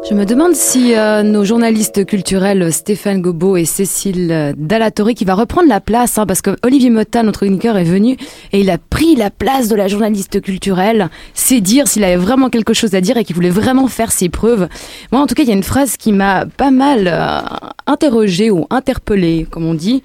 Je 0.09 0.15
me 0.15 0.25
demande 0.25 0.55
si 0.55 0.95
euh, 0.95 1.23
nos 1.23 1.45
journalistes 1.45 2.07
culturels 2.07 2.73
Stéphane 2.73 3.21
Gobo 3.21 3.59
et 3.59 3.67
Cécile 3.67 4.55
Dallatoré, 4.57 5.13
qui 5.13 5.27
va 5.27 5.35
reprendre 5.35 5.69
la 5.69 5.83
place, 5.83 6.17
hein, 6.17 6.25
parce 6.25 6.41
que 6.41 6.57
Olivier 6.63 6.89
Motta, 6.89 7.23
notre 7.23 7.41
chroniqueur, 7.41 7.77
est 7.77 7.85
venu 7.85 8.17
et 8.53 8.61
il 8.61 8.71
a 8.71 8.79
pris 8.79 9.17
la 9.17 9.29
place 9.29 9.69
de 9.69 9.77
la 9.77 9.87
journaliste 9.87 10.41
culturelle. 10.41 11.11
C'est 11.35 11.61
dire 11.61 11.89
s'il 11.89 12.05
avait 12.05 12.17
vraiment 12.17 12.49
quelque 12.49 12.73
chose 12.73 12.95
à 12.95 13.03
dire 13.03 13.19
et 13.19 13.25
qu'il 13.25 13.37
voulait 13.37 13.51
vraiment 13.51 13.87
faire 13.87 14.11
ses 14.11 14.31
preuves. 14.31 14.69
Moi, 15.13 15.21
en 15.21 15.27
tout 15.27 15.35
cas, 15.35 15.43
il 15.43 15.49
y 15.51 15.53
a 15.53 15.57
une 15.57 15.63
phrase 15.63 15.99
qui 15.99 16.13
m'a 16.13 16.47
pas 16.47 16.71
mal 16.71 17.07
euh, 17.07 17.41
interrogée 17.87 18.51
ou 18.51 18.67
interpellée, 18.71 19.47
comme 19.51 19.67
on 19.67 19.75
dit. 19.75 20.03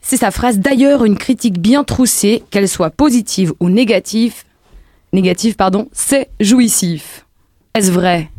C'est 0.00 0.18
sa 0.18 0.30
phrase 0.30 0.60
d'ailleurs 0.60 1.04
une 1.04 1.18
critique 1.18 1.60
bien 1.60 1.82
troussée, 1.82 2.44
qu'elle 2.52 2.68
soit 2.68 2.90
positive 2.90 3.52
ou 3.58 3.68
négative, 3.68 4.44
négative 5.12 5.56
pardon, 5.56 5.88
c'est 5.90 6.28
jouissif. 6.38 7.26
Est-ce 7.74 7.90
vrai? 7.90 8.30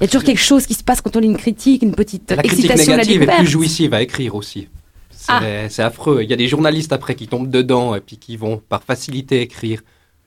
Il 0.00 0.02
y 0.02 0.04
a 0.04 0.08
toujours 0.08 0.24
quelque 0.24 0.40
chose 0.40 0.66
qui 0.66 0.74
se 0.74 0.84
passe 0.84 1.00
quand 1.00 1.16
on 1.16 1.20
lit 1.20 1.26
une 1.28 1.36
critique, 1.36 1.82
une 1.82 1.94
petite 1.94 2.30
la 2.30 2.42
excitation 2.44 2.76
critique 2.76 2.88
négative 2.88 3.24
la 3.26 3.34
est 3.34 3.38
plus 3.38 3.46
jouissive 3.46 3.94
à 3.94 4.02
écrire 4.02 4.34
aussi. 4.34 4.68
C'est 5.10 5.82
Ah. 5.82 5.86
affreux. 5.86 6.22
Il 6.22 6.30
y 6.30 6.32
a 6.32 6.36
des 6.36 6.48
journalistes 6.48 6.92
après 6.92 7.14
qui 7.14 7.26
tombent 7.28 7.50
dedans 7.50 7.94
et 7.94 8.00
puis 8.00 8.16
qui 8.16 8.36
vont 8.36 8.62
par 8.68 8.82
facilité 8.82 9.40
écrire 9.40 9.82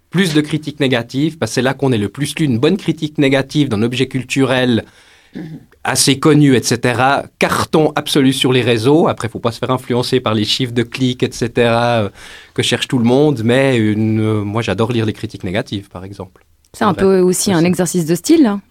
plus 0.10 0.34
de 0.34 0.41
critiques 0.41 0.79
négatives, 0.81 1.38
parce 1.38 1.51
que 1.51 1.55
c'est 1.55 1.62
là 1.62 1.73
qu'on 1.73 1.91
est 1.93 1.97
le 1.97 2.10
plus 2.10 2.36
lu. 2.38 2.45
Une 2.45 2.60
bonne 2.60 2.75
critique 2.77 3.17
négative 3.17 3.69
d'un 3.69 3.81
objet 3.81 4.07
culturel 4.07 4.84
assez 5.84 6.19
connu, 6.19 6.55
etc. 6.55 7.01
Carton 7.39 7.93
absolu 7.95 8.34
sur 8.34 8.51
les 8.51 8.62
réseaux. 8.62 9.07
Après, 9.07 9.29
faut 9.29 9.39
pas 9.39 9.51
se 9.53 9.60
faire 9.60 9.71
influencer 9.71 10.19
par 10.19 10.34
les 10.34 10.43
chiffres 10.45 10.73
de 10.73 10.84
clics, 10.84 11.23
etc. 11.23 11.49
euh, 11.57 12.10
que 12.53 12.62
cherche 12.62 12.88
tout 12.89 12.97
le 12.99 13.05
monde. 13.05 13.41
Mais 13.43 13.77
une, 13.77 14.19
euh, 14.19 14.43
moi, 14.43 14.62
j'adore 14.62 14.91
lire 14.91 15.05
les 15.05 15.13
critiques 15.13 15.43
négatives, 15.45 15.89
par 15.89 16.03
exemple. 16.03 16.45
C'est 16.73 16.84
un 16.86 16.93
peu 16.93 17.19
aussi 17.19 17.51
un 17.51 17.63
exercice 17.63 18.05
de 18.05 18.15
style. 18.15 18.45
hein. 18.45 18.62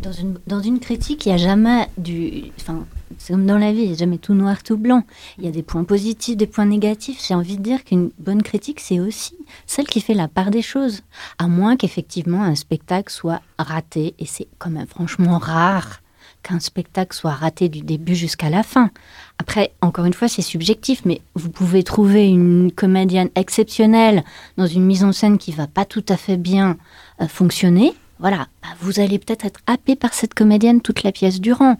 Dans 0.00 0.60
une, 0.60 0.78
critique, 0.78 1.26
il 1.26 1.30
n'y 1.30 1.34
a 1.34 1.38
jamais 1.38 1.88
du. 1.98 2.44
Enfin, 2.60 2.86
c'est 3.18 3.32
comme 3.32 3.46
dans 3.46 3.58
la 3.58 3.72
vie, 3.72 3.82
il 3.82 3.88
n'y 3.88 3.94
a 3.94 3.96
jamais 3.96 4.18
tout 4.18 4.34
noir, 4.34 4.62
tout 4.62 4.76
blanc. 4.76 5.02
Il 5.38 5.44
y 5.44 5.48
a 5.48 5.50
des 5.50 5.64
points 5.64 5.84
positifs, 5.84 6.36
des 6.36 6.46
points 6.46 6.66
négatifs. 6.66 7.24
J'ai 7.26 7.34
envie 7.34 7.56
de 7.56 7.62
dire 7.62 7.84
qu'une 7.84 8.10
bonne 8.18 8.42
critique, 8.42 8.80
c'est 8.80 9.00
aussi 9.00 9.36
celle 9.66 9.86
qui 9.86 10.00
fait 10.00 10.14
la 10.14 10.28
part 10.28 10.50
des 10.50 10.62
choses. 10.62 11.02
À 11.38 11.48
moins 11.48 11.76
qu'effectivement 11.76 12.42
un 12.44 12.54
spectacle 12.54 13.12
soit 13.12 13.42
raté. 13.58 14.14
Et 14.18 14.26
c'est 14.26 14.46
quand 14.58 14.70
même 14.70 14.86
franchement 14.86 15.38
rare 15.38 16.00
qu'un 16.44 16.60
spectacle 16.60 17.16
soit 17.16 17.32
raté 17.32 17.68
du 17.68 17.80
début 17.80 18.14
jusqu'à 18.14 18.50
la 18.50 18.62
fin. 18.62 18.90
Après, 19.38 19.72
encore 19.82 20.04
une 20.04 20.14
fois, 20.14 20.28
c'est 20.28 20.42
subjectif, 20.42 21.02
mais 21.04 21.20
vous 21.34 21.50
pouvez 21.50 21.82
trouver 21.82 22.28
une 22.28 22.70
comédienne 22.70 23.30
exceptionnelle 23.34 24.24
dans 24.56 24.66
une 24.66 24.84
mise 24.84 25.02
en 25.02 25.12
scène 25.12 25.38
qui 25.38 25.50
va 25.50 25.66
pas 25.66 25.84
tout 25.84 26.04
à 26.08 26.16
fait 26.16 26.36
bien 26.36 26.76
euh, 27.20 27.26
fonctionner. 27.26 27.94
Voilà, 28.20 28.48
bah, 28.62 28.68
vous 28.80 29.00
allez 29.00 29.18
peut-être 29.18 29.44
être 29.44 29.60
happé 29.66 29.94
par 29.94 30.14
cette 30.14 30.34
comédienne 30.34 30.80
toute 30.80 31.02
la 31.02 31.12
pièce 31.12 31.40
durant. 31.40 31.76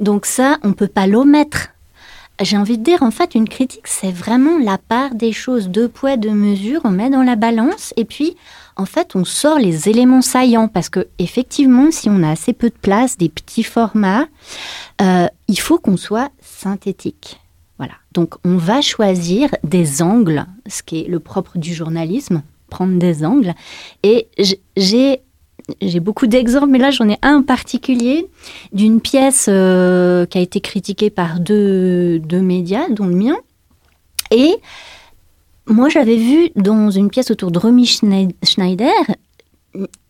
Donc 0.00 0.26
ça, 0.26 0.58
on 0.62 0.72
peut 0.72 0.88
pas 0.88 1.06
l'omettre. 1.06 1.68
J'ai 2.40 2.56
envie 2.56 2.78
de 2.78 2.82
dire, 2.82 3.02
en 3.02 3.10
fait, 3.10 3.34
une 3.34 3.48
critique, 3.48 3.86
c'est 3.86 4.10
vraiment 4.10 4.58
la 4.58 4.78
part 4.78 5.14
des 5.14 5.32
choses, 5.32 5.68
deux 5.68 5.88
poids, 5.88 6.16
deux 6.16 6.32
mesures, 6.32 6.80
on 6.84 6.90
met 6.90 7.10
dans 7.10 7.22
la 7.22 7.36
balance, 7.36 7.92
et 7.96 8.04
puis, 8.04 8.36
en 8.76 8.86
fait, 8.86 9.14
on 9.14 9.24
sort 9.24 9.58
les 9.58 9.88
éléments 9.88 10.22
saillants, 10.22 10.66
parce 10.66 10.88
que, 10.88 11.06
effectivement, 11.18 11.90
si 11.90 12.08
on 12.08 12.22
a 12.22 12.30
assez 12.30 12.52
peu 12.52 12.70
de 12.70 12.78
place, 12.80 13.18
des 13.18 13.28
petits 13.28 13.62
formats, 13.62 14.26
euh, 15.02 15.26
il 15.46 15.60
faut 15.60 15.78
qu'on 15.78 15.98
soit 15.98 16.30
synthétique. 16.40 17.38
Voilà. 17.78 17.94
Donc, 18.12 18.34
on 18.44 18.56
va 18.56 18.80
choisir 18.80 19.50
des 19.62 20.02
angles, 20.02 20.46
ce 20.66 20.82
qui 20.82 21.00
est 21.00 21.08
le 21.08 21.20
propre 21.20 21.58
du 21.58 21.74
journalisme, 21.74 22.42
prendre 22.70 22.98
des 22.98 23.24
angles. 23.24 23.54
Et 24.02 24.28
j'ai 24.76 25.20
j'ai 25.80 26.00
beaucoup 26.00 26.26
d'exemples, 26.26 26.68
mais 26.68 26.78
là 26.78 26.90
j'en 26.90 27.08
ai 27.08 27.18
un 27.22 27.36
en 27.38 27.42
particulier 27.42 28.26
d'une 28.72 29.00
pièce 29.00 29.46
euh, 29.48 30.26
qui 30.26 30.38
a 30.38 30.40
été 30.40 30.60
critiquée 30.60 31.10
par 31.10 31.40
deux, 31.40 32.18
deux 32.18 32.40
médias, 32.40 32.88
dont 32.90 33.06
le 33.06 33.14
mien. 33.14 33.36
Et 34.30 34.56
moi 35.66 35.88
j'avais 35.88 36.16
vu 36.16 36.50
dans 36.56 36.90
une 36.90 37.10
pièce 37.10 37.30
autour 37.30 37.50
de 37.50 37.58
Romy 37.58 37.84
Schneid- 37.84 38.34
Schneider 38.44 38.90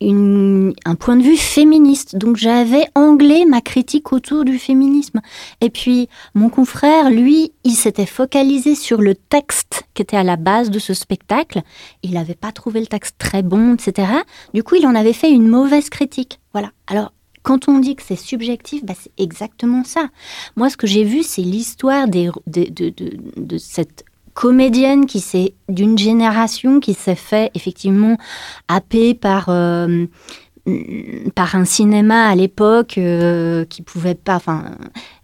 un 0.01 0.95
point 0.97 1.17
de 1.17 1.23
vue 1.23 1.37
féministe. 1.37 2.17
Donc 2.17 2.37
j'avais 2.37 2.85
anglais 2.95 3.45
ma 3.47 3.61
critique 3.61 4.13
autour 4.13 4.45
du 4.45 4.59
féminisme. 4.59 5.21
Et 5.61 5.71
puis 5.71 6.09
mon 6.35 6.49
confrère, 6.49 7.11
lui, 7.11 7.53
il 7.65 7.75
s'était 7.75 8.07
focalisé 8.07 8.75
sur 8.75 9.01
le 9.01 9.15
texte 9.15 9.85
qui 9.95 10.03
était 10.03 10.17
à 10.17 10.25
la 10.25 10.37
base 10.37 10.71
de 10.71 10.79
ce 10.79 10.95
spectacle. 10.95 11.63
Il 12.03 12.13
n'avait 12.13 12.35
pas 12.35 12.53
trouvé 12.53 12.81
le 12.81 12.87
texte 12.87 13.17
très 13.19 13.43
bon, 13.43 13.75
etc. 13.75 14.09
Du 14.55 14.63
coup, 14.63 14.77
il 14.77 14.87
en 14.87 14.95
avait 14.95 15.13
fait 15.13 15.31
une 15.31 15.49
mauvaise 15.49 15.91
critique. 15.91 16.41
Voilà. 16.53 16.71
Alors, 16.87 17.13
quand 17.43 17.69
on 17.69 17.79
dit 17.79 17.97
que 17.97 18.03
c'est 18.03 18.17
subjectif, 18.17 18.85
bah, 18.85 18.95
c'est 18.99 19.13
exactement 19.19 19.85
ça. 19.85 20.09
Moi, 20.57 20.71
ce 20.71 20.77
que 20.77 20.87
j'ai 20.87 21.05
vu, 21.05 21.23
c'est 21.23 21.43
l'histoire 21.43 22.07
de, 22.09 22.31
de 22.47 23.59
cette 23.59 24.05
comédienne 24.35 25.07
qui 25.07 25.21
s'est 25.21 25.55
d'une 25.69 25.99
génération 25.99 26.81
qui 26.81 26.95
s'est 26.95 27.15
fait 27.15 27.51
effectivement 27.55 28.17
happer 28.69 29.15
par 29.15 29.47
euh, 29.49 30.07
par 31.35 31.55
un 31.57 31.65
cinéma 31.65 32.29
à 32.29 32.35
l'époque 32.35 32.97
euh, 32.99 33.65
qui 33.65 33.83
pouvait 33.83 34.15
pas 34.15 34.37
enfin 34.37 34.65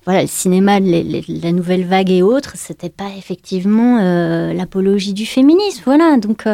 voilà 0.04 0.22
le 0.22 0.26
cinéma 0.28 0.80
les- 0.80 1.24
la 1.28 1.52
nouvelle 1.52 1.84
vague 1.84 2.10
et 2.10 2.22
autres 2.22 2.54
c'était 2.56 2.88
pas 2.90 3.10
effectivement 3.16 3.98
euh, 4.00 4.52
l'apologie 4.52 5.12
du 5.14 5.26
féminisme 5.26 5.82
voilà. 5.84 6.16
Donc 6.18 6.44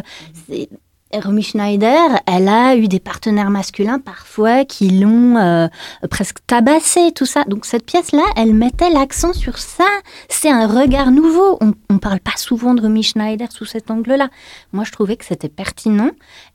Romy 1.23 1.43
Schneider, 1.43 2.21
elle 2.27 2.49
a 2.49 2.77
eu 2.77 2.89
des 2.89 3.01
partenaires 3.01 3.51
masculins 3.51 3.99
parfois 3.99 4.65
qui 4.65 4.89
l'ont 4.91 5.37
euh, 5.37 5.69
presque 6.11 6.39
tabassé, 6.47 7.13
tout 7.13 7.27
ça. 7.27 7.45
Donc 7.45 7.67
cette 7.67 7.87
pièce-là, 7.87 8.25
elle 8.37 8.55
mettait 8.55 8.91
l'accent 8.91 9.33
sur 9.33 9.59
ça. 9.59 9.89
C'est 10.29 10.51
un 10.51 10.67
regard 10.67 11.11
nouveau. 11.11 11.59
On 11.61 11.75
ne 11.91 11.99
parle 11.99 12.21
pas 12.21 12.37
souvent 12.37 12.75
de 12.75 12.83
Romy 12.83 13.03
Schneider 13.03 13.51
sous 13.53 13.65
cet 13.65 13.91
angle-là. 13.91 14.29
Moi, 14.73 14.85
je 14.85 14.93
trouvais 14.93 15.17
que 15.17 15.25
c'était 15.25 15.49
pertinent 15.49 16.11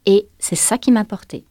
et 0.06 0.28
c'est 0.40 0.56
ça 0.56 0.78
qui 0.78 0.92
m'a 0.92 1.06
porté. 1.06 1.46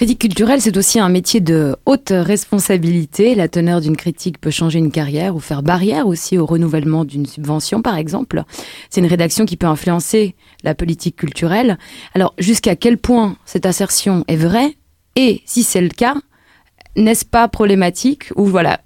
Critique 0.00 0.20
culturelle, 0.20 0.62
c'est 0.62 0.78
aussi 0.78 0.98
un 0.98 1.10
métier 1.10 1.40
de 1.40 1.76
haute 1.84 2.08
responsabilité. 2.10 3.34
La 3.34 3.48
teneur 3.48 3.82
d'une 3.82 3.98
critique 3.98 4.40
peut 4.40 4.50
changer 4.50 4.78
une 4.78 4.90
carrière 4.90 5.36
ou 5.36 5.40
faire 5.40 5.62
barrière 5.62 6.06
aussi 6.06 6.38
au 6.38 6.46
renouvellement 6.46 7.04
d'une 7.04 7.26
subvention, 7.26 7.82
par 7.82 7.98
exemple. 7.98 8.44
C'est 8.88 9.02
une 9.02 9.06
rédaction 9.06 9.44
qui 9.44 9.58
peut 9.58 9.66
influencer 9.66 10.36
la 10.64 10.74
politique 10.74 11.16
culturelle. 11.16 11.76
Alors, 12.14 12.32
jusqu'à 12.38 12.76
quel 12.76 12.96
point 12.96 13.36
cette 13.44 13.66
assertion 13.66 14.24
est 14.26 14.36
vraie? 14.36 14.74
Et 15.16 15.42
si 15.44 15.62
c'est 15.62 15.82
le 15.82 15.90
cas, 15.90 16.14
n'est-ce 16.96 17.26
pas 17.26 17.46
problématique? 17.48 18.30
Ou 18.36 18.46
voilà, 18.46 18.80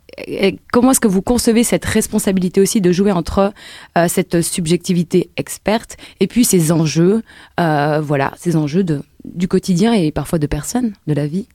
comment 0.73 0.91
est-ce 0.91 1.01
que 1.01 1.09
vous 1.09 1.23
concevez 1.23 1.65
cette 1.65 1.85
responsabilité 1.85 2.61
aussi 2.61 2.81
de 2.81 2.93
jouer 2.93 3.13
entre 3.13 3.53
euh, 3.97 4.09
cette 4.09 4.43
subjectivité 4.43 5.31
experte 5.37 5.97
et 6.21 6.27
puis 6.27 6.45
ces 6.45 6.73
enjeux, 6.73 7.23
euh, 7.61 8.01
voilà, 8.01 8.33
ces 8.37 8.57
enjeux 8.57 8.85
du 9.25 9.49
quotidien 9.49 9.93
et 9.93 10.13
parfois 10.13 10.39
de 10.39 10.47
personnes, 10.47 10.93
de 11.07 11.15
la 11.15 11.27
vie? 11.27 11.47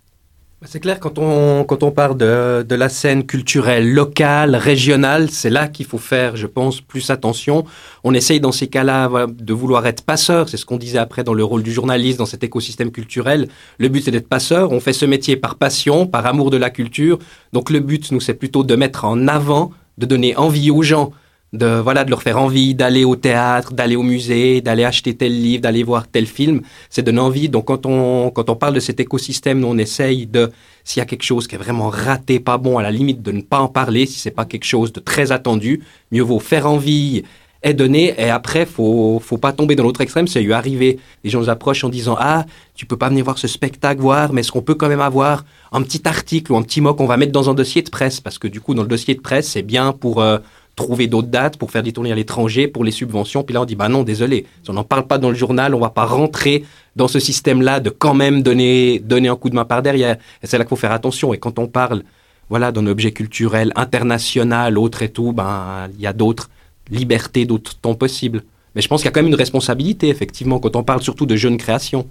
C'est 0.65 0.81
clair, 0.81 0.99
quand 0.99 1.17
on, 1.17 1.63
quand 1.63 1.83
on 1.83 1.91
parle 1.91 2.17
de, 2.17 2.65
de 2.67 2.75
la 2.75 2.89
scène 2.89 3.25
culturelle 3.25 3.93
locale, 3.93 4.57
régionale, 4.57 5.29
c'est 5.29 5.49
là 5.49 5.69
qu'il 5.69 5.85
faut 5.85 5.97
faire, 5.97 6.35
je 6.35 6.47
pense, 6.47 6.81
plus 6.81 7.11
attention. 7.11 7.63
On 8.03 8.13
essaye 8.13 8.41
dans 8.41 8.51
ces 8.51 8.67
cas-là 8.67 9.07
voilà, 9.07 9.27
de 9.27 9.53
vouloir 9.53 9.87
être 9.87 10.03
passeur, 10.03 10.49
c'est 10.49 10.57
ce 10.57 10.65
qu'on 10.65 10.75
disait 10.75 10.97
après 10.97 11.23
dans 11.23 11.33
le 11.33 11.45
rôle 11.45 11.63
du 11.63 11.71
journaliste, 11.71 12.19
dans 12.19 12.25
cet 12.25 12.43
écosystème 12.43 12.91
culturel. 12.91 13.47
Le 13.77 13.87
but, 13.87 14.03
c'est 14.03 14.11
d'être 14.11 14.27
passeur. 14.27 14.73
On 14.73 14.81
fait 14.81 14.91
ce 14.91 15.05
métier 15.05 15.37
par 15.37 15.55
passion, 15.55 16.05
par 16.05 16.25
amour 16.25 16.51
de 16.51 16.57
la 16.57 16.69
culture. 16.69 17.19
Donc 17.53 17.69
le 17.69 17.79
but, 17.79 18.11
nous, 18.11 18.19
c'est 18.19 18.33
plutôt 18.33 18.65
de 18.65 18.75
mettre 18.75 19.05
en 19.05 19.29
avant, 19.29 19.71
de 19.97 20.05
donner 20.05 20.35
envie 20.35 20.71
aux 20.71 20.83
gens 20.83 21.13
de 21.53 21.79
voilà 21.79 22.03
de 22.03 22.09
leur 22.09 22.21
faire 22.21 22.39
envie 22.39 22.75
d'aller 22.75 23.03
au 23.05 23.15
théâtre, 23.15 23.73
d'aller 23.73 23.95
au 23.95 24.03
musée, 24.03 24.61
d'aller 24.61 24.83
acheter 24.83 25.15
tel 25.15 25.33
livre, 25.41 25.63
d'aller 25.63 25.83
voir 25.83 26.07
tel 26.07 26.25
film, 26.25 26.61
c'est 26.89 27.01
donner 27.01 27.19
envie. 27.19 27.49
Donc 27.49 27.65
quand 27.65 27.85
on 27.85 28.29
quand 28.31 28.49
on 28.49 28.55
parle 28.55 28.73
de 28.75 28.79
cet 28.79 28.99
écosystème, 28.99 29.63
on 29.65 29.77
essaye 29.77 30.27
de 30.27 30.51
s'il 30.83 30.99
y 30.99 31.03
a 31.03 31.05
quelque 31.05 31.23
chose 31.23 31.47
qui 31.47 31.55
est 31.55 31.59
vraiment 31.59 31.89
raté, 31.89 32.39
pas 32.39 32.57
bon, 32.57 32.77
à 32.77 32.83
la 32.83 32.91
limite 32.91 33.21
de 33.21 33.31
ne 33.31 33.41
pas 33.41 33.59
en 33.59 33.67
parler. 33.67 34.05
Si 34.05 34.19
c'est 34.19 34.31
pas 34.31 34.45
quelque 34.45 34.65
chose 34.65 34.93
de 34.93 34.99
très 34.99 35.31
attendu, 35.31 35.83
mieux 36.11 36.23
vaut 36.23 36.39
faire 36.39 36.67
envie 36.67 37.23
est 37.61 37.73
donné 37.73 38.13
et 38.17 38.29
après 38.29 38.65
faut 38.65 39.19
faut 39.19 39.37
pas 39.37 39.51
tomber 39.51 39.75
dans 39.75 39.83
l'autre 39.83 40.01
extrême. 40.01 40.27
C'est 40.27 40.41
eu 40.41 40.53
arrivé. 40.53 40.99
Les 41.23 41.29
gens 41.29 41.39
nous 41.39 41.49
approchent 41.49 41.83
en 41.83 41.89
disant 41.89 42.15
ah 42.19 42.45
tu 42.75 42.85
peux 42.85 42.97
pas 42.97 43.09
venir 43.09 43.25
voir 43.25 43.37
ce 43.37 43.47
spectacle 43.47 44.01
voir 44.01 44.31
mais 44.31 44.41
est-ce 44.41 44.51
qu'on 44.51 44.61
peut 44.61 44.75
quand 44.75 44.87
même 44.87 45.01
avoir 45.01 45.43
un 45.71 45.81
petit 45.81 46.07
article 46.07 46.53
ou 46.53 46.57
un 46.57 46.61
petit 46.61 46.81
mot 46.81 46.93
qu'on 46.93 47.05
va 47.05 47.17
mettre 47.17 47.31
dans 47.31 47.49
un 47.49 47.53
dossier 47.53 47.81
de 47.81 47.89
presse. 47.89 48.21
Parce 48.21 48.39
que 48.39 48.47
du 48.47 48.61
coup 48.61 48.73
dans 48.73 48.83
le 48.83 48.87
dossier 48.87 49.13
de 49.15 49.21
presse 49.21 49.49
c'est 49.49 49.61
bien 49.61 49.91
pour 49.91 50.21
euh, 50.21 50.37
trouver 50.79 51.07
d'autres 51.07 51.27
dates 51.27 51.57
pour 51.57 51.71
faire 51.71 51.83
des 51.83 51.91
tournées 51.91 52.11
à 52.11 52.15
l'étranger, 52.15 52.67
pour 52.67 52.83
les 52.83 52.91
subventions. 52.91 53.43
Puis 53.43 53.53
là, 53.53 53.61
on 53.61 53.65
dit, 53.65 53.75
bah 53.75 53.89
non, 53.89 54.03
désolé, 54.03 54.45
si 54.63 54.69
on 54.69 54.73
n'en 54.73 54.85
parle 54.85 55.05
pas 55.05 55.17
dans 55.17 55.29
le 55.29 55.35
journal, 55.35 55.75
on 55.75 55.79
va 55.79 55.89
pas 55.89 56.05
rentrer 56.05 56.63
dans 56.95 57.07
ce 57.07 57.19
système-là 57.19 57.81
de 57.81 57.89
quand 57.89 58.13
même 58.13 58.41
donner, 58.41 58.99
donner 58.99 59.27
un 59.27 59.35
coup 59.35 59.49
de 59.49 59.55
main 59.55 59.65
par 59.65 59.81
derrière. 59.81 60.15
C'est 60.41 60.57
là 60.57 60.63
qu'il 60.63 60.69
faut 60.69 60.75
faire 60.77 60.93
attention. 60.93 61.33
Et 61.33 61.37
quand 61.37 61.59
on 61.59 61.67
parle, 61.67 62.03
voilà, 62.49 62.71
d'un 62.71 62.87
objet 62.87 63.11
culturel 63.11 63.73
international, 63.75 64.77
autre 64.77 65.03
et 65.03 65.09
tout, 65.09 65.33
ben, 65.33 65.89
il 65.95 66.01
y 66.01 66.07
a 66.07 66.13
d'autres 66.13 66.49
libertés, 66.89 67.45
d'autres 67.45 67.75
temps 67.75 67.95
possibles. 67.95 68.43
Mais 68.73 68.81
je 68.81 68.87
pense 68.87 69.01
qu'il 69.01 69.07
y 69.07 69.09
a 69.09 69.11
quand 69.11 69.21
même 69.21 69.31
une 69.31 69.35
responsabilité, 69.35 70.07
effectivement, 70.07 70.59
quand 70.59 70.75
on 70.75 70.83
parle 70.83 71.01
surtout 71.01 71.25
de 71.25 71.35
jeunes 71.35 71.57
créations. 71.57 72.07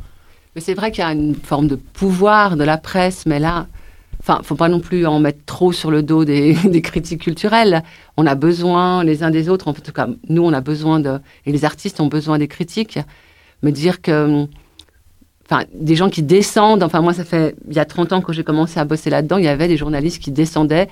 Mais 0.54 0.60
c'est 0.60 0.74
vrai 0.74 0.90
qu'il 0.90 1.02
y 1.02 1.06
a 1.06 1.12
une 1.12 1.34
forme 1.34 1.68
de 1.68 1.76
pouvoir 1.76 2.56
de 2.56 2.64
la 2.64 2.76
presse, 2.76 3.24
mais 3.26 3.38
là, 3.38 3.66
Enfin, 4.28 4.42
faut 4.42 4.56
pas 4.56 4.68
non 4.68 4.80
plus 4.80 5.06
en 5.06 5.20
mettre 5.20 5.42
trop 5.46 5.72
sur 5.72 5.90
le 5.90 6.02
dos 6.02 6.24
des, 6.26 6.82
critiques 6.82 7.22
culturelles. 7.22 7.82
On 8.18 8.26
a 8.26 8.34
besoin 8.34 9.02
les 9.02 9.22
uns 9.22 9.30
des 9.30 9.48
autres, 9.48 9.68
en 9.68 9.72
tout 9.72 9.92
cas, 9.92 10.08
nous, 10.28 10.42
on 10.42 10.52
a 10.52 10.60
besoin 10.60 11.00
de, 11.00 11.18
et 11.46 11.52
les 11.52 11.64
artistes 11.64 11.98
ont 12.00 12.08
besoin 12.08 12.38
des 12.38 12.46
critiques. 12.46 12.98
Me 13.62 13.70
dire 13.70 14.02
que, 14.02 14.46
enfin, 15.46 15.64
des 15.72 15.96
gens 15.96 16.10
qui 16.10 16.22
descendent, 16.22 16.82
enfin, 16.82 17.00
moi, 17.00 17.14
ça 17.14 17.24
fait, 17.24 17.56
il 17.68 17.74
y 17.74 17.78
a 17.78 17.86
30 17.86 18.12
ans 18.12 18.20
que 18.20 18.34
j'ai 18.34 18.44
commencé 18.44 18.78
à 18.78 18.84
bosser 18.84 19.08
là-dedans, 19.08 19.38
il 19.38 19.44
y 19.44 19.48
avait 19.48 19.66
des 19.66 19.78
journalistes 19.78 20.22
qui 20.22 20.30
descendaient, 20.30 20.88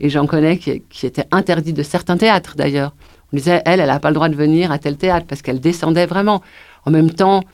et 0.00 0.08
j'en 0.08 0.26
connais 0.26 0.58
qui, 0.58 0.82
qui 0.90 1.06
étaient 1.06 1.26
interdits 1.30 1.72
de 1.72 1.84
certains 1.84 2.16
théâtres, 2.16 2.54
d'ailleurs. 2.56 2.96
On 3.32 3.36
disait, 3.36 3.62
elle, 3.64 3.78
elle 3.78 3.86
n'a 3.86 4.00
pas 4.00 4.08
le 4.08 4.14
droit 4.14 4.28
de 4.28 4.34
venir 4.34 4.72
à 4.72 4.78
tel 4.80 4.96
théâtre, 4.96 5.26
parce 5.28 5.40
qu'elle 5.40 5.60
descendait 5.60 6.06
vraiment. 6.06 6.42
En 6.84 6.90
même 6.90 7.10
temps, 7.10 7.44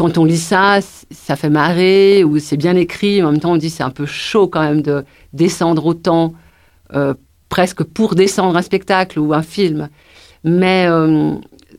quand 0.00 0.16
on 0.16 0.24
lit 0.24 0.38
ça, 0.38 0.78
ça 1.10 1.36
fait 1.36 1.50
marrer 1.50 2.24
ou 2.24 2.38
c'est 2.38 2.56
bien 2.56 2.74
écrit. 2.74 3.22
En 3.22 3.32
même 3.32 3.40
temps, 3.40 3.52
on 3.52 3.58
dit 3.58 3.68
c'est 3.68 3.82
un 3.82 3.90
peu 3.90 4.06
chaud 4.06 4.48
quand 4.48 4.62
même 4.62 4.80
de 4.80 5.04
descendre 5.34 5.84
autant, 5.84 6.32
euh, 6.94 7.12
presque 7.50 7.84
pour 7.84 8.14
descendre 8.14 8.56
un 8.56 8.62
spectacle 8.62 9.18
ou 9.18 9.34
un 9.34 9.42
film. 9.42 9.90
Mais 10.42 10.86
euh, 10.88 11.34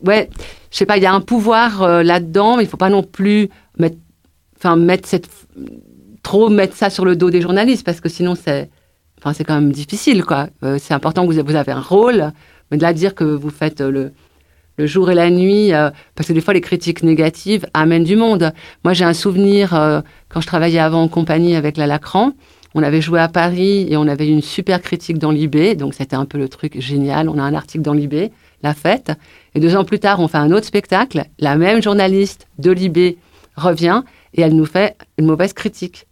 ouais, 0.06 0.30
je 0.70 0.76
sais 0.76 0.86
pas, 0.86 0.98
il 0.98 1.02
y 1.02 1.06
a 1.06 1.12
un 1.12 1.20
pouvoir 1.20 1.82
euh, 1.82 2.04
là-dedans, 2.04 2.58
mais 2.58 2.62
il 2.62 2.68
faut 2.68 2.76
pas 2.76 2.90
non 2.90 3.02
plus 3.02 3.48
enfin 4.56 4.76
mettre 4.76 5.08
trop 6.22 6.48
mettre 6.48 6.76
ça 6.76 6.90
sur 6.90 7.04
le 7.04 7.16
dos 7.16 7.30
des 7.30 7.40
journalistes 7.40 7.84
parce 7.84 8.00
que 8.00 8.08
sinon 8.08 8.36
c'est, 8.36 8.70
enfin 9.18 9.32
c'est 9.32 9.42
quand 9.42 9.56
même 9.56 9.72
difficile 9.72 10.24
quoi. 10.24 10.46
c'est 10.78 10.94
important 10.94 11.26
que 11.26 11.32
vous, 11.32 11.44
vous 11.44 11.56
avez 11.56 11.72
un 11.72 11.80
rôle, 11.80 12.30
mais 12.70 12.76
de 12.76 12.82
là 12.82 12.92
dire 12.92 13.16
que 13.16 13.24
vous 13.24 13.50
faites 13.50 13.80
le 13.80 14.12
le 14.76 14.86
jour 14.86 15.10
et 15.10 15.14
la 15.14 15.30
nuit, 15.30 15.72
euh, 15.72 15.90
parce 16.14 16.28
que 16.28 16.32
des 16.32 16.40
fois 16.40 16.54
les 16.54 16.60
critiques 16.60 17.02
négatives 17.02 17.66
amènent 17.74 18.04
du 18.04 18.16
monde. 18.16 18.52
Moi 18.84 18.92
j'ai 18.94 19.04
un 19.04 19.14
souvenir 19.14 19.74
euh, 19.74 20.00
quand 20.28 20.40
je 20.40 20.46
travaillais 20.46 20.78
avant 20.78 21.02
en 21.02 21.08
compagnie 21.08 21.56
avec 21.56 21.76
la 21.76 21.86
Lacran, 21.86 22.32
on 22.74 22.82
avait 22.82 23.02
joué 23.02 23.20
à 23.20 23.28
Paris 23.28 23.86
et 23.90 23.96
on 23.96 24.08
avait 24.08 24.26
une 24.26 24.40
super 24.40 24.80
critique 24.80 25.18
dans 25.18 25.30
l'IB, 25.30 25.76
donc 25.76 25.94
c'était 25.94 26.16
un 26.16 26.24
peu 26.24 26.38
le 26.38 26.48
truc 26.48 26.80
génial. 26.80 27.28
On 27.28 27.38
a 27.38 27.42
un 27.42 27.54
article 27.54 27.82
dans 27.82 27.92
l'IB, 27.92 28.30
la 28.62 28.72
fête, 28.72 29.12
et 29.54 29.60
deux 29.60 29.76
ans 29.76 29.84
plus 29.84 29.98
tard 29.98 30.20
on 30.20 30.28
fait 30.28 30.38
un 30.38 30.50
autre 30.50 30.66
spectacle, 30.66 31.24
la 31.38 31.56
même 31.56 31.82
journaliste 31.82 32.48
de 32.58 32.70
l'IB 32.70 33.16
revient 33.56 34.02
et 34.34 34.40
elle 34.40 34.54
nous 34.54 34.64
fait 34.64 34.96
une 35.18 35.26
mauvaise 35.26 35.52
critique 35.52 36.06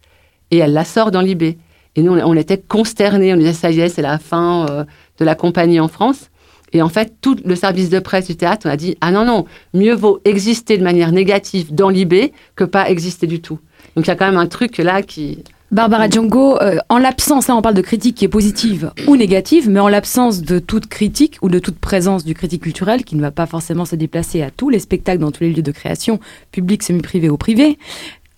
et 0.51 0.57
elle 0.57 0.73
la 0.73 0.85
sort 0.85 1.11
dans 1.11 1.21
l'IB. 1.21 1.57
Et 1.95 2.03
nous 2.03 2.13
on, 2.13 2.35
était 2.35 2.57
consternés, 2.57 3.33
on 3.33 3.37
disait 3.37 3.53
ça 3.53 3.71
y 3.71 3.79
est 3.79 3.89
c'est 3.89 4.01
la 4.01 4.17
fin 4.17 4.65
euh, 4.69 4.83
de 5.17 5.25
la 5.25 5.35
compagnie 5.35 5.79
en 5.79 5.87
France. 5.87 6.30
Et 6.73 6.81
en 6.81 6.89
fait, 6.89 7.13
tout 7.21 7.37
le 7.43 7.55
service 7.55 7.89
de 7.89 7.99
presse 7.99 8.27
du 8.27 8.35
théâtre, 8.35 8.67
on 8.67 8.71
a 8.71 8.77
dit 8.77 8.97
ah 9.01 9.11
non 9.11 9.25
non, 9.25 9.45
mieux 9.73 9.93
vaut 9.93 10.19
exister 10.25 10.77
de 10.77 10.83
manière 10.83 11.11
négative 11.11 11.73
dans 11.73 11.89
l'IB 11.89 12.31
que 12.55 12.63
pas 12.63 12.89
exister 12.89 13.27
du 13.27 13.41
tout. 13.41 13.59
Donc 13.95 14.05
il 14.05 14.09
y 14.09 14.11
a 14.11 14.15
quand 14.15 14.25
même 14.25 14.37
un 14.37 14.47
truc 14.47 14.77
là 14.77 15.01
qui 15.01 15.43
Barbara 15.71 16.09
Django, 16.09 16.61
euh, 16.61 16.79
en 16.89 16.97
l'absence, 16.97 17.47
là 17.47 17.55
on 17.55 17.61
parle 17.61 17.75
de 17.75 17.81
critique 17.81 18.17
qui 18.17 18.25
est 18.25 18.29
positive 18.29 18.91
ou 19.07 19.15
négative, 19.15 19.69
mais 19.69 19.79
en 19.79 19.87
l'absence 19.87 20.41
de 20.41 20.59
toute 20.59 20.87
critique 20.87 21.37
ou 21.41 21.47
de 21.47 21.59
toute 21.59 21.79
présence 21.79 22.25
du 22.25 22.33
critique 22.33 22.63
culturel 22.63 23.05
qui 23.05 23.15
ne 23.15 23.21
va 23.21 23.31
pas 23.31 23.45
forcément 23.45 23.85
se 23.85 23.95
déplacer 23.95 24.41
à 24.41 24.51
tous 24.51 24.69
les 24.69 24.79
spectacles 24.79 25.19
dans 25.19 25.31
tous 25.31 25.43
les 25.43 25.53
lieux 25.53 25.61
de 25.61 25.71
création, 25.71 26.19
public, 26.51 26.83
semi-privé 26.83 27.29
ou 27.29 27.37
privé, 27.37 27.77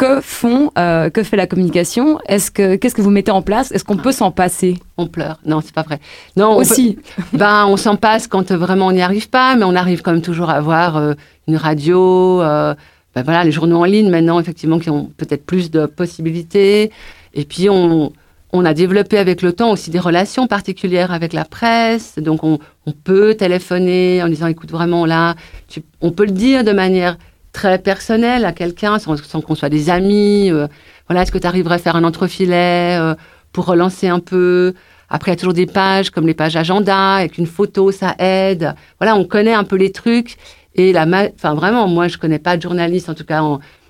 que 0.04 0.22
font, 0.22 0.72
euh, 0.78 1.10
que 1.10 1.24
fait 1.24 1.38
la 1.38 1.48
communication? 1.48 2.20
Est-ce 2.28 2.52
que 2.52 2.76
qu'est-ce 2.76 2.96
que 2.96 3.02
vous 3.02 3.10
mettez 3.10 3.32
en 3.32 3.42
place? 3.42 3.72
Est-ce 3.72 3.84
qu'on 3.84 3.98
peut 3.98 4.12
s'en 4.12 4.32
passer? 4.32 4.76
On 4.98 5.08
pleure. 5.08 5.40
Non, 5.46 5.62
c'est 5.62 5.74
pas 5.74 5.84
vrai. 5.84 6.00
Non, 6.36 6.58
aussi. 6.58 6.98
On 7.34 7.38
ben, 7.38 7.66
on 7.68 7.78
s'en 7.78 7.96
passe 7.96 8.28
quand 8.28 8.52
vraiment 8.52 8.88
on 8.88 8.92
n'y 8.92 9.02
arrive 9.02 9.30
pas, 9.30 9.56
mais 9.56 9.64
on 9.64 9.76
arrive 9.76 10.02
quand 10.02 10.12
même 10.12 10.22
toujours 10.22 10.50
à 10.50 10.56
avoir 10.56 10.98
euh, 10.98 11.14
une 11.48 11.56
radio. 11.56 12.42
Euh, 12.42 12.76
ben 13.16 13.24
voilà, 13.24 13.44
les 13.44 13.52
journaux 13.52 13.80
en 13.80 13.86
ligne 13.86 14.10
maintenant, 14.10 14.40
effectivement, 14.40 14.80
qui 14.80 14.90
ont 14.90 15.12
peut-être 15.18 15.46
plus 15.46 15.72
de 15.72 15.86
possibilités. 15.86 16.92
Et 17.34 17.46
puis 17.46 17.70
on 17.70 18.12
on 18.56 18.66
a 18.66 18.76
développé 18.76 19.18
avec 19.18 19.42
le 19.42 19.52
temps 19.52 19.72
aussi 19.72 19.90
des 19.90 20.00
relations 20.00 20.46
particulières 20.46 21.12
avec 21.12 21.34
la 21.34 21.44
presse. 21.44 22.20
Donc 22.20 22.44
on, 22.44 22.60
on 22.86 22.92
peut 22.92 23.34
téléphoner 23.34 24.22
en 24.22 24.28
disant 24.28 24.46
écoute 24.46 24.70
vraiment 24.70 25.08
là, 25.08 25.34
tu, 25.68 25.82
on 26.02 26.12
peut 26.12 26.26
le 26.26 26.32
dire 26.32 26.64
de 26.64 26.72
manière 26.72 27.18
très 27.54 27.78
personnel 27.78 28.44
à 28.44 28.52
quelqu'un 28.52 29.00
sans, 29.00 29.16
qu'on 29.42 29.56
soit 29.56 29.70
des 29.70 29.90
amis. 29.90 30.52
Euh, 30.52 30.68
voilà, 31.08 31.22
est-ce 31.22 31.32
que 31.32 31.38
tu 31.38 31.48
arriverais 31.48 31.76
à 31.76 31.80
faire 31.80 31.96
un 31.96 32.04
entrefilet 32.04 32.98
euh, 33.00 33.16
pour 33.54 33.66
relancer 33.66 34.08
un 34.08 34.20
peu? 34.20 34.74
Après, 35.10 35.32
il 35.32 35.34
y 35.34 35.38
a 35.38 35.40
toujours 35.40 35.54
des 35.54 35.68
pages 35.68 36.10
comme 36.10 36.26
les 36.26 36.34
pages 36.34 36.56
agenda 36.56 37.16
avec 37.16 37.38
une 37.38 37.46
photo, 37.46 37.92
ça 37.92 38.16
aide. 38.18 38.74
Voilà, 39.00 39.16
on 39.16 39.26
connaît 39.26 39.54
un 39.54 39.64
peu 39.64 39.76
les 39.76 39.92
trucs. 39.92 40.38
Et 40.76 40.92
la, 40.92 41.06
enfin 41.36 41.54
vraiment, 41.54 41.88
moi, 41.88 42.08
je 42.08 42.18
connais 42.18 42.40
pas 42.40 42.58
de 42.58 42.64
journalistes, 42.64 43.10
en 43.10 43.14
tout 43.14 43.24
cas 43.24 43.44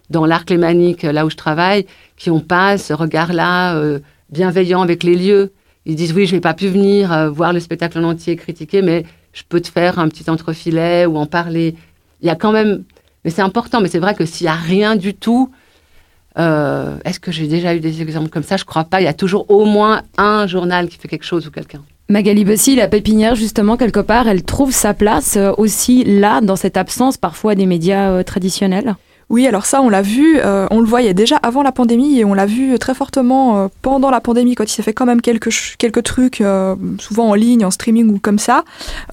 dans 0.10 0.26
l'art 0.26 0.44
lémanique, 0.50 1.04
là 1.04 1.26
où 1.26 1.30
je 1.30 1.38
travaille, 1.38 1.86
qui 2.18 2.30
ont 2.30 2.42
pas 2.42 2.78
ce 2.78 2.94
regard-là 2.94 3.76
euh, 3.76 4.00
bienveillant 4.30 4.82
avec 4.82 5.04
les 5.04 5.16
lieux. 5.16 5.54
Ils 5.86 5.96
disent 5.96 6.14
oui, 6.14 6.26
je 6.26 6.36
n'ai 6.36 6.42
pas 6.42 6.54
pu 6.54 6.68
venir 6.68 7.12
euh, 7.12 7.30
voir 7.30 7.54
le 7.54 7.60
spectacle 7.60 7.98
en 8.00 8.04
entier, 8.04 8.36
critiquer, 8.36 8.82
mais 8.82 9.06
je 9.32 9.44
peux 9.48 9.62
te 9.62 9.70
faire 9.70 10.00
un 10.00 10.10
petit 10.10 10.30
entrefilet 10.30 11.06
ou 11.06 11.18
en 11.18 11.26
parler. 11.26 11.76
Il 12.22 12.28
y 12.28 12.30
a 12.30 12.36
quand 12.36 12.52
même 12.52 12.84
mais 13.24 13.32
c'est 13.32 13.42
important, 13.42 13.82
mais 13.82 13.88
c'est 13.88 14.00
vrai 14.00 14.16
que 14.16 14.26
s'il 14.26 14.46
n'y 14.46 14.52
a 14.52 14.56
rien 14.56 14.96
du 14.96 15.14
tout, 15.14 15.50
euh, 16.38 16.98
est-ce 17.06 17.20
que 17.20 17.32
j'ai 17.32 17.48
déjà 17.48 17.76
eu 17.76 17.80
des 17.80 18.02
exemples 18.02 18.30
comme 18.30 18.44
ça? 18.44 18.58
Je 18.58 18.66
crois 18.66 18.84
pas. 18.84 19.02
Il 19.02 19.06
y 19.06 19.08
a 19.08 19.14
toujours 19.14 19.50
au 19.50 19.66
moins 19.66 20.02
un 20.18 20.48
journal 20.48 20.88
qui 20.90 20.98
fait 20.98 21.08
quelque 21.08 21.26
chose 21.26 21.48
ou 21.48 21.52
quelqu'un. 21.52 21.82
Magali 22.10 22.44
Bessy, 22.44 22.76
la 22.76 22.88
pépinière, 22.88 23.36
justement, 23.36 23.78
quelque 23.78 24.00
part, 24.00 24.28
elle 24.28 24.44
trouve 24.44 24.72
sa 24.72 24.94
place 24.94 25.38
euh, 25.38 25.52
aussi 25.58 26.04
là, 26.04 26.42
dans 26.42 26.56
cette 26.56 26.78
absence 26.78 27.18
parfois 27.18 27.56
des 27.56 27.66
médias 27.66 28.12
euh, 28.12 28.24
traditionnels 28.24 28.96
oui, 29.30 29.48
alors 29.48 29.66
ça, 29.66 29.82
on 29.82 29.90
l'a 29.90 30.02
vu, 30.02 30.40
euh, 30.40 30.68
on 30.70 30.80
le 30.80 30.86
voyait 30.86 31.14
déjà 31.14 31.38
avant 31.38 31.64
la 31.64 31.72
pandémie 31.72 32.20
et 32.20 32.26
on 32.26 32.34
l'a 32.34 32.46
vu 32.46 32.78
très 32.78 32.94
fortement 32.94 33.58
euh, 33.58 33.68
pendant 33.82 34.10
la 34.10 34.22
pandémie 34.22 34.56
quand 34.56 34.66
il 34.66 34.70
s'est 34.70 34.84
fait 34.84 34.94
quand 34.94 35.06
même 35.06 35.22
quelques, 35.22 35.50
quelques 35.78 36.04
trucs, 36.04 36.42
euh, 36.42 36.76
souvent 37.00 37.30
en 37.30 37.34
ligne, 37.34 37.66
en 37.66 37.72
streaming 37.72 38.14
ou 38.14 38.20
comme 38.20 38.40
ça, 38.40 38.64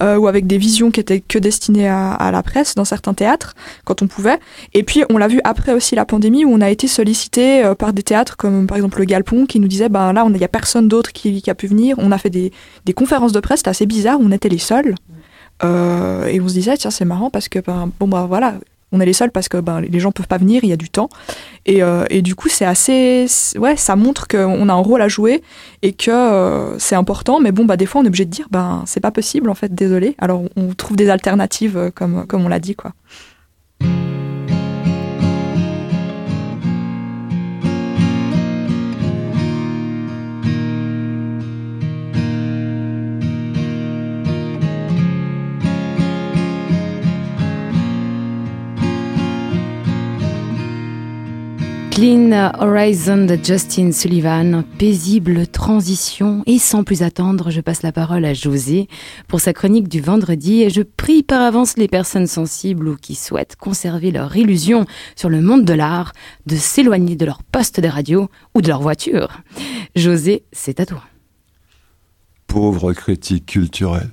ou 0.01 0.27
avec 0.27 0.47
des 0.47 0.57
visions 0.57 0.91
qui 0.91 0.99
étaient 0.99 1.21
que 1.21 1.39
destinées 1.39 1.87
à, 1.87 2.29
la 2.31 2.43
presse 2.43 2.75
dans 2.75 2.85
certains 2.85 3.13
théâtres, 3.13 3.55
quand 3.85 4.01
on 4.01 4.07
pouvait. 4.07 4.39
Et 4.73 4.83
puis, 4.83 5.03
on 5.09 5.17
l'a 5.17 5.27
vu 5.27 5.41
après 5.43 5.73
aussi 5.73 5.95
la 5.95 6.05
pandémie 6.05 6.45
où 6.45 6.53
on 6.53 6.61
a 6.61 6.69
été 6.69 6.87
sollicité 6.87 7.71
par 7.77 7.93
des 7.93 8.03
théâtres 8.03 8.37
comme 8.37 8.67
par 8.67 8.77
exemple 8.77 8.99
le 8.99 9.05
Galpon 9.05 9.45
qui 9.45 9.59
nous 9.59 9.67
disait, 9.67 9.89
ben 9.89 10.13
là, 10.13 10.25
il 10.27 10.33
n'y 10.33 10.43
a 10.43 10.47
personne 10.47 10.87
d'autre 10.87 11.11
qui, 11.11 11.43
a 11.47 11.55
pu 11.55 11.67
venir. 11.67 11.95
On 11.99 12.11
a 12.11 12.17
fait 12.17 12.29
des, 12.29 12.51
conférences 12.95 13.31
de 13.31 13.39
presse, 13.39 13.59
c'était 13.59 13.69
assez 13.69 13.85
bizarre, 13.85 14.17
on 14.21 14.31
était 14.31 14.49
les 14.49 14.57
seuls. 14.57 14.95
et 15.63 16.41
on 16.41 16.47
se 16.47 16.53
disait, 16.53 16.77
tiens, 16.77 16.91
c'est 16.91 17.05
marrant 17.05 17.29
parce 17.29 17.49
que, 17.49 17.59
ben, 17.59 17.91
bon, 17.99 18.07
ben 18.07 18.25
voilà, 18.25 18.55
on 18.91 18.99
est 18.99 19.05
les 19.05 19.13
seuls 19.13 19.31
parce 19.31 19.47
que 19.47 19.57
ben, 19.57 19.81
les 19.81 19.99
gens 19.99 20.11
peuvent 20.11 20.27
pas 20.27 20.37
venir, 20.37 20.63
il 20.63 20.69
y 20.69 20.73
a 20.73 20.77
du 20.77 20.89
temps. 20.89 21.09
Et, 21.65 21.81
euh, 21.83 22.05
et 22.09 22.21
du 22.21 22.35
coup, 22.35 22.49
c'est 22.49 22.65
assez. 22.65 23.25
Ouais, 23.57 23.75
ça 23.75 23.95
montre 23.95 24.27
qu'on 24.27 24.69
a 24.69 24.73
un 24.73 24.81
rôle 24.81 25.01
à 25.01 25.07
jouer 25.07 25.41
et 25.81 25.93
que 25.93 26.11
euh, 26.11 26.77
c'est 26.79 26.95
important. 26.95 27.39
Mais 27.39 27.51
bon, 27.51 27.65
bah, 27.65 27.77
des 27.77 27.85
fois, 27.85 28.01
on 28.01 28.03
est 28.03 28.07
obligé 28.07 28.25
de 28.25 28.31
dire, 28.31 28.47
ben, 28.51 28.83
c'est 28.85 28.99
pas 28.99 29.11
possible, 29.11 29.49
en 29.49 29.55
fait, 29.55 29.73
désolé. 29.73 30.15
Alors, 30.17 30.43
on 30.55 30.73
trouve 30.73 30.97
des 30.97 31.09
alternatives, 31.09 31.77
euh, 31.77 31.89
comme, 31.91 32.25
comme 32.27 32.45
on 32.45 32.49
l'a 32.49 32.59
dit, 32.59 32.75
quoi. 32.75 32.93
Clean 51.91 52.31
Horizon 52.57 53.25
de 53.25 53.37
Justin 53.43 53.91
Sullivan, 53.91 54.63
paisible 54.77 55.45
transition 55.45 56.41
et 56.45 56.57
sans 56.57 56.85
plus 56.85 57.03
attendre, 57.03 57.51
je 57.51 57.59
passe 57.59 57.83
la 57.83 57.91
parole 57.91 58.23
à 58.23 58.33
José 58.33 58.87
pour 59.27 59.41
sa 59.41 59.51
chronique 59.51 59.89
du 59.89 59.99
vendredi 59.99 60.61
et 60.61 60.69
je 60.69 60.83
prie 60.83 61.21
par 61.21 61.41
avance 61.41 61.75
les 61.75 61.89
personnes 61.89 62.27
sensibles 62.27 62.87
ou 62.87 62.95
qui 62.95 63.13
souhaitent 63.13 63.57
conserver 63.57 64.11
leur 64.11 64.33
illusion 64.37 64.85
sur 65.17 65.27
le 65.27 65.41
monde 65.41 65.65
de 65.65 65.73
l'art 65.73 66.13
de 66.45 66.55
s'éloigner 66.55 67.17
de 67.17 67.25
leur 67.25 67.43
poste 67.43 67.81
de 67.81 67.89
radio 67.89 68.29
ou 68.55 68.61
de 68.61 68.69
leur 68.69 68.81
voiture. 68.81 69.41
José, 69.97 70.43
c'est 70.53 70.79
à 70.79 70.85
toi. 70.85 71.03
Pauvre 72.47 72.93
critique 72.93 73.47
culturelle, 73.47 74.11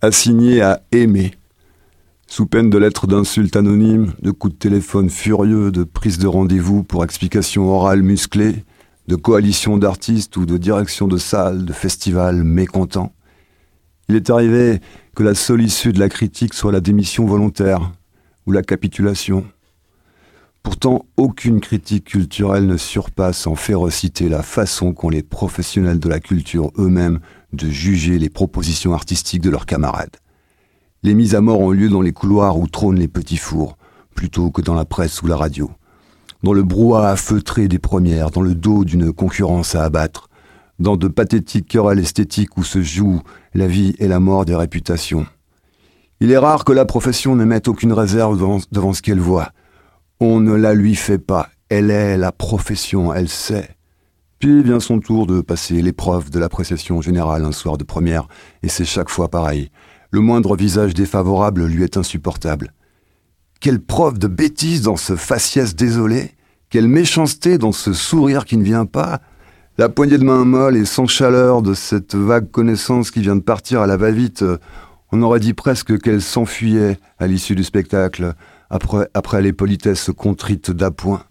assigné 0.00 0.60
à 0.60 0.82
aimer 0.90 1.36
sous 2.34 2.46
peine 2.46 2.68
de 2.68 2.78
lettres 2.78 3.06
d'insultes 3.06 3.54
anonymes, 3.54 4.12
de 4.20 4.32
coups 4.32 4.54
de 4.54 4.58
téléphone 4.58 5.08
furieux, 5.08 5.70
de 5.70 5.84
prises 5.84 6.18
de 6.18 6.26
rendez-vous 6.26 6.82
pour 6.82 7.04
explications 7.04 7.70
orales 7.70 8.02
musclées, 8.02 8.64
de 9.06 9.14
coalitions 9.14 9.76
d'artistes 9.76 10.36
ou 10.36 10.44
de 10.44 10.58
directions 10.58 11.06
de 11.06 11.16
salles, 11.16 11.64
de 11.64 11.72
festivals 11.72 12.42
mécontents. 12.42 13.12
Il 14.08 14.16
est 14.16 14.30
arrivé 14.30 14.80
que 15.14 15.22
la 15.22 15.36
seule 15.36 15.62
issue 15.62 15.92
de 15.92 16.00
la 16.00 16.08
critique 16.08 16.54
soit 16.54 16.72
la 16.72 16.80
démission 16.80 17.24
volontaire 17.24 17.92
ou 18.46 18.50
la 18.50 18.62
capitulation. 18.62 19.44
Pourtant, 20.64 21.06
aucune 21.16 21.60
critique 21.60 22.06
culturelle 22.06 22.66
ne 22.66 22.76
surpasse 22.76 23.46
en 23.46 23.54
férocité 23.54 24.28
la 24.28 24.42
façon 24.42 24.92
qu'ont 24.92 25.08
les 25.08 25.22
professionnels 25.22 26.00
de 26.00 26.08
la 26.08 26.18
culture 26.18 26.72
eux-mêmes 26.78 27.20
de 27.52 27.70
juger 27.70 28.18
les 28.18 28.28
propositions 28.28 28.92
artistiques 28.92 29.42
de 29.42 29.50
leurs 29.50 29.66
camarades. 29.66 30.16
Les 31.04 31.12
mises 31.12 31.34
à 31.34 31.42
mort 31.42 31.60
ont 31.60 31.70
lieu 31.70 31.90
dans 31.90 32.00
les 32.00 32.14
couloirs 32.14 32.58
où 32.58 32.66
trônent 32.66 32.98
les 32.98 33.08
petits 33.08 33.36
fours, 33.36 33.76
plutôt 34.14 34.50
que 34.50 34.62
dans 34.62 34.72
la 34.72 34.86
presse 34.86 35.20
ou 35.20 35.26
la 35.26 35.36
radio. 35.36 35.70
Dans 36.42 36.54
le 36.54 36.62
brouhaha 36.62 37.14
feutré 37.16 37.68
des 37.68 37.78
premières, 37.78 38.30
dans 38.30 38.40
le 38.40 38.54
dos 38.54 38.86
d'une 38.86 39.12
concurrence 39.12 39.74
à 39.74 39.84
abattre, 39.84 40.30
dans 40.78 40.96
de 40.96 41.08
pathétiques 41.08 41.68
querelles 41.68 41.98
esthétiques 41.98 42.56
où 42.56 42.64
se 42.64 42.80
jouent 42.80 43.20
la 43.52 43.66
vie 43.66 43.94
et 43.98 44.08
la 44.08 44.18
mort 44.18 44.46
des 44.46 44.54
réputations. 44.54 45.26
Il 46.20 46.30
est 46.30 46.38
rare 46.38 46.64
que 46.64 46.72
la 46.72 46.86
profession 46.86 47.36
ne 47.36 47.44
mette 47.44 47.68
aucune 47.68 47.92
réserve 47.92 48.38
devant, 48.38 48.60
devant 48.72 48.94
ce 48.94 49.02
qu'elle 49.02 49.20
voit. 49.20 49.50
On 50.20 50.40
ne 50.40 50.54
la 50.54 50.72
lui 50.72 50.94
fait 50.94 51.18
pas. 51.18 51.50
Elle 51.68 51.90
est 51.90 52.16
la 52.16 52.32
profession, 52.32 53.12
elle 53.12 53.28
sait. 53.28 53.76
Puis 54.38 54.62
vient 54.62 54.80
son 54.80 55.00
tour 55.00 55.26
de 55.26 55.42
passer 55.42 55.82
l'épreuve 55.82 56.30
de 56.30 56.38
l'appréciation 56.38 57.02
générale 57.02 57.44
un 57.44 57.52
soir 57.52 57.76
de 57.76 57.84
première, 57.84 58.26
et 58.62 58.70
c'est 58.70 58.86
chaque 58.86 59.10
fois 59.10 59.28
pareil. 59.28 59.70
Le 60.14 60.20
moindre 60.20 60.54
visage 60.54 60.94
défavorable 60.94 61.66
lui 61.66 61.82
est 61.82 61.96
insupportable. 61.96 62.72
Quelle 63.58 63.80
preuve 63.80 64.16
de 64.16 64.28
bêtise 64.28 64.82
dans 64.82 64.94
ce 64.94 65.16
faciès 65.16 65.74
désolé, 65.74 66.30
quelle 66.70 66.86
méchanceté 66.86 67.58
dans 67.58 67.72
ce 67.72 67.92
sourire 67.92 68.44
qui 68.44 68.56
ne 68.56 68.62
vient 68.62 68.86
pas, 68.86 69.20
la 69.76 69.88
poignée 69.88 70.18
de 70.18 70.22
main 70.22 70.44
molle 70.44 70.76
et 70.76 70.84
sans 70.84 71.08
chaleur 71.08 71.62
de 71.62 71.74
cette 71.74 72.14
vague 72.14 72.48
connaissance 72.48 73.10
qui 73.10 73.22
vient 73.22 73.34
de 73.34 73.40
partir 73.40 73.80
à 73.80 73.88
la 73.88 73.96
va-vite, 73.96 74.44
on 75.10 75.20
aurait 75.20 75.40
dit 75.40 75.52
presque 75.52 76.00
qu'elle 76.00 76.22
s'enfuyait 76.22 77.00
à 77.18 77.26
l'issue 77.26 77.56
du 77.56 77.64
spectacle, 77.64 78.34
après, 78.70 79.08
après 79.14 79.42
les 79.42 79.52
politesses 79.52 80.12
contrites 80.16 80.70
d'appoint. 80.70 81.24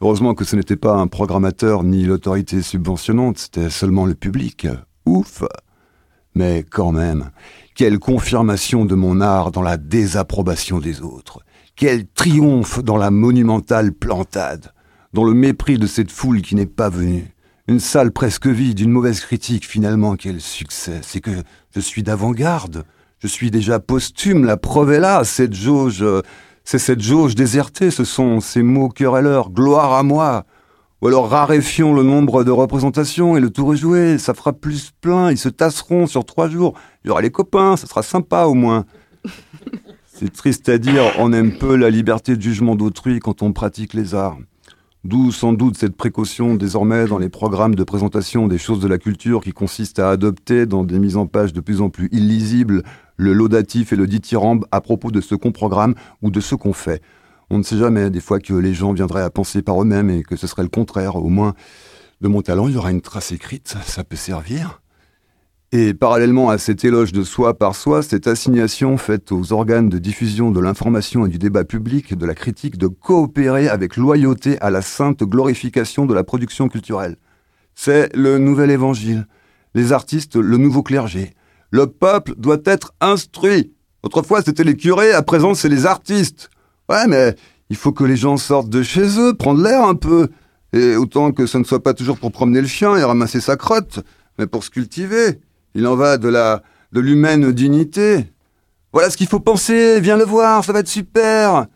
Heureusement 0.00 0.34
que 0.34 0.44
ce 0.44 0.54
n'était 0.54 0.76
pas 0.76 0.94
un 0.94 1.08
programmateur 1.08 1.82
ni 1.82 2.04
l'autorité 2.04 2.62
subventionnante, 2.62 3.38
c'était 3.38 3.70
seulement 3.70 4.06
le 4.06 4.14
public. 4.14 4.68
Ouf 5.04 5.42
Mais 6.36 6.64
quand 6.70 6.92
même, 6.92 7.30
quelle 7.74 7.98
confirmation 7.98 8.84
de 8.84 8.94
mon 8.94 9.20
art 9.20 9.50
dans 9.50 9.62
la 9.62 9.76
désapprobation 9.76 10.78
des 10.78 11.02
autres. 11.02 11.40
Quel 11.76 12.06
triomphe 12.06 12.82
dans 12.82 12.96
la 12.96 13.10
monumentale 13.10 13.92
plantade, 13.92 14.72
dans 15.12 15.24
le 15.24 15.34
mépris 15.34 15.78
de 15.78 15.86
cette 15.86 16.12
foule 16.12 16.40
qui 16.40 16.54
n'est 16.54 16.66
pas 16.66 16.88
venue. 16.88 17.34
Une 17.66 17.80
salle 17.80 18.12
presque 18.12 18.46
vide, 18.46 18.78
une 18.78 18.90
mauvaise 18.90 19.20
critique, 19.20 19.66
finalement, 19.66 20.16
quel 20.16 20.40
succès. 20.40 21.00
C'est 21.02 21.20
que 21.20 21.42
je 21.74 21.80
suis 21.80 22.02
d'avant-garde. 22.02 22.84
Je 23.18 23.26
suis 23.26 23.50
déjà 23.50 23.80
posthume, 23.80 24.44
la 24.44 24.58
preuve 24.58 24.92
est 24.92 25.00
là, 25.00 25.24
cette 25.24 25.54
jauge, 25.54 26.04
c'est 26.62 26.78
cette 26.78 27.00
jauge 27.00 27.34
désertée, 27.34 27.90
ce 27.90 28.04
sont 28.04 28.40
ces 28.40 28.62
mots 28.62 28.90
querelleurs, 28.90 29.50
gloire 29.50 29.94
à 29.94 30.02
moi. 30.02 30.44
Ou 31.04 31.08
alors 31.08 31.28
raréfions 31.28 31.92
le 31.92 32.02
nombre 32.02 32.44
de 32.44 32.50
représentations 32.50 33.36
et 33.36 33.40
le 33.40 33.50
tour 33.50 33.74
est 33.74 33.76
joué, 33.76 34.16
ça 34.16 34.32
fera 34.32 34.54
plus 34.54 34.90
plein, 35.02 35.30
ils 35.30 35.36
se 35.36 35.50
tasseront 35.50 36.06
sur 36.06 36.24
trois 36.24 36.48
jours. 36.48 36.72
Il 37.04 37.08
y 37.08 37.10
aura 37.10 37.20
les 37.20 37.30
copains, 37.30 37.76
ça 37.76 37.86
sera 37.86 38.02
sympa 38.02 38.44
au 38.44 38.54
moins. 38.54 38.86
C'est 40.06 40.32
triste 40.32 40.66
à 40.70 40.78
dire, 40.78 41.02
on 41.18 41.34
aime 41.34 41.58
peu 41.58 41.76
la 41.76 41.90
liberté 41.90 42.36
de 42.36 42.40
jugement 42.40 42.74
d'autrui 42.74 43.20
quand 43.20 43.42
on 43.42 43.52
pratique 43.52 43.92
les 43.92 44.14
arts. 44.14 44.38
D'où 45.04 45.30
sans 45.30 45.52
doute 45.52 45.76
cette 45.76 45.94
précaution 45.94 46.54
désormais 46.54 47.04
dans 47.04 47.18
les 47.18 47.28
programmes 47.28 47.74
de 47.74 47.84
présentation 47.84 48.48
des 48.48 48.56
choses 48.56 48.80
de 48.80 48.88
la 48.88 48.96
culture 48.96 49.42
qui 49.42 49.52
consiste 49.52 49.98
à 49.98 50.08
adopter 50.08 50.64
dans 50.64 50.84
des 50.84 50.98
mises 50.98 51.18
en 51.18 51.26
page 51.26 51.52
de 51.52 51.60
plus 51.60 51.82
en 51.82 51.90
plus 51.90 52.08
illisibles 52.12 52.82
le 53.18 53.34
laudatif 53.34 53.92
et 53.92 53.96
le 53.96 54.06
dithyrambe 54.06 54.64
à 54.72 54.80
propos 54.80 55.10
de 55.10 55.20
ce 55.20 55.34
qu'on 55.34 55.52
programme 55.52 55.96
ou 56.22 56.30
de 56.30 56.40
ce 56.40 56.54
qu'on 56.54 56.72
fait. 56.72 57.02
On 57.54 57.58
ne 57.58 57.62
sait 57.62 57.78
jamais, 57.78 58.10
des 58.10 58.18
fois 58.18 58.40
que 58.40 58.52
les 58.52 58.74
gens 58.74 58.92
viendraient 58.92 59.22
à 59.22 59.30
penser 59.30 59.62
par 59.62 59.80
eux-mêmes 59.80 60.10
et 60.10 60.24
que 60.24 60.34
ce 60.34 60.48
serait 60.48 60.64
le 60.64 60.68
contraire. 60.68 61.14
Au 61.14 61.28
moins, 61.28 61.54
de 62.20 62.26
mon 62.26 62.42
talent, 62.42 62.66
il 62.66 62.74
y 62.74 62.76
aura 62.76 62.90
une 62.90 63.00
trace 63.00 63.30
écrite, 63.30 63.76
ça 63.86 64.02
peut 64.02 64.16
servir. 64.16 64.82
Et 65.70 65.94
parallèlement 65.94 66.50
à 66.50 66.58
cet 66.58 66.84
éloge 66.84 67.12
de 67.12 67.22
soi 67.22 67.56
par 67.56 67.76
soi, 67.76 68.02
cette 68.02 68.26
assignation 68.26 68.96
faite 68.96 69.30
aux 69.30 69.52
organes 69.52 69.88
de 69.88 69.98
diffusion 69.98 70.50
de 70.50 70.58
l'information 70.58 71.26
et 71.26 71.28
du 71.28 71.38
débat 71.38 71.62
public 71.62 72.18
de 72.18 72.26
la 72.26 72.34
critique 72.34 72.76
de 72.76 72.88
coopérer 72.88 73.68
avec 73.68 73.96
loyauté 73.96 74.60
à 74.60 74.70
la 74.70 74.82
sainte 74.82 75.22
glorification 75.22 76.06
de 76.06 76.14
la 76.14 76.24
production 76.24 76.66
culturelle. 76.66 77.14
C'est 77.76 78.12
le 78.16 78.38
nouvel 78.38 78.72
évangile. 78.72 79.28
Les 79.76 79.92
artistes, 79.92 80.34
le 80.34 80.56
nouveau 80.56 80.82
clergé. 80.82 81.34
Le 81.70 81.86
peuple 81.86 82.34
doit 82.36 82.62
être 82.64 82.94
instruit. 83.00 83.74
Autrefois, 84.02 84.42
c'était 84.42 84.64
les 84.64 84.76
curés, 84.76 85.12
à 85.12 85.22
présent, 85.22 85.54
c'est 85.54 85.68
les 85.68 85.86
artistes. 85.86 86.50
Ouais, 86.88 87.06
mais 87.06 87.34
il 87.70 87.76
faut 87.76 87.92
que 87.92 88.04
les 88.04 88.16
gens 88.16 88.36
sortent 88.36 88.68
de 88.68 88.82
chez 88.82 89.18
eux, 89.18 89.34
prendre 89.34 89.62
l'air 89.62 89.84
un 89.84 89.94
peu. 89.94 90.28
Et 90.72 90.96
autant 90.96 91.32
que 91.32 91.46
ce 91.46 91.56
ne 91.56 91.64
soit 91.64 91.82
pas 91.82 91.94
toujours 91.94 92.18
pour 92.18 92.32
promener 92.32 92.60
le 92.60 92.66
chien 92.66 92.96
et 92.96 93.04
ramasser 93.04 93.40
sa 93.40 93.56
crotte, 93.56 94.00
mais 94.38 94.46
pour 94.46 94.64
se 94.64 94.70
cultiver. 94.70 95.40
Il 95.74 95.86
en 95.86 95.96
va 95.96 96.18
de 96.18 96.28
la, 96.28 96.62
de 96.92 97.00
l'humaine 97.00 97.52
dignité. 97.52 98.26
Voilà 98.92 99.10
ce 99.10 99.16
qu'il 99.16 99.26
faut 99.26 99.40
penser, 99.40 100.00
viens 100.00 100.16
le 100.16 100.24
voir, 100.24 100.64
ça 100.64 100.72
va 100.72 100.80
être 100.80 100.88
super. 100.88 101.66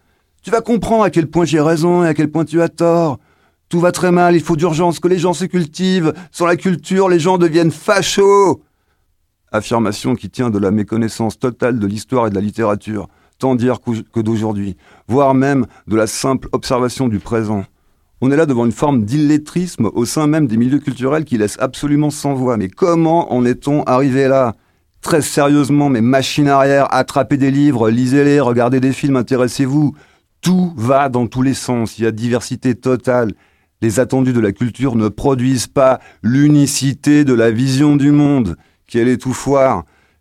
Tu 0.43 0.51
vas 0.51 0.61
comprendre 0.61 1.05
à 1.05 1.11
quel 1.11 1.27
point 1.29 1.45
j'ai 1.45 1.61
raison 1.61 2.05
et 2.05 2.09
à 2.09 2.15
quel 2.15 2.31
point 2.31 2.45
tu 2.45 2.61
as 2.61 2.69
tort. 2.69 3.19
Tout 3.69 3.81
va 3.81 3.93
très 3.93 4.13
mal, 4.13 4.35
il 4.35 4.43
faut 4.43 4.57
d'urgence 4.57 5.01
que 5.01 5.09
les 5.09 5.19
gens 5.19 5.33
se 5.33 5.45
cultivent. 5.45 6.13
Sans 6.31 6.47
la 6.47 6.57
culture, 6.57 7.09
les 7.09 7.19
gens 7.19 7.39
deviennent 7.39 7.73
fachos. 7.73 8.63
Affirmation 9.53 10.15
qui 10.15 10.31
tient 10.31 10.51
de 10.51 10.59
la 10.59 10.71
méconnaissance 10.71 11.39
totale 11.39 11.79
de 11.79 11.87
l'histoire 11.87 12.27
et 12.27 12.31
de 12.31 12.35
la 12.35 12.41
littérature 12.41 13.09
tant 13.39 13.55
dire 13.55 13.79
que 13.81 14.21
d'aujourd'hui, 14.21 14.77
voire 15.07 15.33
même 15.35 15.67
de 15.87 15.97
la 15.97 16.07
simple 16.07 16.49
observation 16.53 17.09
du 17.09 17.21
présent. 17.21 17.65
On 18.21 18.33
est 18.33 18.37
là 18.37 18.47
devant 18.47 18.67
une 18.67 18.73
forme 18.73 19.05
d'illettrisme 19.05 19.91
au 19.95 20.05
sein 20.05 20.27
même 20.27 20.49
des 20.49 20.57
milieux 20.57 20.81
culturels 20.81 21.25
qui 21.25 21.39
laisse 21.39 21.57
absolument 21.61 22.11
sans 22.11 22.35
voix. 22.35 22.57
Mais 22.57 22.69
comment 22.69 23.33
en 23.33 23.45
est-on 23.45 23.85
arrivé 23.85 24.27
là? 24.27 24.57
Très 25.01 25.23
sérieusement, 25.23 25.89
mais 25.89 26.01
machine 26.01 26.49
arrière, 26.49 26.93
attrapez 26.93 27.37
des 27.37 27.53
livres, 27.53 27.89
lisez-les, 27.89 28.41
regardez 28.41 28.81
des 28.81 28.93
films, 28.93 29.15
intéressez-vous. 29.15 29.95
Tout 30.41 30.73
va 30.77 31.09
dans 31.09 31.29
tous 31.29 31.43
les 31.43 31.55
sens, 31.55 31.99
il 31.99 32.05
y 32.05 32.07
a 32.09 32.11
diversité 32.11 32.75
totale. 32.75 33.33
Les 33.81 34.01
attendus 34.01 34.33
de 34.33 34.41
la 34.41 34.51
culture 34.51 34.97
ne 34.97 35.09
produisent 35.09 35.69
pas 35.69 36.01
l'unicité 36.23 37.25
de 37.25 37.35
la 37.35 37.53
vision 37.53 37.95
du 37.95 38.11
monde, 38.11 38.57
qui 38.89 38.99
est. 38.99 39.25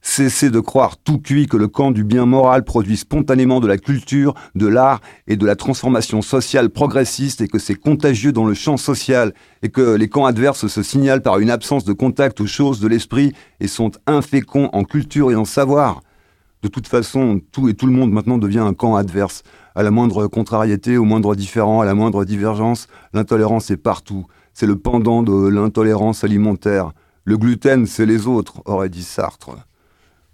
Cessez 0.10 0.49
de 0.49 0.62
croire 0.62 0.95
tout 0.95 1.20
cuit 1.20 1.47
que 1.47 1.58
le 1.58 1.68
camp 1.68 1.91
du 1.91 2.05
bien 2.05 2.26
moral 2.26 2.64
produit 2.64 2.95
spontanément 2.95 3.60
de 3.60 3.68
la 3.68 3.78
culture, 3.78 4.36
de 4.55 4.66
l'art 4.66 5.01
et 5.28 5.36
de 5.36 5.45
la 5.45 5.58
transformation 5.58 6.22
sociale 6.22 6.70
progressiste 6.70 7.41
et 7.41 7.49
que 7.49 7.60
c'est 7.60 7.76
contagieux 7.76 8.32
dans 8.32 8.45
le 8.45 8.53
champ 8.53 8.78
social 8.78 9.34
et 9.64 9.70
que 9.70 9.95
les 9.95 10.08
camps 10.08 10.26
adverses 10.26 10.68
se 10.68 10.82
signalent 10.82 11.22
par 11.22 11.39
une 11.39 11.51
absence 11.51 11.84
de 11.84 11.91
contact 11.91 12.39
aux 12.39 12.47
choses 12.47 12.80
de 12.80 12.88
l'esprit 12.88 13.34
et 13.60 13.68
sont 13.68 13.91
inféconds 14.08 14.70
en 14.72 14.86
culture 14.86 15.30
et 15.30 15.36
en 15.36 15.43
savoir. 15.43 16.01
De 16.64 16.70
toute 16.70 16.88
façon, 16.88 17.41
tout 17.51 17.68
et 17.68 17.74
tout 17.74 17.86
le 17.86 17.91
monde 17.91 18.12
maintenant 18.12 18.38
devient 18.38 18.60
un 18.60 18.74
camp 18.74 18.95
adverse. 18.95 19.43
À 19.76 19.84
la 19.84 19.91
moindre 19.91 20.28
contrariété, 20.28 20.97
au 20.97 21.03
moindre 21.03 21.36
différent, 21.36 21.82
à 21.82 21.86
la 21.86 21.95
moindre 21.95 22.24
divergence, 22.24 22.88
l'intolérance 23.14 23.72
est 23.72 23.78
partout. 23.78 24.26
C'est 24.53 24.68
le 24.68 24.78
pendant 24.78 25.22
de 25.22 25.49
l'intolérance 25.49 26.24
alimentaire. 26.24 26.93
Le 27.26 27.38
gluten, 27.38 27.86
c'est 27.86 28.05
les 28.05 28.26
autres, 28.26 28.62
aurait 28.66 28.89
dit 28.89 29.03
Sartre. 29.03 29.58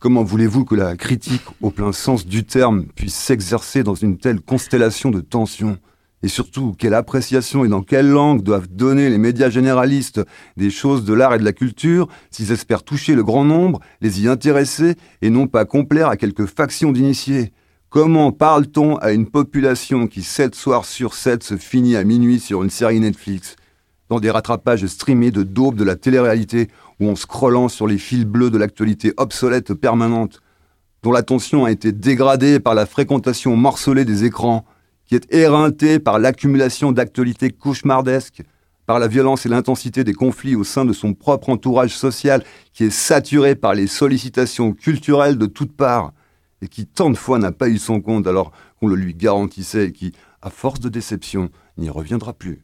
Comment 0.04 0.26
voulez-vous 0.26 0.66
que 0.66 0.76
la 0.76 0.98
critique, 0.98 1.44
au 1.62 1.72
plein 1.72 1.94
sens 1.94 2.28
du 2.28 2.44
terme, 2.44 2.88
puisse 2.94 3.16
s'exercer 3.16 3.84
dans 3.84 3.96
une 3.96 4.18
telle 4.18 4.42
constellation 4.42 5.12
de 5.12 5.22
tensions? 5.22 5.78
Et 6.24 6.28
surtout, 6.28 6.76
quelle 6.78 6.94
appréciation 6.94 7.64
et 7.64 7.70
dans 7.70 7.84
quelle 7.84 8.10
langue 8.10 8.44
doivent 8.44 8.68
donner 8.68 9.10
les 9.10 9.18
médias 9.18 9.50
généralistes 9.50 10.20
des 10.58 10.72
choses 10.72 11.06
de 11.06 11.14
l'art 11.14 11.36
et 11.36 11.40
de 11.40 11.46
la 11.46 11.54
culture 11.54 12.10
s'ils 12.32 12.52
espèrent 12.52 12.84
toucher 12.84 13.16
le 13.16 13.24
grand 13.24 13.46
nombre, 13.46 13.80
les 14.02 14.22
y 14.22 14.28
intéresser 14.28 14.96
et 15.22 15.30
non 15.30 15.48
pas 15.48 15.64
complaire 15.64 16.10
à 16.10 16.18
quelques 16.18 16.48
factions 16.48 16.92
d'initiés? 16.92 17.54
Comment 17.88 18.34
parle-t-on 18.34 18.98
à 18.98 19.14
une 19.14 19.28
population 19.28 20.08
qui, 20.08 20.22
sept 20.22 20.54
soirs 20.54 20.84
sur 20.84 21.14
sept, 21.14 21.44
se 21.44 21.56
finit 21.56 21.96
à 21.96 22.04
minuit 22.04 22.42
sur 22.42 22.62
une 22.62 22.70
série 22.70 23.00
Netflix? 23.00 23.56
Dans 24.10 24.20
des 24.20 24.32
rattrapages 24.32 24.86
streamés 24.86 25.32
de 25.32 25.44
daubes 25.44 25.78
de 25.78 25.86
la 25.86 25.96
télé-réalité 25.96 26.68
ou 27.00 27.10
en 27.10 27.16
scrollant 27.16 27.70
sur 27.70 27.88
les 27.88 27.98
fils 27.98 28.26
bleus 28.26 28.50
de 28.50 28.58
l'actualité 28.58 29.14
obsolète 29.18 29.74
permanente, 29.74 30.42
dont 31.02 31.12
l'attention 31.12 31.66
a 31.66 31.72
été 31.72 31.92
dégradée 31.92 32.60
par 32.60 32.76
la 32.76 32.86
fréquentation 32.86 33.56
morcelée 33.56 34.06
des 34.06 34.24
écrans, 34.24 34.66
qui 35.06 35.16
est 35.16 35.34
éreintée 35.34 36.00
par 36.00 36.18
l'accumulation 36.20 36.92
d'actualités 36.92 37.52
cauchemardesques, 37.52 38.44
par 38.86 39.00
la 39.00 39.08
violence 39.08 39.46
et 39.46 39.50
l'intensité 39.50 40.04
des 40.04 40.14
conflits 40.14 40.56
au 40.56 40.64
sein 40.64 40.86
de 40.86 40.94
son 40.94 41.14
propre 41.14 41.50
entourage 41.50 41.96
social, 41.96 42.44
qui 42.74 42.86
est 42.86 42.90
saturé 42.90 43.56
par 43.56 43.74
les 43.74 43.88
sollicitations 43.88 44.74
culturelles 44.74 45.38
de 45.38 45.46
toutes 45.46 45.76
parts, 45.76 46.14
et 46.62 46.68
qui 46.68 46.86
tant 46.86 47.10
de 47.10 47.18
fois 47.18 47.40
n'a 47.40 47.52
pas 47.52 47.68
eu 47.68 47.78
son 47.78 48.02
compte 48.02 48.28
alors 48.28 48.52
qu'on 48.80 48.88
le 48.88 48.96
lui 48.96 49.14
garantissait 49.14 49.88
et 49.88 49.92
qui, 49.92 50.14
à 50.42 50.50
force 50.50 50.80
de 50.80 50.90
déception, 50.90 51.50
n'y 51.78 51.90
reviendra 51.90 52.34
plus. 52.34 52.64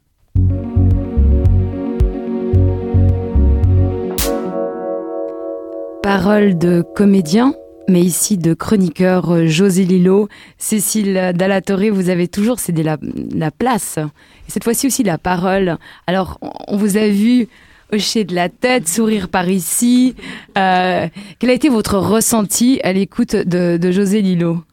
Parole 6.12 6.58
de 6.58 6.82
comédien, 6.96 7.54
mais 7.86 8.00
ici 8.00 8.36
de 8.36 8.52
chroniqueur 8.52 9.30
euh, 9.30 9.46
José 9.46 9.84
Lillo, 9.84 10.28
Cécile 10.58 11.30
Dallatoré, 11.36 11.88
vous 11.90 12.08
avez 12.08 12.26
toujours 12.26 12.58
cédé 12.58 12.82
la, 12.82 12.98
la 13.32 13.52
place. 13.52 13.96
Et 13.96 14.50
cette 14.50 14.64
fois-ci 14.64 14.88
aussi 14.88 15.04
la 15.04 15.18
parole. 15.18 15.78
Alors, 16.08 16.38
on 16.66 16.76
vous 16.76 16.96
a 16.96 17.06
vu 17.06 17.46
hocher 17.92 18.24
de 18.24 18.34
la 18.34 18.48
tête, 18.48 18.88
sourire 18.88 19.28
par 19.28 19.48
ici. 19.48 20.16
Euh, 20.58 21.06
quel 21.38 21.50
a 21.50 21.52
été 21.52 21.68
votre 21.68 21.96
ressenti 21.96 22.80
à 22.82 22.92
l'écoute 22.92 23.36
de, 23.36 23.76
de 23.76 23.92
José 23.92 24.20
Lillo 24.20 24.64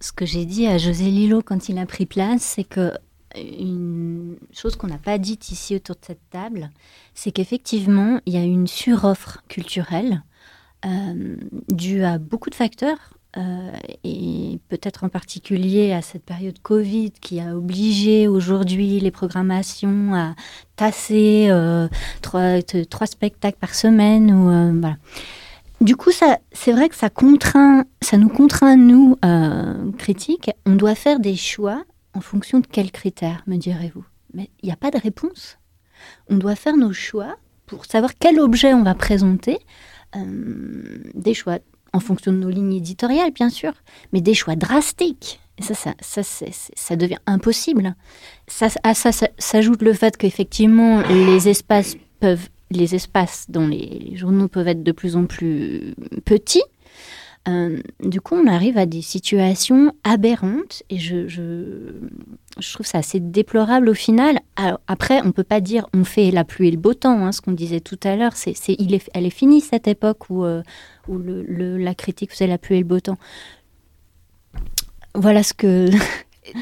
Ce 0.00 0.12
que 0.12 0.24
j'ai 0.24 0.46
dit 0.46 0.66
à 0.66 0.78
José 0.78 1.04
Lillo 1.10 1.42
quand 1.44 1.68
il 1.68 1.76
a 1.76 1.84
pris 1.84 2.06
place, 2.06 2.40
c'est 2.40 2.64
que 2.64 2.94
une 3.36 4.36
chose 4.52 4.76
qu'on 4.76 4.88
n'a 4.88 4.98
pas 4.98 5.18
dite 5.18 5.50
ici 5.50 5.76
autour 5.76 5.96
de 5.96 6.04
cette 6.04 6.30
table, 6.30 6.70
c'est 7.22 7.32
qu'effectivement, 7.32 8.18
il 8.24 8.32
y 8.32 8.38
a 8.38 8.42
une 8.42 8.66
suroffre 8.66 9.42
culturelle 9.46 10.22
euh, 10.86 11.36
due 11.70 12.02
à 12.02 12.16
beaucoup 12.16 12.48
de 12.48 12.54
facteurs, 12.54 13.12
euh, 13.36 13.72
et 14.04 14.58
peut-être 14.70 15.04
en 15.04 15.10
particulier 15.10 15.92
à 15.92 16.00
cette 16.00 16.24
période 16.24 16.58
Covid 16.62 17.10
qui 17.10 17.38
a 17.38 17.54
obligé 17.54 18.26
aujourd'hui 18.26 19.00
les 19.00 19.10
programmations 19.10 20.14
à 20.14 20.34
tasser 20.76 21.48
euh, 21.50 21.88
trois, 22.22 23.06
spectacles 23.06 23.58
par 23.60 23.74
semaine. 23.74 24.32
Ou. 24.32 24.82
Du 25.84 25.96
coup, 25.96 26.12
ça, 26.12 26.38
c'est 26.52 26.72
vrai 26.72 26.88
que 26.88 26.96
ça 26.96 27.10
contraint, 27.10 27.84
ça 28.00 28.16
nous 28.16 28.30
contraint 28.30 28.76
nous 28.76 29.18
critiques. 29.98 30.50
On 30.64 30.74
doit 30.74 30.94
faire 30.94 31.20
des 31.20 31.36
choix 31.36 31.84
en 32.14 32.22
fonction 32.22 32.60
de 32.60 32.66
quels 32.66 32.92
critères, 32.92 33.42
me 33.46 33.58
direz-vous 33.58 34.06
Mais 34.32 34.48
il 34.62 34.68
n'y 34.68 34.72
a 34.72 34.76
pas 34.76 34.90
de 34.90 34.98
réponse. 34.98 35.59
On 36.28 36.36
doit 36.36 36.56
faire 36.56 36.76
nos 36.76 36.92
choix 36.92 37.36
pour 37.66 37.84
savoir 37.86 38.12
quel 38.18 38.40
objet 38.40 38.74
on 38.74 38.82
va 38.82 38.94
présenter. 38.94 39.58
Euh, 40.16 40.98
des 41.14 41.34
choix 41.34 41.58
en 41.92 42.00
fonction 42.00 42.32
de 42.32 42.38
nos 42.38 42.50
lignes 42.50 42.74
éditoriales, 42.74 43.32
bien 43.32 43.50
sûr, 43.50 43.72
mais 44.12 44.20
des 44.20 44.34
choix 44.34 44.56
drastiques. 44.56 45.40
Et 45.58 45.62
ça, 45.62 45.74
ça, 45.74 46.22
ça, 46.22 46.46
ça 46.74 46.96
devient 46.96 47.18
impossible. 47.26 47.94
Ça, 48.46 48.68
à 48.82 48.94
ça, 48.94 49.10
s'ajoute 49.38 49.82
le 49.82 49.92
fait 49.92 50.16
qu'effectivement, 50.16 51.02
les 51.02 51.48
espaces 51.48 51.96
peuvent, 52.18 52.48
les 52.70 52.94
espaces 52.94 53.46
dans 53.48 53.66
les 53.66 54.16
journaux 54.16 54.48
peuvent 54.48 54.68
être 54.68 54.82
de 54.82 54.92
plus 54.92 55.16
en 55.16 55.26
plus 55.26 55.94
petits. 56.24 56.62
Euh, 57.48 57.78
du 58.00 58.20
coup, 58.20 58.34
on 58.34 58.46
arrive 58.46 58.76
à 58.76 58.86
des 58.86 59.00
situations 59.00 59.94
aberrantes 60.04 60.82
et 60.90 60.98
je, 60.98 61.26
trouve 62.72 62.86
ça 62.86 62.98
assez 62.98 63.18
déplorable 63.18 63.88
au 63.88 63.94
final. 63.94 64.40
Après, 64.86 65.20
on 65.22 65.26
ne 65.26 65.32
peut 65.32 65.44
pas 65.44 65.60
dire 65.60 65.86
on 65.94 66.04
fait 66.04 66.30
la 66.30 66.44
pluie 66.44 66.68
et 66.68 66.70
le 66.70 66.76
beau 66.76 66.92
temps, 66.92 67.24
hein, 67.24 67.32
ce 67.32 67.40
qu'on 67.40 67.52
disait 67.52 67.80
tout 67.80 67.98
à 68.04 68.16
l'heure. 68.16 68.32
C'est, 68.34 68.54
il 68.78 68.94
est, 68.94 69.08
elle 69.14 69.24
est 69.24 69.30
finie 69.30 69.62
cette 69.62 69.88
époque 69.88 70.28
où, 70.28 70.44
euh, 70.44 70.62
où 71.08 71.16
le, 71.16 71.78
la 71.78 71.94
critique 71.94 72.32
faisait 72.32 72.46
la 72.46 72.58
pluie 72.58 72.76
et 72.76 72.80
le 72.80 72.84
beau 72.84 73.00
temps. 73.00 73.18
Voilà 75.14 75.42
ce 75.42 75.54
que. 75.54 75.88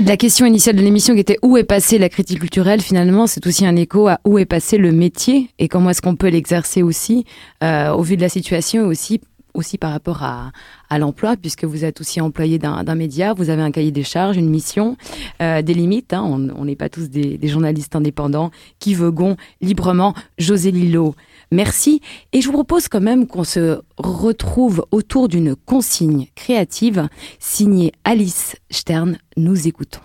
La 0.05 0.17
question 0.17 0.45
initiale 0.45 0.77
de 0.77 0.83
l'émission 0.83 1.15
qui 1.15 1.21
était 1.21 1.39
où 1.41 1.57
est 1.57 1.65
passée 1.65 1.99
la 1.99 2.09
critique 2.09 2.41
culturelle, 2.41 2.83
finalement, 2.83 3.27
c'est 3.27 3.47
aussi 3.47 3.65
un 3.65 3.77
écho 3.77 4.09
à 4.09 4.19
où 4.25 4.37
est 4.37 4.45
passé 4.45 4.77
le 4.77 4.93
métier 4.93 5.51
et 5.59 5.69
comment 5.69 5.91
est-ce 5.91 6.03
qu'on 6.03 6.17
peut 6.17 6.29
l'exercer 6.29 6.83
aussi 6.83 7.25
euh, 7.63 7.93
au 7.93 8.03
vu 8.03 8.17
de 8.17 8.21
la 8.21 8.29
situation 8.29 8.83
et 8.83 8.87
aussi 8.87 9.21
aussi 9.59 9.79
par 9.79 9.93
rapport 9.93 10.23
à, 10.23 10.53
l'emploi, 10.99 11.37
puisque 11.37 11.65
vous 11.65 11.85
êtes 11.85 12.01
aussi 12.01 12.21
employé 12.21 12.59
d'un 12.59 12.95
média, 12.95 13.35
vous 13.35 13.51
avez 13.51 13.63
un 13.63 13.71
cahier 13.71 13.91
des 13.91 14.03
charges, 14.03 14.37
une 14.37 14.49
mission, 14.49 14.97
euh, 15.43 15.61
des 15.61 15.75
limites. 15.75 16.15
Hein, 16.15 16.23
on 16.23 16.65
n'est 16.65 16.77
pas 16.77 16.89
tous 16.89 17.11
des, 17.11 17.37
des, 17.37 17.49
journalistes 17.49 17.95
indépendants 17.95 18.51
qui 18.79 18.95
voguons 18.95 19.37
librement. 19.61 20.15
José 20.39 20.71
Lillo, 20.71 21.15
merci. 21.51 22.01
Et 22.33 22.41
je 22.41 22.47
vous 22.47 22.55
propose 22.55 22.89
quand 22.89 23.01
même 23.01 23.27
qu'on 23.27 23.45
se 23.45 23.81
retrouve 23.99 24.87
autour 24.91 25.29
d'une 25.29 25.55
consigne 25.55 26.29
créative 26.35 27.09
signée 27.39 27.93
Alice 28.05 28.57
Stern. 28.71 29.19
Nous 29.37 29.69
écoutons. 29.69 30.01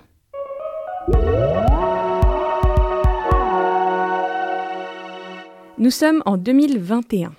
Nous 5.83 5.91
sommes 5.91 6.21
en 6.25 6.37
2021, 6.37 7.33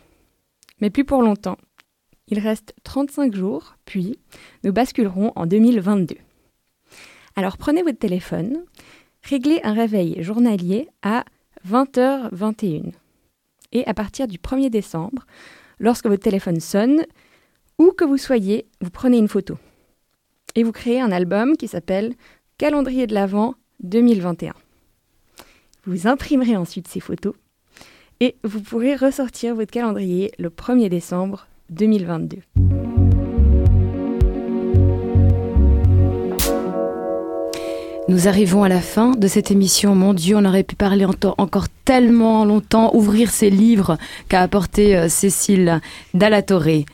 mais 0.80 0.90
plus 0.90 1.04
pour 1.04 1.22
longtemps. 1.22 1.56
Il 2.28 2.38
reste 2.38 2.74
35 2.84 3.34
jours, 3.34 3.76
puis 3.84 4.18
nous 4.62 4.72
basculerons 4.72 5.32
en 5.36 5.46
2022. 5.46 6.16
Alors 7.36 7.58
prenez 7.58 7.82
votre 7.82 7.98
téléphone, 7.98 8.64
réglez 9.22 9.60
un 9.62 9.74
réveil 9.74 10.22
journalier 10.22 10.88
à 11.02 11.24
20h21. 11.68 12.92
Et 13.72 13.86
à 13.86 13.94
partir 13.94 14.26
du 14.26 14.38
1er 14.38 14.70
décembre, 14.70 15.26
lorsque 15.78 16.06
votre 16.06 16.22
téléphone 16.22 16.60
sonne, 16.60 17.04
où 17.78 17.90
que 17.90 18.04
vous 18.04 18.18
soyez, 18.18 18.66
vous 18.80 18.90
prenez 18.90 19.18
une 19.18 19.28
photo. 19.28 19.58
Et 20.54 20.62
vous 20.62 20.72
créez 20.72 21.00
un 21.00 21.10
album 21.10 21.56
qui 21.56 21.68
s'appelle 21.68 22.14
Calendrier 22.56 23.06
de 23.06 23.14
l'Avent 23.14 23.56
2021. 23.80 24.54
Vous 25.86 26.06
imprimerez 26.06 26.56
ensuite 26.56 26.88
ces 26.88 27.00
photos 27.00 27.34
et 28.20 28.36
vous 28.44 28.60
pourrez 28.60 28.94
ressortir 28.94 29.54
votre 29.56 29.72
calendrier 29.72 30.30
le 30.38 30.48
1er 30.48 30.88
décembre 30.88 31.48
2022. 31.70 32.38
Nous 38.06 38.28
arrivons 38.28 38.62
à 38.62 38.68
la 38.68 38.82
fin 38.82 39.12
de 39.12 39.26
cette 39.26 39.50
émission. 39.50 39.94
Mon 39.94 40.12
Dieu, 40.12 40.36
on 40.36 40.44
aurait 40.44 40.62
pu 40.62 40.76
parler 40.76 41.06
encore 41.06 41.68
tellement 41.86 42.44
longtemps, 42.44 42.94
ouvrir 42.94 43.30
ces 43.30 43.48
livres 43.48 43.96
qu'a 44.28 44.42
apporté 44.42 44.94
euh, 44.94 45.08
Cécile 45.08 45.80
Dallatoré. 46.12 46.84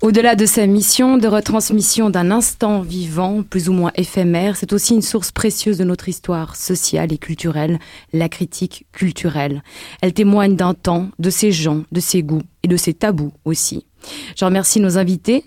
Au-delà 0.00 0.36
de 0.36 0.46
sa 0.46 0.66
mission 0.68 1.18
de 1.18 1.26
retransmission 1.26 2.08
d'un 2.08 2.30
instant 2.30 2.82
vivant, 2.82 3.42
plus 3.42 3.68
ou 3.68 3.72
moins 3.72 3.90
éphémère, 3.96 4.54
c'est 4.54 4.72
aussi 4.72 4.94
une 4.94 5.02
source 5.02 5.32
précieuse 5.32 5.78
de 5.78 5.84
notre 5.84 6.08
histoire 6.08 6.54
sociale 6.54 7.12
et 7.12 7.18
culturelle, 7.18 7.80
la 8.12 8.28
critique 8.28 8.86
culturelle. 8.92 9.62
Elle 10.02 10.12
témoigne 10.12 10.54
d'un 10.54 10.74
temps, 10.74 11.08
de 11.18 11.30
ses 11.30 11.50
gens, 11.50 11.82
de 11.90 12.00
ses 12.00 12.22
goûts 12.22 12.42
et 12.62 12.68
de 12.68 12.76
ses 12.76 12.94
tabous 12.94 13.32
aussi. 13.44 13.86
Je 14.36 14.44
remercie 14.44 14.80
nos 14.80 14.98
invités. 14.98 15.44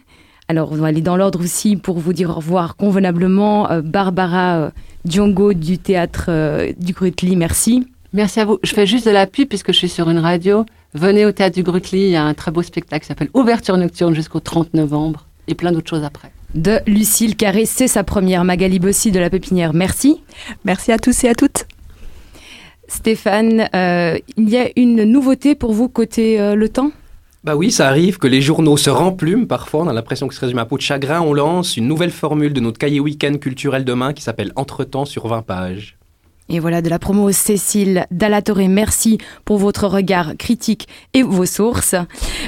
Alors, 0.47 0.71
on 0.71 0.75
va 0.75 0.87
aller 0.87 1.01
dans 1.01 1.17
l'ordre 1.17 1.43
aussi 1.43 1.75
pour 1.75 1.99
vous 1.99 2.13
dire 2.13 2.29
au 2.29 2.33
revoir 2.35 2.75
convenablement. 2.77 3.69
Euh, 3.69 3.81
Barbara 3.81 4.57
euh, 4.57 4.69
Diongo 5.03 5.53
du 5.53 5.77
théâtre 5.77 6.25
euh, 6.29 6.71
du 6.77 6.93
Grutli, 6.93 7.35
merci. 7.35 7.87
Merci 8.13 8.39
à 8.39 8.45
vous. 8.45 8.57
Je 8.63 8.73
fais 8.73 8.85
juste 8.85 9.05
de 9.05 9.11
la 9.11 9.27
pub 9.27 9.49
puisque 9.49 9.73
je 9.73 9.77
suis 9.77 9.89
sur 9.89 10.09
une 10.09 10.19
radio. 10.19 10.65
Venez 10.93 11.25
au 11.25 11.31
théâtre 11.31 11.55
du 11.55 11.63
Grutli, 11.63 11.99
il 11.99 12.09
y 12.09 12.15
a 12.15 12.23
un 12.23 12.33
très 12.33 12.51
beau 12.51 12.61
spectacle 12.61 13.01
qui 13.01 13.07
s'appelle 13.07 13.29
Ouverture 13.33 13.77
nocturne 13.77 14.15
jusqu'au 14.15 14.39
30 14.39 14.73
novembre 14.73 15.25
et 15.47 15.55
plein 15.55 15.71
d'autres 15.71 15.89
choses 15.89 16.03
après. 16.03 16.31
De 16.55 16.79
Lucille 16.87 17.35
Carré, 17.35 17.65
c'est 17.65 17.87
sa 17.87 18.03
première. 18.03 18.43
Magali 18.45 18.79
Bossi 18.79 19.11
de 19.11 19.19
la 19.19 19.29
Pépinière, 19.29 19.73
merci. 19.73 20.21
Merci 20.63 20.91
à 20.91 20.97
tous 20.97 21.23
et 21.25 21.29
à 21.29 21.35
toutes. 21.35 21.65
Stéphane, 22.87 23.69
euh, 23.75 24.17
il 24.37 24.49
y 24.49 24.57
a 24.57 24.69
une 24.77 25.03
nouveauté 25.03 25.55
pour 25.55 25.73
vous 25.73 25.89
côté 25.89 26.39
euh, 26.39 26.55
Le 26.55 26.69
Temps? 26.69 26.91
Bah 27.47 27.55
oui, 27.55 27.71
ça 27.71 27.87
arrive 27.87 28.17
que 28.17 28.27
les 28.27 28.41
journaux 28.41 28.75
se 28.75 28.89
remplument 28.89 29.45
parfois, 29.45 29.83
on 29.83 29.87
a 29.87 29.93
l'impression 29.93 30.27
que 30.27 30.35
se 30.35 30.41
résume 30.41 30.57
à 30.57 30.65
peau 30.65 30.75
de 30.75 30.81
chagrin. 30.81 31.21
On 31.21 31.33
lance 31.33 31.77
une 31.77 31.87
nouvelle 31.87 32.11
formule 32.11 32.51
de 32.51 32.59
notre 32.59 32.77
cahier 32.77 32.99
week-end 32.99 33.37
culturel 33.37 33.85
demain 33.85 34.11
qui 34.11 34.21
s'appelle 34.21 34.51
Entretemps 34.57 35.05
sur 35.05 35.29
20 35.29 35.43
pages. 35.43 35.97
Et 36.49 36.59
voilà 36.59 36.81
de 36.81 36.89
la 36.89 36.99
promo 36.99 37.31
Cécile 37.31 38.05
Dallatoré. 38.11 38.67
Merci 38.67 39.17
pour 39.45 39.59
votre 39.59 39.87
regard 39.87 40.35
critique 40.35 40.89
et 41.13 41.23
vos 41.23 41.45
sources. 41.45 41.95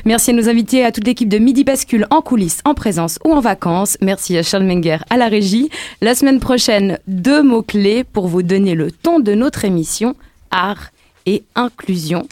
Merci 0.04 0.32
à 0.32 0.34
nos 0.34 0.50
invités, 0.50 0.84
à 0.84 0.92
toute 0.92 1.08
l'équipe 1.08 1.30
de 1.30 1.38
Midi 1.38 1.64
Bascule 1.64 2.06
en 2.10 2.22
coulisses, 2.22 2.60
en 2.66 2.74
présence 2.74 3.20
ou 3.24 3.32
en 3.32 3.40
vacances. 3.40 3.98
Merci 4.02 4.38
à 4.38 4.44
Charles 4.44 4.66
Menger 4.66 4.98
à 5.10 5.16
la 5.16 5.30
régie. 5.30 5.70
La 6.02 6.14
semaine 6.14 6.42
prochaine, 6.42 7.00
deux 7.08 7.42
mots-clés 7.42 8.04
pour 8.04 8.28
vous 8.28 8.44
donner 8.44 8.76
le 8.76 8.92
ton 8.92 9.22
de 9.22 9.34
notre 9.34 9.64
émission, 9.64 10.18
art 10.52 10.92
et 11.26 11.44
inclusion. 11.56 12.28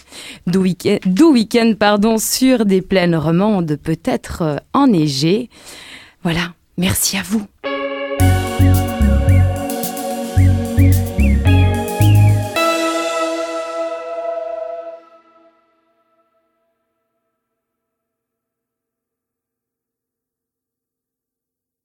D'où 0.45 0.61
week-end, 0.61 1.73
pardon, 1.77 2.17
sur 2.17 2.65
des 2.65 2.81
plaines 2.81 3.15
romandes 3.15 3.77
peut-être 3.81 4.61
enneigées. 4.73 5.49
Voilà, 6.23 6.53
merci 6.77 7.17
à 7.17 7.23
vous. 7.23 7.45